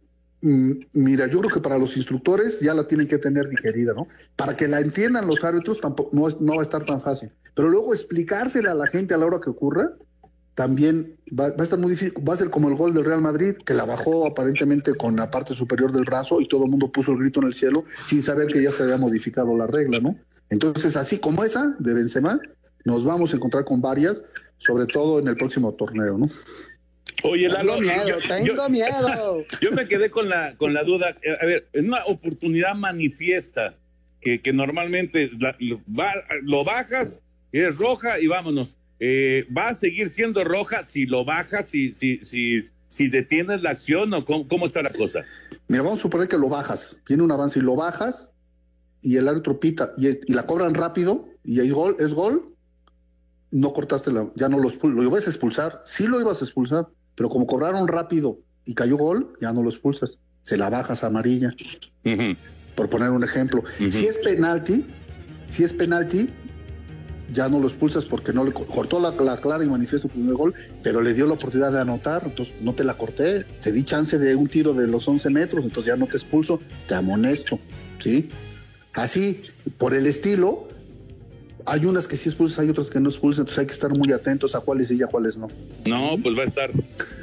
Mira, 0.41 1.27
yo 1.27 1.41
creo 1.41 1.55
que 1.55 1.61
para 1.61 1.79
los 1.79 1.97
instructores 1.97 2.61
ya 2.61 2.75
la 2.75 2.87
tienen 2.87 3.07
que 3.07 3.19
tener 3.19 3.49
digerida, 3.49 3.93
¿no? 3.95 4.09
Para 4.37 4.57
que 4.57 4.67
la 4.67 4.81
entiendan 4.81 5.27
los 5.27 5.45
árbitros 5.45 5.81
tampoco 5.81 6.11
no, 6.13 6.27
es, 6.27 6.41
no 6.41 6.55
va 6.55 6.61
a 6.61 6.63
estar 6.63 6.85
tan 6.85 7.01
fácil. 7.01 7.31
Pero 7.55 7.69
luego 7.69 7.95
explicársela 7.95 8.73
a 8.73 8.75
la 8.75 8.87
gente 8.87 9.15
a 9.15 9.19
la 9.19 9.27
hora 9.27 9.41
que 9.41 9.51
ocurra, 9.51 9.93
también 10.61 11.17
va, 11.29 11.49
va, 11.49 11.55
a 11.61 11.63
estar 11.63 11.79
muy 11.79 11.93
difícil, 11.93 12.13
va 12.29 12.35
a 12.35 12.37
ser 12.37 12.51
como 12.51 12.69
el 12.69 12.75
gol 12.75 12.93
del 12.93 13.07
Real 13.07 13.23
Madrid, 13.23 13.57
que 13.65 13.73
la 13.73 13.87
bajó 13.87 14.27
aparentemente 14.27 14.95
con 14.95 15.17
la 15.17 15.31
parte 15.31 15.55
superior 15.55 15.91
del 15.91 16.05
brazo 16.05 16.39
y 16.39 16.49
todo 16.49 16.65
el 16.65 16.71
mundo 16.71 16.93
puso 16.93 17.13
el 17.13 17.19
grito 17.19 17.41
en 17.41 17.47
el 17.47 17.55
cielo 17.55 17.87
sin 18.05 18.23
saber 18.23 18.49
que 18.49 18.63
ya 18.63 18.71
se 18.71 18.83
había 18.83 18.99
modificado 18.99 19.57
la 19.57 19.67
regla, 19.67 20.01
¿no? 20.01 20.19
Entonces, 20.51 20.99
así 20.99 21.17
como 21.17 21.45
esa 21.45 21.75
de 21.79 21.95
Benzema, 21.95 22.39
nos 22.85 23.07
vamos 23.07 23.33
a 23.33 23.37
encontrar 23.37 23.65
con 23.65 23.81
varias, 23.81 24.23
sobre 24.59 24.85
todo 24.85 25.19
en 25.19 25.29
el 25.29 25.37
próximo 25.39 25.73
torneo, 25.73 26.19
¿no? 26.19 26.29
Oye, 27.23 27.49
Lalo, 27.49 27.77
tengo 27.77 27.81
miedo, 27.81 28.09
yo, 28.09 28.29
tengo 28.29 28.47
yo, 28.55 28.69
miedo. 28.69 29.45
Yo 29.63 29.73
me 29.73 29.87
quedé 29.87 30.11
con 30.11 30.29
la, 30.29 30.57
con 30.59 30.75
la 30.75 30.85
duda. 30.85 31.17
A 31.41 31.47
ver, 31.47 31.69
es 31.73 31.83
una 31.83 32.05
oportunidad 32.05 32.75
manifiesta 32.75 33.77
que, 34.21 34.43
que 34.43 34.53
normalmente 34.53 35.31
la, 35.39 35.57
lo, 35.59 35.81
lo 36.43 36.65
bajas, 36.65 37.23
es 37.51 37.79
roja 37.79 38.21
y 38.21 38.27
vámonos 38.27 38.77
eh, 39.01 39.47
va 39.57 39.71
a 39.71 39.75
seguir 39.75 40.09
siendo 40.11 40.45
roja 40.45 40.85
si 40.85 41.07
lo 41.07 41.25
bajas, 41.25 41.67
si, 41.67 41.95
si, 41.95 42.21
si, 42.23 42.69
si 42.89 43.09
detienes 43.09 43.63
la 43.63 43.71
acción 43.71 44.13
o 44.13 44.25
cómo, 44.25 44.47
cómo, 44.47 44.67
está 44.67 44.83
la 44.83 44.93
cosa. 44.93 45.25
Mira, 45.69 45.83
vamos 45.83 46.01
a 46.01 46.03
suponer 46.03 46.29
que 46.29 46.37
lo 46.37 46.49
bajas, 46.49 46.97
viene 47.09 47.23
un 47.23 47.33
avance 47.33 47.59
y 47.59 47.63
lo 47.63 47.77
bajas 47.77 48.33
y 49.03 49.17
el 49.17 49.27
árbitro 49.27 49.59
pita 49.59 49.93
y, 49.97 50.09
y 50.09 50.35
la 50.35 50.43
cobran 50.45 50.75
rápido 50.75 51.27
y 51.43 51.61
hay 51.61 51.71
gol, 51.71 51.97
es 51.99 52.13
gol, 52.13 52.55
no 53.51 53.73
cortaste 53.73 54.13
la, 54.13 54.31
ya 54.37 54.49
no 54.49 54.59
lo, 54.59 54.71
lo 54.71 55.03
ibas 55.03 55.27
a 55.27 55.31
expulsar, 55.31 55.81
sí 55.85 56.07
lo 56.07 56.21
ibas 56.21 56.43
a 56.43 56.45
expulsar, 56.45 56.89
pero 57.15 57.29
como 57.29 57.47
cobraron 57.47 57.89
rápido 57.89 58.39
y 58.65 58.75
cayó 58.75 58.97
gol, 58.97 59.33
ya 59.41 59.53
no 59.53 59.63
lo 59.63 59.71
expulsas, 59.71 60.19
se 60.43 60.57
la 60.57 60.71
bajas 60.71 61.03
a 61.03 61.09
amarilla, 61.09 61.55
uh 62.05 62.09
-huh. 62.09 62.37
por 62.75 62.89
poner 62.89 63.11
un 63.11 63.25
ejemplo. 63.25 63.61
Uh 63.61 63.85
-huh. 63.85 63.93
Si 63.93 64.07
es 64.07 64.19
penalti, 64.19 64.85
si 65.49 65.65
es 65.65 65.73
penalti, 65.73 66.29
ya 67.33 67.49
no 67.49 67.59
lo 67.59 67.69
expulsas 67.69 68.05
porque 68.07 68.33
no 68.33 68.45
le 68.45 68.53
cortó 68.53 68.99
la, 69.01 69.11
la 69.13 69.37
clara 69.39 69.65
y 69.65 69.69
manifiesto 69.69 70.09
primer 70.09 70.35
gol, 70.35 70.55
pero 70.83 71.01
le 71.01 71.15
dio 71.15 71.27
la 71.27 71.35
oportunidad 71.35 71.73
de 71.73 71.81
anotar, 71.81 72.23
entonces 72.25 72.55
no 72.61 72.73
te 72.75 72.85
la 72.85 72.95
corté, 72.95 73.45
te 73.63 73.73
di 73.73 73.85
chance 73.85 74.19
de 74.19 74.35
un 74.35 74.49
tiro 74.49 74.75
de 74.75 74.87
los 74.87 75.07
11 75.07 75.31
metros, 75.31 75.65
entonces 75.65 75.93
ya 75.93 75.97
no 75.97 76.07
te 76.07 76.17
expulso, 76.17 76.61
te 76.89 76.95
amonesto, 76.95 77.59
¿sí? 77.99 78.29
Así, 78.93 79.43
por 79.79 79.95
el 79.95 80.07
estilo, 80.07 80.67
hay 81.71 81.87
unas 81.87 82.09
que 82.09 82.17
sí 82.17 82.29
expulsas, 82.29 82.59
hay 82.59 82.69
otras 82.69 82.91
que 82.91 82.99
no 82.99 83.09
expulsan, 83.09 83.43
entonces 83.43 83.61
hay 83.61 83.67
que 83.67 83.73
estar 83.73 83.91
muy 83.95 84.13
atentos 84.13 84.57
a 84.57 84.61
cuáles 84.61 84.89
sí 84.89 84.97
y 84.97 85.03
a 85.05 85.07
cuáles 85.07 85.37
no. 85.37 85.47
No, 85.87 86.19
pues 86.21 86.37
va 86.37 86.43
a 86.43 86.47
estar, 86.47 86.71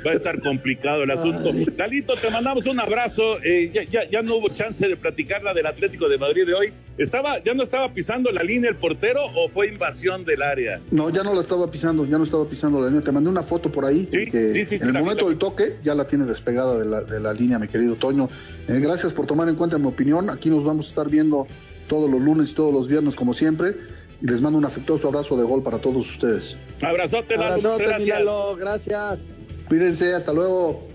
va 0.05 0.11
a 0.11 0.13
estar 0.13 0.41
complicado 0.41 1.03
el 1.03 1.11
asunto. 1.11 1.51
Galito, 1.75 2.15
te 2.15 2.29
mandamos 2.29 2.65
un 2.65 2.79
abrazo. 2.79 3.43
Eh, 3.43 3.69
ya, 3.73 3.83
ya, 3.83 4.09
ya, 4.09 4.21
no 4.21 4.37
hubo 4.37 4.47
chance 4.47 4.87
de 4.87 4.95
platicar 4.95 5.43
la 5.43 5.53
del 5.53 5.65
Atlético 5.65 6.07
de 6.07 6.17
Madrid 6.17 6.45
de 6.45 6.53
hoy. 6.53 6.73
¿Estaba, 6.97 7.43
¿Ya 7.43 7.53
no 7.53 7.63
estaba 7.63 7.91
pisando 7.91 8.31
la 8.31 8.41
línea 8.41 8.69
el 8.69 8.77
portero 8.77 9.19
o 9.35 9.49
fue 9.49 9.67
invasión 9.67 10.23
del 10.23 10.41
área? 10.41 10.79
No, 10.91 11.09
ya 11.09 11.23
no 11.23 11.33
la 11.33 11.41
estaba 11.41 11.69
pisando, 11.69 12.05
ya 12.05 12.17
no 12.17 12.23
estaba 12.23 12.45
pisando 12.45 12.79
la 12.79 12.87
línea. 12.87 13.03
Te 13.03 13.11
mandé 13.11 13.29
una 13.29 13.43
foto 13.43 13.69
por 13.69 13.83
ahí. 13.83 14.07
Sí, 14.09 14.31
que 14.31 14.53
sí, 14.53 14.63
sí, 14.63 14.75
en 14.75 14.87
el 14.87 14.93
momento 14.93 15.25
vi, 15.25 15.31
del 15.31 15.39
toque 15.39 15.75
ya 15.83 15.93
la 15.93 16.07
tiene 16.07 16.23
despegada 16.23 16.79
de 16.79 16.85
la, 16.85 17.01
de 17.01 17.19
la 17.19 17.33
línea, 17.33 17.59
mi 17.59 17.67
querido 17.67 17.95
Toño. 17.95 18.29
Eh, 18.69 18.79
gracias 18.79 19.11
por 19.11 19.25
tomar 19.25 19.49
en 19.49 19.55
cuenta 19.55 19.77
mi 19.77 19.87
opinión. 19.87 20.29
Aquí 20.29 20.49
nos 20.49 20.63
vamos 20.63 20.85
a 20.85 20.89
estar 20.89 21.09
viendo 21.09 21.47
todos 21.89 22.09
los 22.09 22.21
lunes 22.21 22.51
y 22.51 22.53
todos 22.53 22.73
los 22.73 22.87
viernes, 22.87 23.13
como 23.13 23.33
siempre 23.33 23.75
y 24.21 24.27
les 24.27 24.41
mando 24.41 24.57
un 24.57 24.65
afectuoso 24.65 25.07
abrazo 25.07 25.37
de 25.37 25.43
gol 25.43 25.63
para 25.63 25.77
todos 25.79 26.09
ustedes. 26.09 26.55
Abrazote, 26.81 27.35
Lalo, 27.35 27.45
Abrazote 27.45 27.83
gracias. 27.85 28.57
Gracias. 28.57 29.19
Cuídense, 29.67 30.13
hasta 30.13 30.33
luego. 30.33 30.87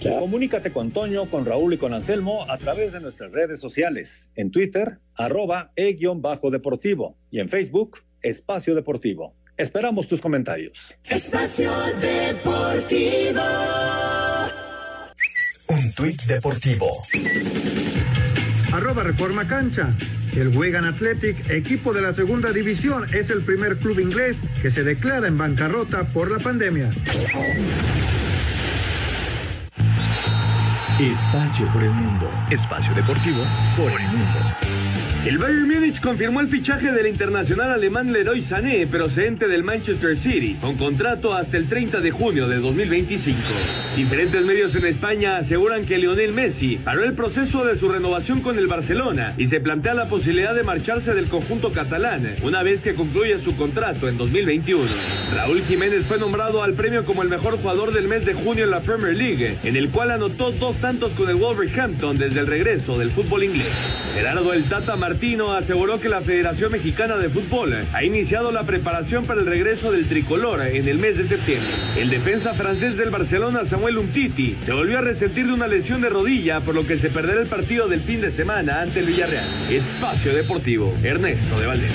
Ya. 0.00 0.20
Comunícate 0.20 0.70
con 0.70 0.92
Toño, 0.92 1.26
con 1.26 1.44
Raúl 1.44 1.74
y 1.74 1.78
con 1.78 1.92
Anselmo 1.92 2.44
a 2.48 2.56
través 2.56 2.92
de 2.92 3.00
nuestras 3.00 3.32
redes 3.32 3.58
sociales. 3.58 4.30
En 4.36 4.52
Twitter, 4.52 4.98
arroba 5.14 5.72
e-deportivo 5.74 7.16
y 7.30 7.40
en 7.40 7.48
Facebook, 7.48 7.98
Espacio 8.22 8.76
Deportivo. 8.76 9.34
Esperamos 9.56 10.06
tus 10.06 10.20
comentarios. 10.20 10.94
Espacio 11.08 11.72
Deportivo. 12.00 13.42
Un 15.68 15.92
tuit 15.94 16.22
deportivo. 16.22 17.02
Arroba 18.78 19.02
Reforma 19.02 19.44
Cancha. 19.44 19.88
El 20.36 20.56
Wigan 20.56 20.84
Athletic, 20.84 21.50
equipo 21.50 21.92
de 21.92 22.00
la 22.00 22.14
segunda 22.14 22.52
división, 22.52 23.12
es 23.12 23.28
el 23.28 23.42
primer 23.42 23.76
club 23.76 23.98
inglés 23.98 24.38
que 24.62 24.70
se 24.70 24.84
declara 24.84 25.26
en 25.26 25.36
bancarrota 25.36 26.04
por 26.04 26.30
la 26.30 26.38
pandemia. 26.38 26.88
Espacio 31.00 31.66
por 31.72 31.82
el 31.82 31.90
mundo. 31.90 32.30
Espacio 32.52 32.94
deportivo 32.94 33.42
por 33.76 34.00
el 34.00 34.06
mundo. 34.06 34.77
El 35.26 35.36
Bayern 35.36 35.66
Múnich 35.68 36.00
confirmó 36.00 36.40
el 36.40 36.46
fichaje 36.46 36.92
del 36.92 37.08
internacional 37.08 37.72
alemán 37.72 38.12
Leroy 38.12 38.40
Sané, 38.40 38.86
procedente 38.86 39.48
del 39.48 39.64
Manchester 39.64 40.16
City, 40.16 40.56
con 40.60 40.76
contrato 40.76 41.34
hasta 41.34 41.56
el 41.56 41.68
30 41.68 42.00
de 42.00 42.12
junio 42.12 42.46
de 42.46 42.60
2025. 42.60 43.36
Diferentes 43.96 44.44
medios 44.44 44.76
en 44.76 44.86
España 44.86 45.36
aseguran 45.36 45.86
que 45.86 45.98
Lionel 45.98 46.32
Messi 46.32 46.76
paró 46.76 47.02
el 47.02 47.14
proceso 47.14 47.64
de 47.64 47.74
su 47.74 47.88
renovación 47.88 48.42
con 48.42 48.58
el 48.58 48.68
Barcelona 48.68 49.34
y 49.36 49.48
se 49.48 49.58
plantea 49.58 49.94
la 49.94 50.08
posibilidad 50.08 50.54
de 50.54 50.62
marcharse 50.62 51.12
del 51.12 51.26
conjunto 51.26 51.72
catalán 51.72 52.36
una 52.44 52.62
vez 52.62 52.80
que 52.80 52.94
concluya 52.94 53.40
su 53.40 53.56
contrato 53.56 54.08
en 54.08 54.18
2021. 54.18 54.88
Raúl 55.34 55.62
Jiménez 55.62 56.06
fue 56.06 56.18
nombrado 56.18 56.62
al 56.62 56.74
premio 56.74 57.04
como 57.04 57.24
el 57.24 57.28
mejor 57.28 57.58
jugador 57.58 57.92
del 57.92 58.06
mes 58.06 58.24
de 58.24 58.34
junio 58.34 58.64
en 58.64 58.70
la 58.70 58.80
Premier 58.80 59.16
League, 59.16 59.58
en 59.64 59.76
el 59.76 59.90
cual 59.90 60.12
anotó 60.12 60.52
dos 60.52 60.76
tantos 60.76 61.12
con 61.14 61.28
el 61.28 61.36
Wolverhampton 61.36 62.18
desde 62.18 62.38
el 62.38 62.46
regreso 62.46 62.96
del 62.96 63.10
fútbol 63.10 63.42
inglés. 63.42 63.74
Gerardo 64.14 64.52
El 64.52 64.64
Tata 64.64 64.96
Martino 65.08 65.54
aseguró 65.54 65.98
que 65.98 66.10
la 66.10 66.20
Federación 66.20 66.70
Mexicana 66.70 67.16
de 67.16 67.30
Fútbol 67.30 67.74
ha 67.94 68.04
iniciado 68.04 68.52
la 68.52 68.64
preparación 68.64 69.24
para 69.24 69.40
el 69.40 69.46
regreso 69.46 69.90
del 69.90 70.06
tricolor 70.06 70.60
en 70.60 70.86
el 70.86 70.98
mes 70.98 71.16
de 71.16 71.24
septiembre. 71.24 71.70
El 71.96 72.10
defensa 72.10 72.52
francés 72.52 72.98
del 72.98 73.08
Barcelona, 73.08 73.64
Samuel 73.64 73.96
Umtiti, 73.96 74.54
se 74.60 74.74
volvió 74.74 74.98
a 74.98 75.00
resentir 75.00 75.46
de 75.46 75.54
una 75.54 75.66
lesión 75.66 76.02
de 76.02 76.10
rodilla, 76.10 76.60
por 76.60 76.74
lo 76.74 76.86
que 76.86 76.98
se 76.98 77.08
perderá 77.08 77.40
el 77.40 77.46
partido 77.46 77.88
del 77.88 78.00
fin 78.00 78.20
de 78.20 78.30
semana 78.30 78.82
ante 78.82 79.00
el 79.00 79.06
Villarreal. 79.06 79.72
Espacio 79.72 80.34
Deportivo, 80.34 80.94
Ernesto 81.02 81.58
de 81.58 81.66
Valdés. 81.66 81.94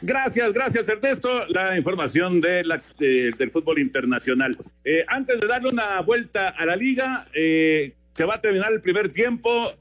Gracias, 0.00 0.54
gracias 0.54 0.88
Ernesto. 0.88 1.44
La 1.48 1.76
información 1.76 2.40
de 2.40 2.62
del 2.98 3.50
fútbol 3.50 3.80
internacional. 3.80 4.56
Eh, 4.82 5.04
antes 5.08 5.38
de 5.38 5.46
darle 5.46 5.68
una 5.68 6.00
vuelta 6.00 6.48
a 6.48 6.64
la 6.64 6.74
liga, 6.74 7.28
eh, 7.34 7.92
se 8.14 8.24
va 8.24 8.36
a 8.36 8.40
terminar 8.40 8.72
el 8.72 8.80
primer 8.80 9.10
tiempo. 9.10 9.74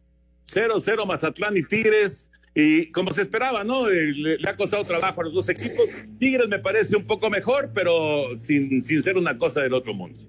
0-0 0.47 1.05
Mazatlán 1.07 1.55
y 1.55 1.63
Tigres. 1.63 2.29
Y 2.57 2.89
como 2.91 3.11
se 3.11 3.23
esperaba, 3.23 3.65
¿no? 3.65 3.89
Eh, 3.89 4.13
le, 4.13 4.49
ha 4.49 4.55
costado 4.55 4.85
trabajo 4.85 5.19
a 5.19 5.23
los 5.25 5.33
dos 5.33 5.49
equipos. 5.49 5.85
Tigres 6.19 6.47
me 6.47 6.59
parece 6.59 6.95
un 6.95 7.05
poco 7.05 7.29
mejor, 7.29 7.71
pero 7.75 8.39
sin, 8.39 8.81
sin 8.81 9.01
ser 9.01 9.17
una 9.17 9.37
cosa 9.37 9.61
del 9.61 9.73
otro 9.73 9.93
mundo. 9.93 10.23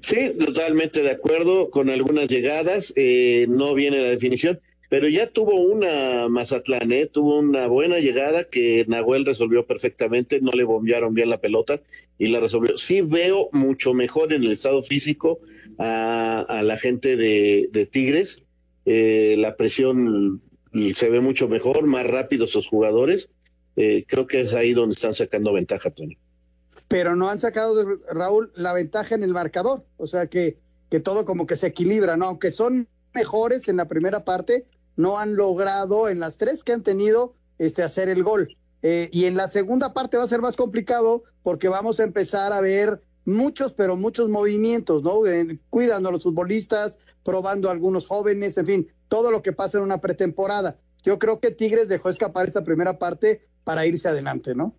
Sí, 0.00 0.32
totalmente 0.44 1.02
de 1.02 1.10
acuerdo 1.12 1.70
con 1.70 1.88
algunas 1.88 2.28
llegadas, 2.28 2.92
eh, 2.96 3.46
no 3.48 3.74
viene 3.74 4.02
la 4.02 4.08
definición, 4.08 4.60
pero 4.88 5.08
ya 5.08 5.28
tuvo 5.28 5.60
una 5.60 6.28
Mazatlán, 6.28 6.90
¿eh? 6.90 7.06
tuvo 7.06 7.38
una 7.38 7.68
buena 7.68 8.00
llegada 8.00 8.44
que 8.44 8.84
Nahuel 8.88 9.24
resolvió 9.24 9.66
perfectamente, 9.66 10.40
no 10.40 10.50
le 10.50 10.64
bombearon 10.64 11.14
bien 11.14 11.30
la 11.30 11.40
pelota 11.40 11.80
y 12.18 12.28
la 12.28 12.40
resolvió. 12.40 12.76
Sí 12.76 13.02
veo 13.02 13.50
mucho 13.52 13.94
mejor 13.94 14.32
en 14.32 14.42
el 14.42 14.50
estado 14.50 14.82
físico 14.82 15.38
a, 15.78 16.62
la 16.64 16.76
gente 16.76 17.16
de, 17.16 17.68
de 17.70 17.86
Tigres, 17.86 18.42
eh, 18.84 19.36
la 19.38 19.56
presión 19.56 20.42
se 20.94 21.10
ve 21.10 21.20
mucho 21.20 21.48
mejor, 21.48 21.86
más 21.86 22.06
rápido 22.06 22.46
sus 22.46 22.66
jugadores, 22.68 23.30
eh, 23.76 24.04
creo 24.06 24.26
que 24.26 24.40
es 24.42 24.52
ahí 24.52 24.72
donde 24.74 24.94
están 24.94 25.14
sacando 25.14 25.52
ventaja, 25.52 25.90
Tony. 25.90 26.18
pero 26.88 27.14
no 27.14 27.28
han 27.28 27.38
sacado, 27.38 27.84
Raúl, 28.10 28.52
la 28.56 28.72
ventaja 28.72 29.14
en 29.14 29.22
el 29.22 29.32
marcador. 29.32 29.84
O 29.96 30.06
sea 30.06 30.26
que, 30.26 30.58
que 30.90 30.98
todo 30.98 31.24
como 31.24 31.46
que 31.46 31.56
se 31.56 31.68
equilibra, 31.68 32.16
¿no? 32.16 32.26
Aunque 32.26 32.50
son 32.50 32.88
mejores 33.14 33.68
en 33.68 33.76
la 33.76 33.86
primera 33.86 34.24
parte, 34.24 34.66
no 34.96 35.18
han 35.18 35.36
logrado 35.36 36.08
en 36.08 36.18
las 36.18 36.36
tres 36.36 36.64
que 36.64 36.72
han 36.72 36.82
tenido 36.82 37.34
este, 37.58 37.82
hacer 37.82 38.08
el 38.08 38.22
gol. 38.22 38.56
Eh, 38.82 39.08
y 39.12 39.26
en 39.26 39.36
la 39.36 39.46
segunda 39.48 39.92
parte 39.92 40.16
va 40.16 40.24
a 40.24 40.28
ser 40.28 40.40
más 40.40 40.56
complicado 40.56 41.22
porque 41.42 41.68
vamos 41.68 42.00
a 42.00 42.04
empezar 42.04 42.52
a 42.52 42.60
ver 42.60 43.00
muchos, 43.24 43.72
pero 43.72 43.96
muchos 43.96 44.28
movimientos, 44.28 45.02
¿no? 45.02 45.26
Eh, 45.26 45.58
cuidando 45.70 46.08
a 46.08 46.12
los 46.12 46.22
futbolistas, 46.22 46.98
probando 47.24 47.68
a 47.68 47.72
algunos 47.72 48.06
jóvenes, 48.06 48.56
en 48.58 48.66
fin, 48.66 48.88
todo 49.10 49.30
lo 49.30 49.42
que 49.42 49.52
pasa 49.52 49.76
en 49.76 49.84
una 49.84 50.00
pretemporada. 50.00 50.78
Yo 51.04 51.18
creo 51.18 51.40
que 51.40 51.50
Tigres 51.50 51.88
dejó 51.88 52.08
escapar 52.08 52.46
esta 52.46 52.64
primera 52.64 52.98
parte 52.98 53.42
para 53.64 53.84
irse 53.84 54.08
adelante, 54.08 54.54
¿no? 54.54 54.74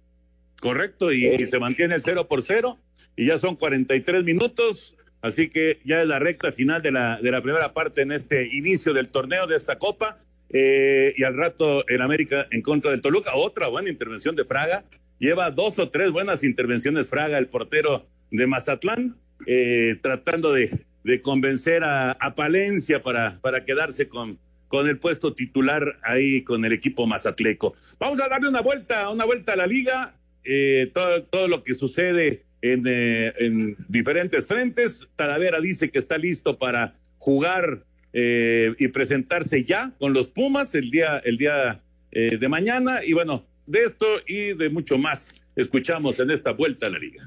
Correcto, 0.60 1.12
y, 1.12 1.26
y 1.28 1.46
se 1.46 1.60
mantiene 1.60 1.94
el 1.94 2.02
0 2.02 2.28
por 2.28 2.42
0 2.42 2.78
y 3.16 3.28
ya 3.28 3.38
son 3.38 3.56
43 3.56 4.24
minutos, 4.24 4.96
así 5.22 5.50
que 5.50 5.80
ya 5.84 6.02
es 6.02 6.08
la 6.08 6.20
recta 6.20 6.52
final 6.52 6.82
de 6.82 6.92
la, 6.92 7.20
de 7.22 7.30
la 7.30 7.42
primera 7.42 7.74
parte 7.74 8.02
en 8.02 8.12
este 8.12 8.48
inicio 8.56 8.94
del 8.94 9.10
torneo 9.10 9.48
de 9.48 9.58
esta 9.58 9.78
Copa. 9.78 10.18
eh, 10.50 11.14
y 11.16 11.24
al 11.24 11.38
rato 11.38 11.84
en 11.90 12.02
América 12.02 12.48
en 12.52 12.62
contra 12.62 12.92
del 12.92 13.02
Toluca, 13.02 13.36
otra 13.36 13.70
buena 13.70 13.90
intervención 13.90 14.36
de 14.36 14.46
Fraga. 14.46 14.84
Lleva 15.20 15.52
dos 15.52 15.78
o 15.80 15.90
tres 15.90 16.12
buenas 16.12 16.44
intervenciones 16.44 17.10
Fraga, 17.10 17.38
el 17.38 17.48
portero 17.48 18.06
de 18.32 18.48
Mazatlán, 18.48 19.16
eh, 19.46 19.98
tratando 20.02 20.52
de, 20.52 20.86
de 21.04 21.22
convencer 21.22 21.84
a, 21.84 22.12
a 22.12 22.36
Palencia 22.36 23.02
para, 23.02 23.40
para 23.42 23.66
quedarse 23.66 24.08
con, 24.08 24.38
con 24.68 24.88
el 24.88 24.98
puesto 24.98 25.34
titular 25.34 26.00
ahí 26.04 26.44
con 26.44 26.64
el 26.66 26.74
equipo 26.74 27.06
mazatleco. 27.08 27.76
Vamos 28.00 28.20
a 28.22 28.30
darle 28.30 28.50
una 28.50 28.62
vuelta, 28.62 29.10
una 29.10 29.26
vuelta 29.26 29.54
a 29.54 29.56
la 29.56 29.68
liga, 29.68 30.16
eh, 30.44 30.90
todo, 30.94 31.24
todo 31.24 31.48
lo 31.48 31.64
que 31.64 31.74
sucede 31.74 32.44
en, 32.62 32.86
eh, 32.88 33.34
en 33.40 33.76
diferentes 33.90 34.46
frentes. 34.46 35.08
Talavera 35.16 35.60
dice 35.60 35.90
que 35.90 36.00
está 36.00 36.18
listo 36.18 36.58
para 36.58 36.96
jugar 37.18 37.84
eh, 38.14 38.74
y 38.80 38.88
presentarse 38.88 39.64
ya 39.64 39.94
con 40.00 40.14
los 40.14 40.30
Pumas 40.30 40.74
el 40.76 40.90
día, 40.90 41.18
el 41.20 41.38
día 41.38 41.82
de 42.12 42.50
mañana. 42.50 43.00
Y 43.06 43.14
bueno, 43.14 43.46
de 43.68 43.84
esto 43.84 44.06
y 44.28 44.54
de 44.54 44.70
mucho 44.70 44.98
más 44.98 45.34
escuchamos 45.56 46.20
en 46.20 46.32
esta 46.32 46.52
vuelta 46.52 46.88
a 46.88 46.90
la 46.90 47.00
liga. 47.00 47.26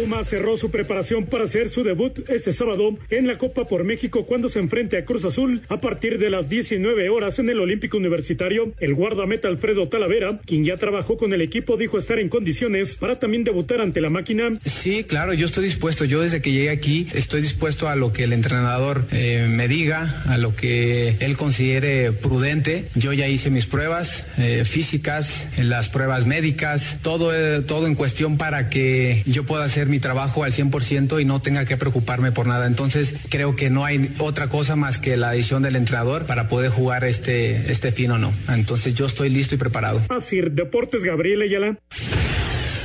Puma 0.00 0.24
cerró 0.24 0.56
su 0.56 0.70
preparación 0.70 1.26
para 1.26 1.44
hacer 1.44 1.68
su 1.68 1.84
debut 1.84 2.20
este 2.30 2.54
sábado 2.54 2.96
en 3.10 3.26
la 3.26 3.36
Copa 3.36 3.66
por 3.66 3.84
México 3.84 4.24
cuando 4.24 4.48
se 4.48 4.58
enfrente 4.58 4.96
a 4.96 5.04
Cruz 5.04 5.26
Azul 5.26 5.60
a 5.68 5.78
partir 5.82 6.18
de 6.18 6.30
las 6.30 6.48
19 6.48 7.10
horas 7.10 7.38
en 7.38 7.50
el 7.50 7.60
Olímpico 7.60 7.98
Universitario. 7.98 8.72
El 8.80 8.94
guardameta 8.94 9.48
Alfredo 9.48 9.88
Talavera, 9.88 10.40
quien 10.46 10.64
ya 10.64 10.78
trabajó 10.78 11.18
con 11.18 11.34
el 11.34 11.42
equipo, 11.42 11.76
dijo 11.76 11.98
estar 11.98 12.18
en 12.18 12.30
condiciones 12.30 12.96
para 12.96 13.18
también 13.18 13.44
debutar 13.44 13.82
ante 13.82 14.00
la 14.00 14.08
máquina. 14.08 14.50
Sí, 14.64 15.04
claro, 15.04 15.34
yo 15.34 15.44
estoy 15.44 15.64
dispuesto. 15.64 16.06
Yo 16.06 16.22
desde 16.22 16.40
que 16.40 16.50
llegué 16.50 16.70
aquí 16.70 17.06
estoy 17.12 17.42
dispuesto 17.42 17.86
a 17.86 17.94
lo 17.94 18.10
que 18.10 18.24
el 18.24 18.32
entrenador 18.32 19.04
eh, 19.12 19.48
me 19.50 19.68
diga, 19.68 20.22
a 20.28 20.38
lo 20.38 20.56
que 20.56 21.16
él 21.20 21.36
considere 21.36 22.12
prudente. 22.12 22.86
Yo 22.94 23.12
ya 23.12 23.28
hice 23.28 23.50
mis 23.50 23.66
pruebas 23.66 24.24
eh, 24.38 24.64
físicas, 24.64 25.46
las 25.58 25.90
pruebas 25.90 26.24
médicas, 26.24 26.96
todo, 27.02 27.34
eh, 27.34 27.60
todo 27.60 27.86
en 27.86 27.94
cuestión 27.94 28.38
para 28.38 28.70
que 28.70 29.22
yo 29.26 29.44
pueda 29.44 29.64
hacer 29.64 29.89
mi 29.90 30.00
trabajo 30.00 30.44
al 30.44 30.52
100% 30.52 31.20
y 31.20 31.24
no 31.24 31.40
tenga 31.40 31.64
que 31.64 31.76
preocuparme 31.76 32.32
por 32.32 32.46
nada. 32.46 32.66
Entonces 32.66 33.16
creo 33.28 33.56
que 33.56 33.70
no 33.70 33.84
hay 33.84 34.14
otra 34.18 34.48
cosa 34.48 34.76
más 34.76 34.98
que 34.98 35.16
la 35.16 35.32
decisión 35.32 35.62
del 35.62 35.76
entrenador 35.76 36.24
para 36.26 36.48
poder 36.48 36.70
jugar 36.70 37.04
este, 37.04 37.70
este 37.70 37.92
fin 37.92 38.12
o 38.12 38.18
no. 38.18 38.32
Entonces 38.48 38.94
yo 38.94 39.06
estoy 39.06 39.30
listo 39.30 39.54
y 39.54 39.58
preparado. 39.58 40.00
Así, 40.08 40.40
Deportes 40.40 41.04
Gabriel 41.04 41.42
Ayala. 41.42 41.78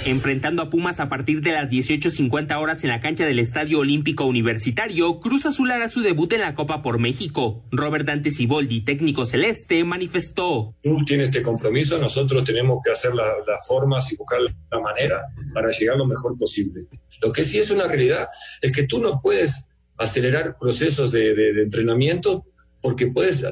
Enfrentando 0.05 0.61
a 0.61 0.69
Pumas 0.69 0.99
a 0.99 1.09
partir 1.09 1.41
de 1.41 1.51
las 1.51 1.71
18.50 1.71 2.59
horas 2.61 2.83
en 2.83 2.91
la 2.91 2.99
cancha 2.99 3.25
del 3.25 3.39
Estadio 3.39 3.79
Olímpico 3.79 4.25
Universitario, 4.25 5.19
Cruz 5.19 5.47
Azul 5.47 5.71
hará 5.71 5.89
su 5.89 6.01
debut 6.01 6.31
en 6.33 6.41
la 6.41 6.53
Copa 6.53 6.83
por 6.83 6.99
México. 6.99 7.65
Robert 7.71 8.05
Dante 8.05 8.29
Siboldi, 8.29 8.81
técnico 8.81 9.25
celeste, 9.25 9.83
manifestó. 9.83 10.75
club 10.83 11.03
tiene 11.05 11.23
este 11.23 11.41
compromiso, 11.41 11.97
nosotros 11.97 12.43
tenemos 12.43 12.77
que 12.85 12.91
hacer 12.91 13.15
la- 13.15 13.33
las 13.47 13.67
formas 13.67 14.11
y 14.13 14.15
buscar 14.15 14.41
la 14.41 14.79
manera 14.79 15.23
para 15.55 15.71
llegar 15.71 15.97
lo 15.97 16.05
mejor 16.05 16.37
posible. 16.37 16.81
Lo 17.23 17.31
que 17.31 17.43
sí 17.43 17.57
es 17.57 17.71
una 17.71 17.87
realidad 17.87 18.27
es 18.61 18.71
que 18.71 18.83
tú 18.83 18.99
no 19.01 19.19
puedes 19.19 19.67
acelerar 19.97 20.55
procesos 20.59 21.13
de, 21.13 21.33
de- 21.33 21.63
entrenamiento 21.63 22.45
porque 22.79 23.07
puedes 23.07 23.43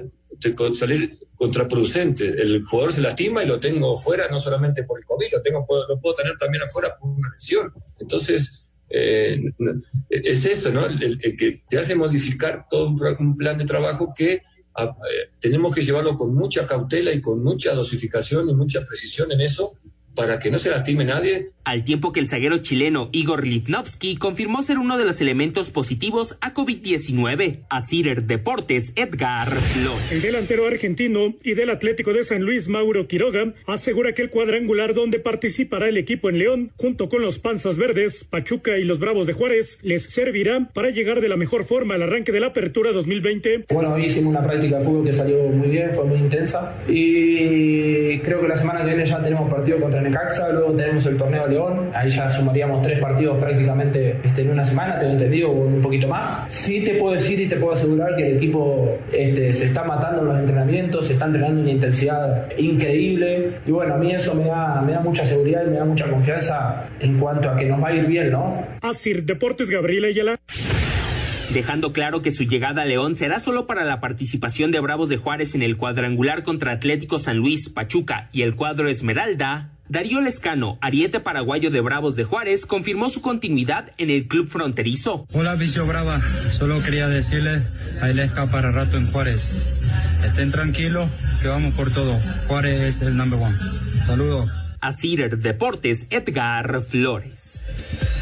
salir 0.74 1.18
contraproducente. 1.36 2.26
El 2.28 2.64
jugador 2.64 2.92
se 2.92 3.02
lastima 3.02 3.44
y 3.44 3.48
lo 3.48 3.60
tengo 3.60 3.96
fuera 3.98 4.28
no 4.30 4.38
solamente 4.38 4.84
por 4.84 5.00
el 5.00 5.06
COVID, 5.06 5.26
lo, 5.34 5.42
tengo, 5.42 5.66
lo 5.88 6.00
puedo 6.00 6.16
tener 6.16 6.36
también 6.38 6.64
afuera 6.64 6.96
por 7.00 7.10
una 7.10 7.30
lesión. 7.32 7.72
Entonces, 8.00 8.66
eh, 8.90 9.42
es 10.10 10.46
eso, 10.46 10.72
¿no? 10.72 10.86
El, 10.86 11.02
el- 11.22 11.38
que 11.38 11.64
te 11.70 11.78
hace 11.80 11.96
modificar 11.96 12.66
todo 12.70 12.88
un, 12.90 12.96
un 13.20 13.36
plan 13.36 13.58
de 13.58 13.66
trabajo 13.66 14.14
que 14.16 14.42
a- 14.76 14.84
eh, 14.86 15.32
tenemos 15.40 15.74
que 15.76 15.84
llevarlo 15.84 16.16
con 16.16 16.34
mucha 16.34 16.68
cautela 16.68 17.12
y 17.12 17.22
con 17.22 17.44
mucha 17.44 17.74
dosificación 17.74 18.50
y 18.50 18.54
mucha 18.54 18.84
precisión 18.86 19.32
en 19.32 19.42
eso 19.42 19.74
para 20.16 20.40
que 20.40 20.52
no 20.52 20.58
se 20.58 20.70
lastime 20.70 21.06
nadie. 21.06 21.50
Al 21.64 21.84
tiempo 21.84 22.12
que 22.12 22.20
el 22.20 22.28
zaguero 22.28 22.58
chileno 22.58 23.10
Igor 23.14 23.48
Livnovsky 23.48 24.18
confirmó 24.18 24.62
ser 24.62 24.78
uno 24.78 24.98
de 24.98 25.06
los 25.06 25.22
elementos 25.22 25.70
positivos 25.70 26.38
a 26.42 26.54
COVID-19. 26.54 27.62
A 27.70 27.82
Cider 27.82 28.24
Deportes, 28.24 28.92
Edgar 28.96 29.48
Flores. 29.50 30.12
El 30.12 30.22
delantero 30.22 30.68
argentino 30.68 31.34
y 31.42 31.54
del 31.54 31.70
Atlético 31.70 32.12
de 32.12 32.24
San 32.24 32.44
Luis, 32.44 32.68
Mauro 32.68 33.08
Quiroga, 33.08 33.54
asegura 33.66 34.14
que 34.14 34.24
el 34.24 34.30
cuadrangular 34.30 34.94
donde 34.94 35.20
participará 35.20 35.88
el 35.88 35.98
equipo 35.98 36.30
en 36.30 36.38
León, 36.38 36.72
junto 36.78 37.08
con 37.08 37.22
los 37.22 37.40
Panzas 37.40 37.78
Verdes, 37.78 38.26
Pachuca 38.26 38.78
y 38.78 38.84
los 38.84 39.00
Bravos 39.00 39.26
de 39.26 39.34
Juárez, 39.34 39.80
les 39.82 40.04
servirá 40.04 40.70
para 40.74 40.90
llegar 40.90 41.22
de 41.22 41.30
la 41.30 41.38
mejor 41.38 41.64
forma 41.64 41.96
al 41.96 42.04
arranque 42.04 42.32
de 42.32 42.42
la 42.42 42.48
apertura 42.48 42.92
2020. 42.92 43.66
Bueno, 43.72 43.94
hoy 43.94 44.06
hicimos 44.06 44.32
una 44.32 44.44
práctica 44.44 44.80
de 44.80 44.86
fútbol 44.86 45.06
que 45.06 45.14
salió 45.14 45.44
muy 45.44 45.70
bien, 45.70 45.92
fue 45.94 46.06
muy 46.06 46.18
intensa 46.18 46.76
y 46.88 48.20
creo 48.20 48.42
que 48.42 48.48
la 48.48 48.56
semana 48.56 48.82
que 48.82 48.88
viene 48.88 49.06
ya 49.06 49.22
tenemos 49.22 49.50
partido 49.50 49.80
contra 49.80 50.03
Necaxa, 50.04 50.50
luego 50.52 50.74
tenemos 50.74 51.06
el 51.06 51.18
torneo 51.18 51.48
León, 51.48 51.90
ahí 51.94 52.10
ya 52.10 52.28
sumaríamos 52.30 52.82
tres 52.82 53.00
partidos 53.00 53.38
prácticamente 53.38 54.20
este, 54.24 54.42
en 54.42 54.52
una 54.52 54.64
semana, 54.64 55.00
tengo 55.00 55.14
entendido, 55.14 55.50
o 55.50 55.66
un 55.66 55.82
poquito 55.82 56.08
más. 56.08 56.46
Sí 56.48 56.84
te 56.84 56.96
puedo 56.96 57.14
decir 57.14 57.40
y 57.40 57.48
te 57.48 57.58
puedo 57.58 57.74
asegurar 57.74 58.16
que 58.16 58.28
el 58.28 58.38
equipo 58.38 58.98
este, 59.12 59.54
se 59.54 59.66
está 59.66 59.84
matando 59.84 60.22
en 60.22 60.28
los 60.28 60.38
entrenamientos, 60.38 61.08
se 61.08 61.14
está 61.14 61.26
entrenando 61.26 61.60
en 61.60 61.64
una 61.64 61.72
intensidad 61.72 62.52
increíble 62.58 63.52
y 63.66 63.72
bueno, 63.72 63.96
a 63.96 63.98
mí 63.98 64.12
eso 64.12 64.36
me 64.36 64.46
da, 64.46 64.82
me 64.82 64.94
da 64.94 65.00
mucha 65.00 65.26
seguridad 65.26 65.64
y 65.66 65.70
me 65.70 65.78
da 65.78 65.86
mucha 65.86 66.08
confianza 66.08 66.86
en 67.00 67.20
cuanto 67.20 67.50
a 67.50 67.56
que 67.56 67.66
nos 67.66 67.82
va 67.82 67.90
a 67.90 67.94
ir 67.94 68.06
bien, 68.06 68.32
¿no? 68.32 68.66
Así, 68.82 69.14
Deportes 69.14 69.70
Gabriela 69.70 70.08
Ayala 70.08 70.36
dejando 71.54 71.94
claro 71.94 72.24
que 72.24 72.32
su 72.32 72.46
llegada 72.46 72.82
a 72.82 72.86
León 72.86 73.16
será 73.16 73.40
solo 73.40 73.68
para 73.68 73.84
la 73.84 74.00
participación 74.00 74.72
de 74.72 74.80
Bravos 74.80 75.10
de 75.10 75.18
Juárez 75.18 75.54
en 75.54 75.62
el 75.62 75.78
cuadrangular 75.78 76.42
contra 76.42 76.72
Atlético 76.72 77.20
San 77.20 77.38
Luis, 77.38 77.70
Pachuca 77.70 78.28
y 78.34 78.42
el 78.42 78.56
cuadro 78.56 78.90
Esmeralda. 78.90 79.73
Darío 79.94 80.22
Lescano, 80.22 80.80
ariete 80.82 81.20
paraguayo 81.20 81.70
de 81.70 81.80
Bravos 81.80 82.16
de 82.16 82.24
Juárez, 82.24 82.66
confirmó 82.66 83.10
su 83.10 83.22
continuidad 83.22 83.92
en 84.00 84.10
el 84.10 84.28
club 84.28 84.48
fronterizo. 84.48 85.28
Hola, 85.34 85.54
Vicio 85.54 85.86
Brava. 85.86 86.20
Solo 86.50 86.82
quería 86.82 87.08
decirle 87.08 87.62
a 88.02 88.08
Lesca 88.08 88.48
para 88.48 88.72
rato 88.72 88.98
en 88.98 89.06
Juárez. 89.12 89.84
Estén 90.26 90.50
tranquilos, 90.50 91.12
que 91.44 91.48
vamos 91.48 91.76
por 91.76 91.94
todo. 91.94 92.18
Juárez 92.48 92.82
es 92.82 93.04
el 93.04 93.16
number 93.16 93.40
one. 93.40 93.56
Saludos. 94.04 94.50
A 94.82 94.94
Cider 94.94 95.38
Deportes, 95.38 96.08
Edgar 96.10 96.82
Flores. 96.82 97.64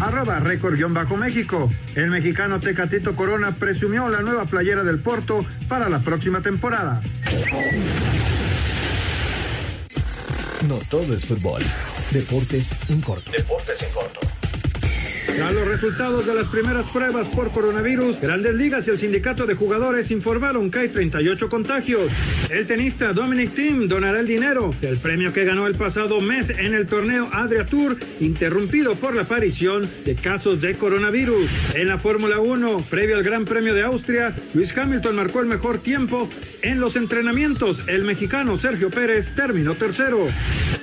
Arroba 0.00 0.40
récord-méxico. 0.40 1.70
El 1.94 2.10
mexicano 2.10 2.58
Tecatito 2.60 3.14
Corona 3.14 3.54
presumió 3.54 4.08
la 4.08 4.22
nueva 4.22 4.46
playera 4.46 4.82
del 4.82 5.00
Porto 5.00 5.44
para 5.68 5.90
la 5.90 6.00
próxima 6.00 6.40
temporada. 6.40 7.02
No 10.66 10.78
todo 10.90 11.14
es 11.14 11.26
fútbol. 11.26 11.62
Deportes 12.10 12.74
en 12.88 13.02
corto. 13.02 13.30
Deportes 13.30 13.82
en 13.82 13.90
corto. 13.90 14.27
A 15.44 15.52
los 15.52 15.68
resultados 15.68 16.26
de 16.26 16.34
las 16.34 16.48
primeras 16.48 16.86
pruebas 16.90 17.28
por 17.28 17.52
coronavirus, 17.52 18.20
Grandes 18.20 18.54
Ligas 18.56 18.88
y 18.88 18.90
el 18.90 18.98
sindicato 18.98 19.46
de 19.46 19.54
jugadores 19.54 20.10
informaron 20.10 20.70
que 20.70 20.80
hay 20.80 20.88
38 20.88 21.48
contagios. 21.48 22.10
El 22.50 22.66
tenista 22.66 23.12
Dominic 23.12 23.54
Thiem 23.54 23.86
donará 23.86 24.18
el 24.18 24.26
dinero 24.26 24.74
del 24.80 24.98
premio 24.98 25.32
que 25.32 25.44
ganó 25.44 25.68
el 25.68 25.76
pasado 25.76 26.20
mes 26.20 26.50
en 26.50 26.74
el 26.74 26.86
torneo 26.86 27.28
Adria 27.32 27.64
Tour, 27.64 27.96
interrumpido 28.20 28.96
por 28.96 29.14
la 29.14 29.22
aparición 29.22 29.88
de 30.04 30.16
casos 30.16 30.60
de 30.60 30.74
coronavirus. 30.74 31.48
En 31.74 31.86
la 31.86 31.98
Fórmula 31.98 32.40
1, 32.40 32.84
previo 32.90 33.16
al 33.16 33.22
Gran 33.22 33.44
Premio 33.44 33.74
de 33.74 33.84
Austria, 33.84 34.34
Luis 34.54 34.76
Hamilton 34.76 35.14
marcó 35.14 35.40
el 35.40 35.46
mejor 35.46 35.78
tiempo 35.78 36.28
en 36.62 36.80
los 36.80 36.96
entrenamientos. 36.96 37.84
El 37.86 38.02
mexicano 38.02 38.56
Sergio 38.56 38.90
Pérez 38.90 39.34
terminó 39.36 39.76
tercero. 39.76 40.26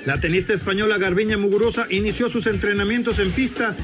La 0.06 0.20
tenista 0.20 0.54
española 0.54 0.98
Garbiña 0.98 1.36
Muguruza 1.36 1.86
inició 1.90 2.28
sus 2.28 2.46
entrenamientos 2.46 3.18
en 3.18 3.32
pista, 3.32 3.74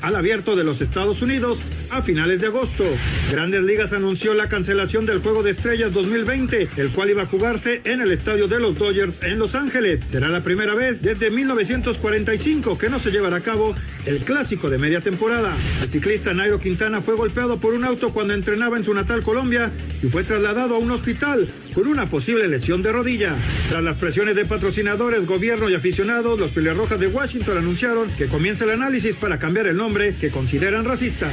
al 0.00 0.14
abierto 0.14 0.54
de 0.54 0.62
los 0.62 0.80
Estados 0.80 1.22
Unidos 1.22 1.58
a 1.90 2.00
finales 2.00 2.40
de 2.40 2.46
agosto. 2.46 2.84
Grandes 3.32 3.62
Ligas 3.62 3.92
anunció 3.92 4.32
la 4.32 4.48
cancelación 4.48 5.06
del 5.06 5.18
Juego 5.18 5.42
de 5.42 5.50
Estrellas 5.50 5.92
2020, 5.92 6.68
el 6.76 6.90
cual 6.90 7.10
iba 7.10 7.22
a 7.22 7.26
jugarse 7.26 7.80
en 7.84 8.00
el 8.00 8.12
estadio 8.12 8.46
de 8.46 8.60
los 8.60 8.78
Dodgers 8.78 9.24
en 9.24 9.40
Los 9.40 9.56
Ángeles. 9.56 10.04
Será 10.08 10.28
la 10.28 10.42
primera 10.42 10.76
vez 10.76 11.02
desde 11.02 11.30
1945 11.30 12.78
que 12.78 12.88
no 12.88 13.00
se 13.00 13.10
llevará 13.10 13.38
a 13.38 13.40
cabo 13.40 13.74
el 14.04 14.18
clásico 14.20 14.70
de 14.70 14.78
media 14.78 15.00
temporada. 15.00 15.52
El 15.82 15.88
ciclista 15.88 16.32
Nairo 16.32 16.60
Quintana 16.60 17.00
fue 17.00 17.16
golpeado 17.16 17.58
por 17.58 17.74
un 17.74 17.84
auto 17.84 18.12
cuando 18.12 18.34
entrenaba 18.34 18.76
en 18.76 18.84
su 18.84 18.94
natal 18.94 19.22
Colombia 19.22 19.72
y 20.00 20.06
fue 20.06 20.22
trasladado 20.22 20.76
a 20.76 20.78
un 20.78 20.92
hospital 20.92 21.48
con 21.76 21.88
una 21.88 22.06
posible 22.06 22.48
lesión 22.48 22.82
de 22.82 22.90
rodilla. 22.90 23.36
Tras 23.68 23.82
las 23.82 23.98
presiones 23.98 24.34
de 24.34 24.46
patrocinadores, 24.46 25.26
gobierno 25.26 25.68
y 25.68 25.74
aficionados, 25.74 26.40
los 26.40 26.54
Rojas 26.74 26.98
de 26.98 27.06
Washington 27.08 27.58
anunciaron 27.58 28.08
que 28.16 28.28
comienza 28.28 28.64
el 28.64 28.70
análisis 28.70 29.14
para 29.14 29.38
cambiar 29.38 29.66
el 29.66 29.76
nombre 29.76 30.14
que 30.18 30.30
consideran 30.30 30.86
racista. 30.86 31.30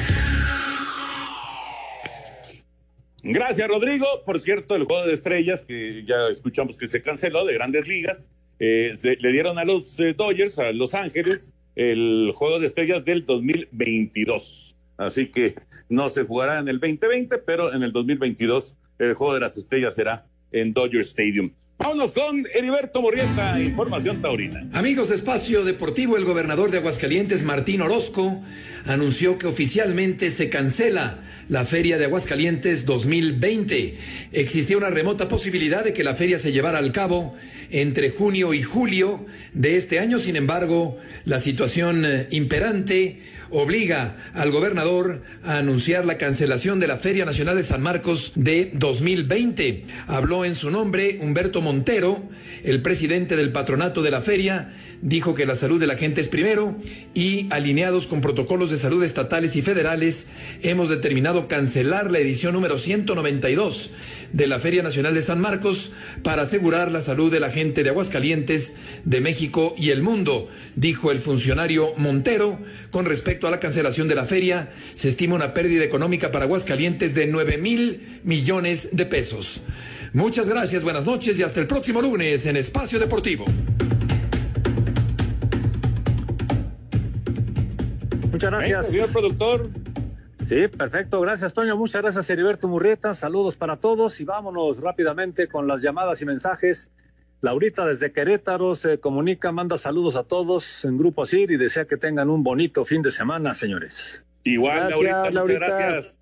Gracias, 3.23 3.65
Rodrigo. 3.69 4.05
Por 4.25 4.41
cierto, 4.41 4.75
el 4.75 4.83
juego 4.83 5.07
de 5.07 5.13
estrellas, 5.13 5.61
que 5.61 6.03
ya 6.05 6.27
escuchamos 6.27 6.75
que 6.75 6.89
se 6.89 7.01
canceló 7.01 7.45
de 7.45 7.53
grandes 7.53 7.87
ligas, 7.87 8.27
eh, 8.59 8.93
le 9.01 9.31
dieron 9.31 9.57
a 9.57 9.63
los 9.63 9.97
eh, 10.01 10.13
Dodgers, 10.13 10.59
a 10.59 10.73
Los 10.73 10.93
Ángeles, 10.93 11.53
el 11.77 12.33
juego 12.35 12.59
de 12.59 12.67
estrellas 12.67 13.05
del 13.05 13.25
2022. 13.25 14.75
Así 14.97 15.27
que 15.27 15.55
no 15.87 16.09
se 16.09 16.25
jugará 16.25 16.59
en 16.59 16.67
el 16.67 16.81
2020, 16.81 17.37
pero 17.37 17.73
en 17.73 17.81
el 17.81 17.93
2022 17.93 18.75
el 18.99 19.13
juego 19.13 19.33
de 19.33 19.39
las 19.39 19.57
estrellas 19.57 19.95
será 19.95 20.25
en 20.53 20.73
Dodger 20.73 21.01
Stadium. 21.01 21.51
Vámonos 21.79 22.13
con 22.13 22.45
Heriberto 22.53 23.01
Morrieta, 23.01 23.59
Información 23.59 24.21
Taurina. 24.21 24.65
Amigos 24.71 25.09
de 25.09 25.15
Espacio 25.15 25.65
Deportivo, 25.65 26.15
el 26.15 26.23
gobernador 26.23 26.71
de 26.71 26.77
Aguascalientes, 26.77 27.43
Martín 27.43 27.81
Orozco, 27.81 28.41
anunció 28.85 29.37
que 29.37 29.47
oficialmente 29.47 30.29
se 30.31 30.49
cancela 30.49 31.19
la 31.49 31.65
Feria 31.65 31.97
de 31.97 32.05
Aguascalientes 32.05 32.85
2020. 32.85 33.97
Existía 34.31 34.77
una 34.77 34.91
remota 34.91 35.27
posibilidad 35.27 35.83
de 35.83 35.93
que 35.93 36.05
la 36.05 36.15
feria 36.15 36.39
se 36.39 36.53
llevara 36.53 36.77
al 36.77 36.93
cabo 36.93 37.35
entre 37.69 38.11
junio 38.11 38.53
y 38.53 38.61
julio 38.61 39.25
de 39.53 39.75
este 39.75 39.99
año, 39.99 40.19
sin 40.19 40.35
embargo, 40.35 40.97
la 41.25 41.39
situación 41.39 42.05
eh, 42.05 42.27
imperante 42.29 43.19
obliga 43.53 44.17
al 44.33 44.51
gobernador 44.51 45.21
a 45.45 45.57
anunciar 45.57 46.05
la 46.05 46.17
cancelación 46.17 46.79
de 46.79 46.87
la 46.87 46.97
Feria 46.97 47.23
Nacional 47.23 47.55
de 47.55 47.63
San 47.63 47.81
Marcos 47.81 48.33
de 48.35 48.71
2020. 48.73 49.85
Habló 50.07 50.43
en 50.43 50.55
su 50.55 50.71
nombre 50.71 51.19
Humberto 51.21 51.61
Montero, 51.61 52.21
el 52.63 52.81
presidente 52.81 53.35
del 53.35 53.51
patronato 53.51 54.01
de 54.01 54.11
la 54.11 54.21
feria, 54.21 54.73
dijo 55.03 55.35
que 55.35 55.45
la 55.45 55.53
salud 55.53 55.81
de 55.81 55.87
la 55.87 55.97
gente 55.97 56.21
es 56.21 56.29
primero 56.29 56.75
y 57.13 57.47
alineados 57.49 58.07
con 58.07 58.21
protocolos 58.21 58.71
de 58.71 58.77
salud 58.77 59.03
estatales 59.03 59.57
y 59.57 59.61
federales, 59.61 60.27
hemos 60.61 60.87
determinado 60.87 61.49
cancelar 61.49 62.09
la 62.09 62.19
edición 62.19 62.53
número 62.53 62.77
192 62.77 63.91
de 64.31 64.47
la 64.47 64.59
Feria 64.59 64.81
Nacional 64.81 65.13
de 65.13 65.21
San 65.21 65.41
Marcos 65.41 65.91
para 66.23 66.43
asegurar 66.43 66.89
la 66.89 67.01
salud 67.01 67.31
de 67.31 67.41
la 67.41 67.51
gente 67.51 67.83
de 67.83 67.89
Aguascalientes, 67.89 68.75
de 69.03 69.19
México 69.19 69.75
y 69.77 69.89
el 69.89 70.01
mundo, 70.01 70.47
dijo 70.75 71.11
el 71.11 71.19
funcionario 71.19 71.93
Montero. 71.97 72.57
Con 72.89 73.05
respecto 73.05 73.45
a 73.45 73.51
la 73.51 73.59
cancelación 73.59 74.07
de 74.07 74.15
la 74.15 74.25
feria, 74.25 74.71
se 74.95 75.09
estima 75.09 75.35
una 75.35 75.53
pérdida 75.53 75.83
económica 75.83 76.31
para 76.31 76.45
Aguascalientes 76.45 77.13
de 77.13 77.27
9 77.27 77.57
mil 77.57 78.21
millones 78.23 78.89
de 78.93 79.05
pesos. 79.05 79.59
Muchas 80.13 80.47
gracias, 80.47 80.83
buenas 80.83 81.05
noches 81.05 81.37
y 81.39 81.43
hasta 81.43 81.59
el 81.59 81.67
próximo 81.67 82.01
lunes 82.01 82.45
en 82.45 82.55
Espacio 82.55 82.99
Deportivo. 82.99 83.45
Muchas 88.43 88.59
gracias. 88.59 88.91
Señor 88.91 89.09
productor. 89.11 89.69
Sí, 90.43 90.67
perfecto. 90.67 91.21
Gracias, 91.21 91.53
Toño. 91.53 91.77
Muchas 91.77 92.01
gracias, 92.01 92.29
Heriberto 92.29 92.67
Murrieta. 92.67 93.15
Saludos 93.15 93.55
para 93.55 93.77
todos 93.77 94.19
y 94.19 94.25
vámonos 94.25 94.81
rápidamente 94.81 95.47
con 95.47 95.65
las 95.65 95.81
llamadas 95.81 96.21
y 96.21 96.25
mensajes. 96.25 96.91
Laurita 97.39 97.85
desde 97.85 98.11
Querétaro 98.11 98.75
se 98.75 98.99
comunica, 98.99 99.53
manda 99.53 99.77
saludos 99.77 100.17
a 100.17 100.23
todos 100.23 100.83
en 100.83 100.97
Grupo 100.97 101.25
CIR 101.25 101.51
y 101.51 101.57
desea 101.57 101.85
que 101.85 101.95
tengan 101.95 102.29
un 102.29 102.43
bonito 102.43 102.83
fin 102.83 103.01
de 103.01 103.11
semana, 103.11 103.55
señores. 103.55 104.25
Igual, 104.43 104.89
Laurita, 104.89 105.31
muchas 105.31 105.47
gracias. 105.47 106.15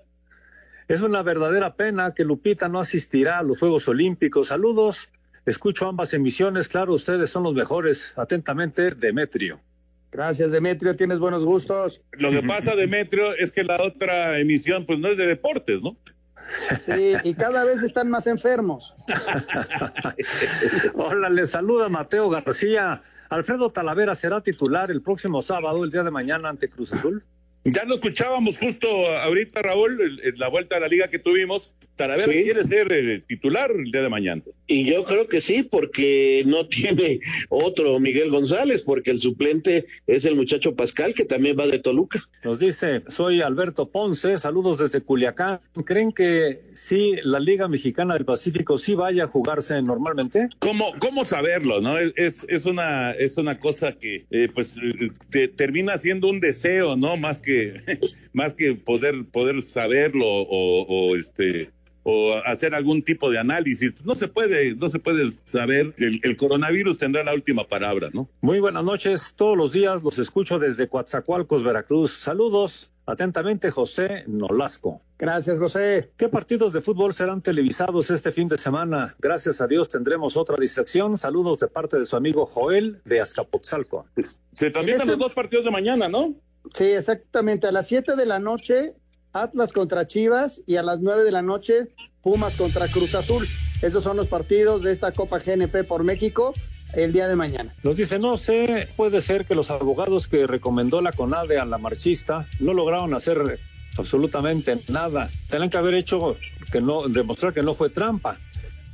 Es 0.88 1.02
una 1.02 1.24
verdadera 1.24 1.76
pena 1.76 2.14
que 2.14 2.24
Lupita 2.24 2.70
no 2.70 2.80
asistirá 2.80 3.40
a 3.40 3.44
los 3.44 3.58
Juegos 3.58 3.88
Olímpicos. 3.88 4.50
Saludos. 4.50 5.10
Escucho 5.48 5.88
ambas 5.88 6.14
emisiones. 6.14 6.70
Claro, 6.70 6.94
ustedes 6.94 7.32
son 7.32 7.42
los 7.42 7.56
mejores. 7.56 8.14
Atentamente, 8.16 8.92
Demetrio. 8.92 9.60
Gracias, 10.12 10.52
Demetrio, 10.52 10.96
tienes 10.96 11.20
buenos 11.20 11.46
gustos. 11.46 12.02
Lo 12.12 12.32
que 12.32 12.44
pasa, 12.44 12.76
Demetrio, 12.76 13.34
es 13.34 13.52
que 13.54 13.64
la 13.64 13.82
otra 13.82 14.38
emisión, 14.40 14.86
pues 14.86 15.00
no 15.00 15.08
es 15.08 15.18
de 15.18 15.26
deportes, 15.26 15.82
¿no? 15.82 15.96
Sí, 16.86 17.14
y 17.24 17.34
cada 17.34 17.64
vez 17.64 17.82
están 17.82 18.10
más 18.10 18.28
enfermos. 18.28 18.94
Hola, 20.96 21.30
les 21.30 21.52
saluda 21.52 21.88
Mateo 21.88 22.30
García. 22.30 23.02
Alfredo 23.30 23.72
Talavera 23.72 24.14
será 24.16 24.42
titular 24.42 24.92
el 24.92 25.02
próximo 25.02 25.42
sábado, 25.42 25.86
el 25.86 25.92
día 25.92 26.04
de 26.04 26.12
mañana, 26.12 26.50
ante 26.50 26.70
Cruz 26.70 26.92
Azul. 26.92 27.24
Ya 27.64 27.86
lo 27.86 27.94
escuchábamos 27.96 28.58
justo 28.58 28.88
ahorita, 29.20 29.62
Raúl, 29.62 30.20
en 30.24 30.40
la 30.40 30.48
vuelta 30.48 30.78
a 30.78 30.80
la 30.80 30.88
liga 30.88 31.08
que 31.10 31.20
tuvimos. 31.20 31.76
Talavera 31.96 32.32
Sí. 32.32 32.44
quiere 32.44 32.64
ser 32.64 32.92
eh, 32.92 33.22
titular 33.28 33.70
el 33.70 33.92
día 33.92 34.02
de 34.02 34.10
mañana. 34.10 34.42
Y 34.66 34.86
yo 34.86 35.04
creo 35.04 35.28
que 35.28 35.42
sí, 35.42 35.62
porque 35.62 36.42
no 36.48 36.66
tiene 36.70 37.20
otro 37.50 38.00
Miguel 38.00 38.32
González, 38.32 38.82
porque 38.82 39.12
el 39.12 39.20
suplente 39.20 39.86
es 40.08 40.26
el 40.26 40.36
muchacho 40.36 40.76
Pascal, 40.76 41.14
que 41.14 41.26
también 41.26 41.56
va 41.60 41.68
de 41.68 41.78
Toluca. 41.78 42.24
Nos 42.44 42.58
dice, 42.58 43.02
soy 43.10 43.42
Alberto 43.42 43.90
Ponce, 43.92 44.38
saludos 44.40 44.80
desde 44.80 45.02
Culiacán. 45.02 45.60
¿Creen 45.86 46.12
que 46.12 46.62
sí 46.72 47.14
la 47.24 47.40
Liga 47.40 47.68
Mexicana 47.68 48.16
del 48.16 48.26
Pacífico 48.26 48.78
sí 48.80 48.96
vaya 48.96 49.26
a 49.26 49.28
jugarse 49.28 49.80
normalmente? 49.84 50.48
¿Cómo, 50.60 50.94
cómo 50.98 51.26
saberlo, 51.26 51.82
no? 51.82 52.00
Es, 52.00 52.14
es, 52.16 52.46
es 52.50 52.66
una, 52.66 53.12
es 53.12 53.38
una 53.38 53.60
cosa 53.60 53.92
que, 54.00 54.26
eh, 54.32 54.48
pues, 54.52 54.78
eh, 54.78 55.10
te- 55.30 55.50
termina 55.50 55.98
siendo 56.00 56.28
un 56.30 56.40
deseo, 56.40 56.96
¿no? 56.96 57.18
Más 57.18 57.42
que, 57.42 57.51
más 58.34 58.54
que 58.54 58.76
poder, 58.76 59.26
poder 59.32 59.62
saberlo 59.62 60.26
o, 60.26 60.86
o, 60.88 61.16
este 61.16 61.70
o 62.04 62.34
hacer 62.46 62.74
algún 62.74 63.04
tipo 63.04 63.30
de 63.30 63.38
análisis. 63.38 63.94
No 64.04 64.16
se 64.16 64.28
puede, 64.28 64.76
no 64.76 64.90
se 64.90 64.98
puede 64.98 65.32
saber. 65.44 65.94
El, 65.98 66.20
el 66.24 66.36
coronavirus 66.36 66.98
tendrá 66.98 67.24
la 67.24 67.34
última 67.34 67.68
palabra, 67.68 68.10
¿no? 68.12 68.28
Muy 68.42 68.60
buenas 68.60 68.84
noches, 68.84 69.34
todos 69.36 69.56
los 69.56 69.72
días 69.72 70.02
los 70.04 70.18
escucho 70.18 70.58
desde 70.58 70.88
Coatzacoalcos, 70.88 71.64
Veracruz. 71.64 72.12
Saludos, 72.12 72.90
atentamente 73.06 73.72
José 73.72 74.24
Nolasco. 74.28 75.02
Gracias, 75.18 75.60
José. 75.60 76.12
¿Qué 76.18 76.30
partidos 76.30 76.74
de 76.74 76.82
fútbol 76.82 77.14
serán 77.14 77.42
televisados 77.42 78.10
este 78.10 78.32
fin 78.32 78.48
de 78.48 78.58
semana? 78.58 79.16
Gracias 79.20 79.62
a 79.62 79.68
Dios 79.68 79.90
tendremos 79.90 80.36
otra 80.36 80.58
distracción. 80.60 81.18
Saludos 81.18 81.60
de 81.60 81.68
parte 81.68 82.00
de 82.00 82.06
su 82.06 82.16
amigo 82.16 82.46
Joel 82.46 83.00
de 83.06 83.22
Azcapotzalco. 83.22 84.08
Se 84.54 84.72
transmiten 84.72 85.08
los 85.08 85.20
dos 85.20 85.34
partidos 85.34 85.66
de 85.66 85.72
mañana, 85.72 86.10
¿no? 86.10 86.34
Sí, 86.74 86.86
exactamente. 86.86 87.68
A 87.68 87.72
las 87.72 87.88
7 87.88 88.16
de 88.16 88.26
la 88.26 88.40
noche, 88.40 88.96
Atlas 89.34 89.74
contra 89.74 90.08
Chivas 90.08 90.62
y 90.66 90.76
a 90.78 90.84
las 90.84 91.00
9 91.00 91.24
de 91.24 91.32
la 91.32 91.42
noche, 91.42 91.90
Pumas 92.22 92.56
contra 92.56 92.88
Cruz 92.88 93.16
Azul. 93.16 93.48
Esos 93.82 94.04
son 94.04 94.18
los 94.18 94.28
partidos 94.28 94.84
de 94.84 94.92
esta 94.92 95.12
Copa 95.12 95.40
GNP 95.40 95.84
por 95.84 96.04
México 96.04 96.54
el 96.94 97.14
día 97.14 97.28
de 97.28 97.36
mañana. 97.36 97.74
Nos 97.84 97.96
dice, 97.96 98.20
no 98.20 98.38
sé, 98.38 98.88
puede 98.96 99.22
ser 99.22 99.46
que 99.46 99.56
los 99.56 99.72
abogados 99.72 100.28
que 100.28 100.46
recomendó 100.46 101.02
la 101.02 101.14
CONADE 101.14 101.58
a 101.58 101.66
la 101.66 101.78
marchista 101.78 102.48
no 102.60 102.74
lograron 102.74 103.14
hacer 103.14 103.60
absolutamente 103.98 104.78
nada. 104.88 105.30
Tienen 105.50 105.70
que 105.70 105.78
haber 105.78 105.94
hecho 105.96 106.38
que 106.72 106.82
no, 106.82 107.08
demostrar 107.08 107.54
que 107.54 107.64
no 107.64 107.74
fue 107.74 107.90
trampa. 107.90 108.38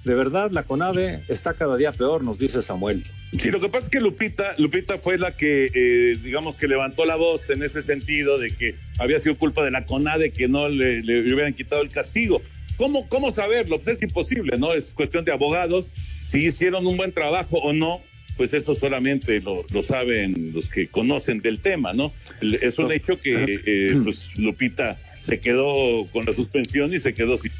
De 0.07 0.15
verdad, 0.15 0.51
la 0.51 0.63
CONADE 0.63 1.19
está 1.27 1.53
cada 1.53 1.75
día 1.75 1.91
peor, 1.91 2.23
nos 2.23 2.39
dice 2.39 2.63
Samuel. 2.63 3.03
Sí, 3.37 3.51
lo 3.51 3.59
que 3.59 3.67
pasa 3.67 3.83
es 3.83 3.89
que 3.89 3.99
Lupita, 3.99 4.55
Lupita 4.57 4.97
fue 4.99 5.17
la 5.17 5.35
que, 5.35 5.69
eh, 5.73 6.17
digamos 6.23 6.55
que 6.55 6.69
levantó 6.69 7.03
la 7.03 7.17
voz 7.17 7.49
en 7.49 7.61
ese 7.61 7.81
sentido 7.81 8.37
de 8.37 8.55
que 8.55 8.75
había 8.99 9.19
sido 9.19 9.37
culpa 9.37 9.65
de 9.65 9.71
la 9.71 9.85
CONADE 9.85 10.31
que 10.31 10.47
no 10.47 10.69
le, 10.69 11.03
le 11.03 11.19
hubieran 11.33 11.53
quitado 11.53 11.81
el 11.81 11.89
castigo. 11.89 12.41
¿Cómo, 12.77 13.09
¿Cómo 13.09 13.33
saberlo? 13.33 13.79
Pues 13.79 13.97
es 13.97 14.01
imposible, 14.01 14.57
¿no? 14.57 14.71
Es 14.71 14.91
cuestión 14.91 15.25
de 15.25 15.33
abogados. 15.33 15.93
Si 16.25 16.45
hicieron 16.45 16.87
un 16.87 16.95
buen 16.95 17.11
trabajo 17.11 17.57
o 17.57 17.73
no, 17.73 18.01
pues 18.37 18.53
eso 18.53 18.75
solamente 18.75 19.41
lo, 19.41 19.65
lo 19.73 19.83
saben 19.83 20.53
los 20.53 20.69
que 20.69 20.87
conocen 20.87 21.39
del 21.39 21.59
tema, 21.59 21.91
¿no? 21.91 22.13
Es 22.61 22.79
un 22.79 22.93
hecho 22.93 23.19
que 23.19 23.59
eh, 23.65 23.99
pues, 24.01 24.37
Lupita 24.37 24.97
se 25.17 25.41
quedó 25.41 26.07
con 26.13 26.25
la 26.25 26.31
suspensión 26.31 26.93
y 26.93 26.99
se 26.99 27.13
quedó 27.13 27.37
sin 27.37 27.51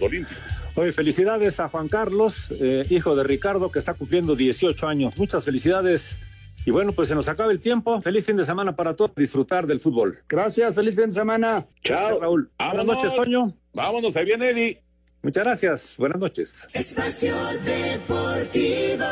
olímpicos. 0.00 0.42
Oye, 0.74 0.92
felicidades 0.92 1.60
a 1.60 1.68
Juan 1.68 1.88
Carlos, 1.88 2.48
eh, 2.60 2.86
hijo 2.90 3.16
de 3.16 3.24
Ricardo, 3.24 3.70
que 3.70 3.78
está 3.78 3.94
cumpliendo 3.94 4.36
18 4.36 4.86
años. 4.86 5.16
Muchas 5.16 5.44
felicidades. 5.44 6.18
Y 6.64 6.70
bueno, 6.70 6.92
pues 6.92 7.08
se 7.08 7.14
nos 7.14 7.28
acaba 7.28 7.50
el 7.52 7.60
tiempo. 7.60 8.00
Feliz 8.00 8.26
fin 8.26 8.36
de 8.36 8.44
semana 8.44 8.76
para 8.76 8.94
todos. 8.94 9.14
Disfrutar 9.14 9.66
del 9.66 9.80
fútbol. 9.80 10.18
Gracias, 10.28 10.74
feliz 10.74 10.94
fin 10.94 11.06
de 11.06 11.12
semana. 11.12 11.66
Chao, 11.82 12.20
Raúl. 12.20 12.50
Buenas 12.58 12.86
noches, 12.86 13.14
Toño. 13.14 13.54
Vámonos, 13.72 14.16
ahí 14.16 14.24
viene 14.24 14.50
Eddie. 14.50 14.82
Muchas 15.22 15.44
gracias. 15.44 15.96
Buenas 15.98 16.18
noches. 16.18 16.68
Espacio 16.72 17.34
Deportivo. 17.64 19.04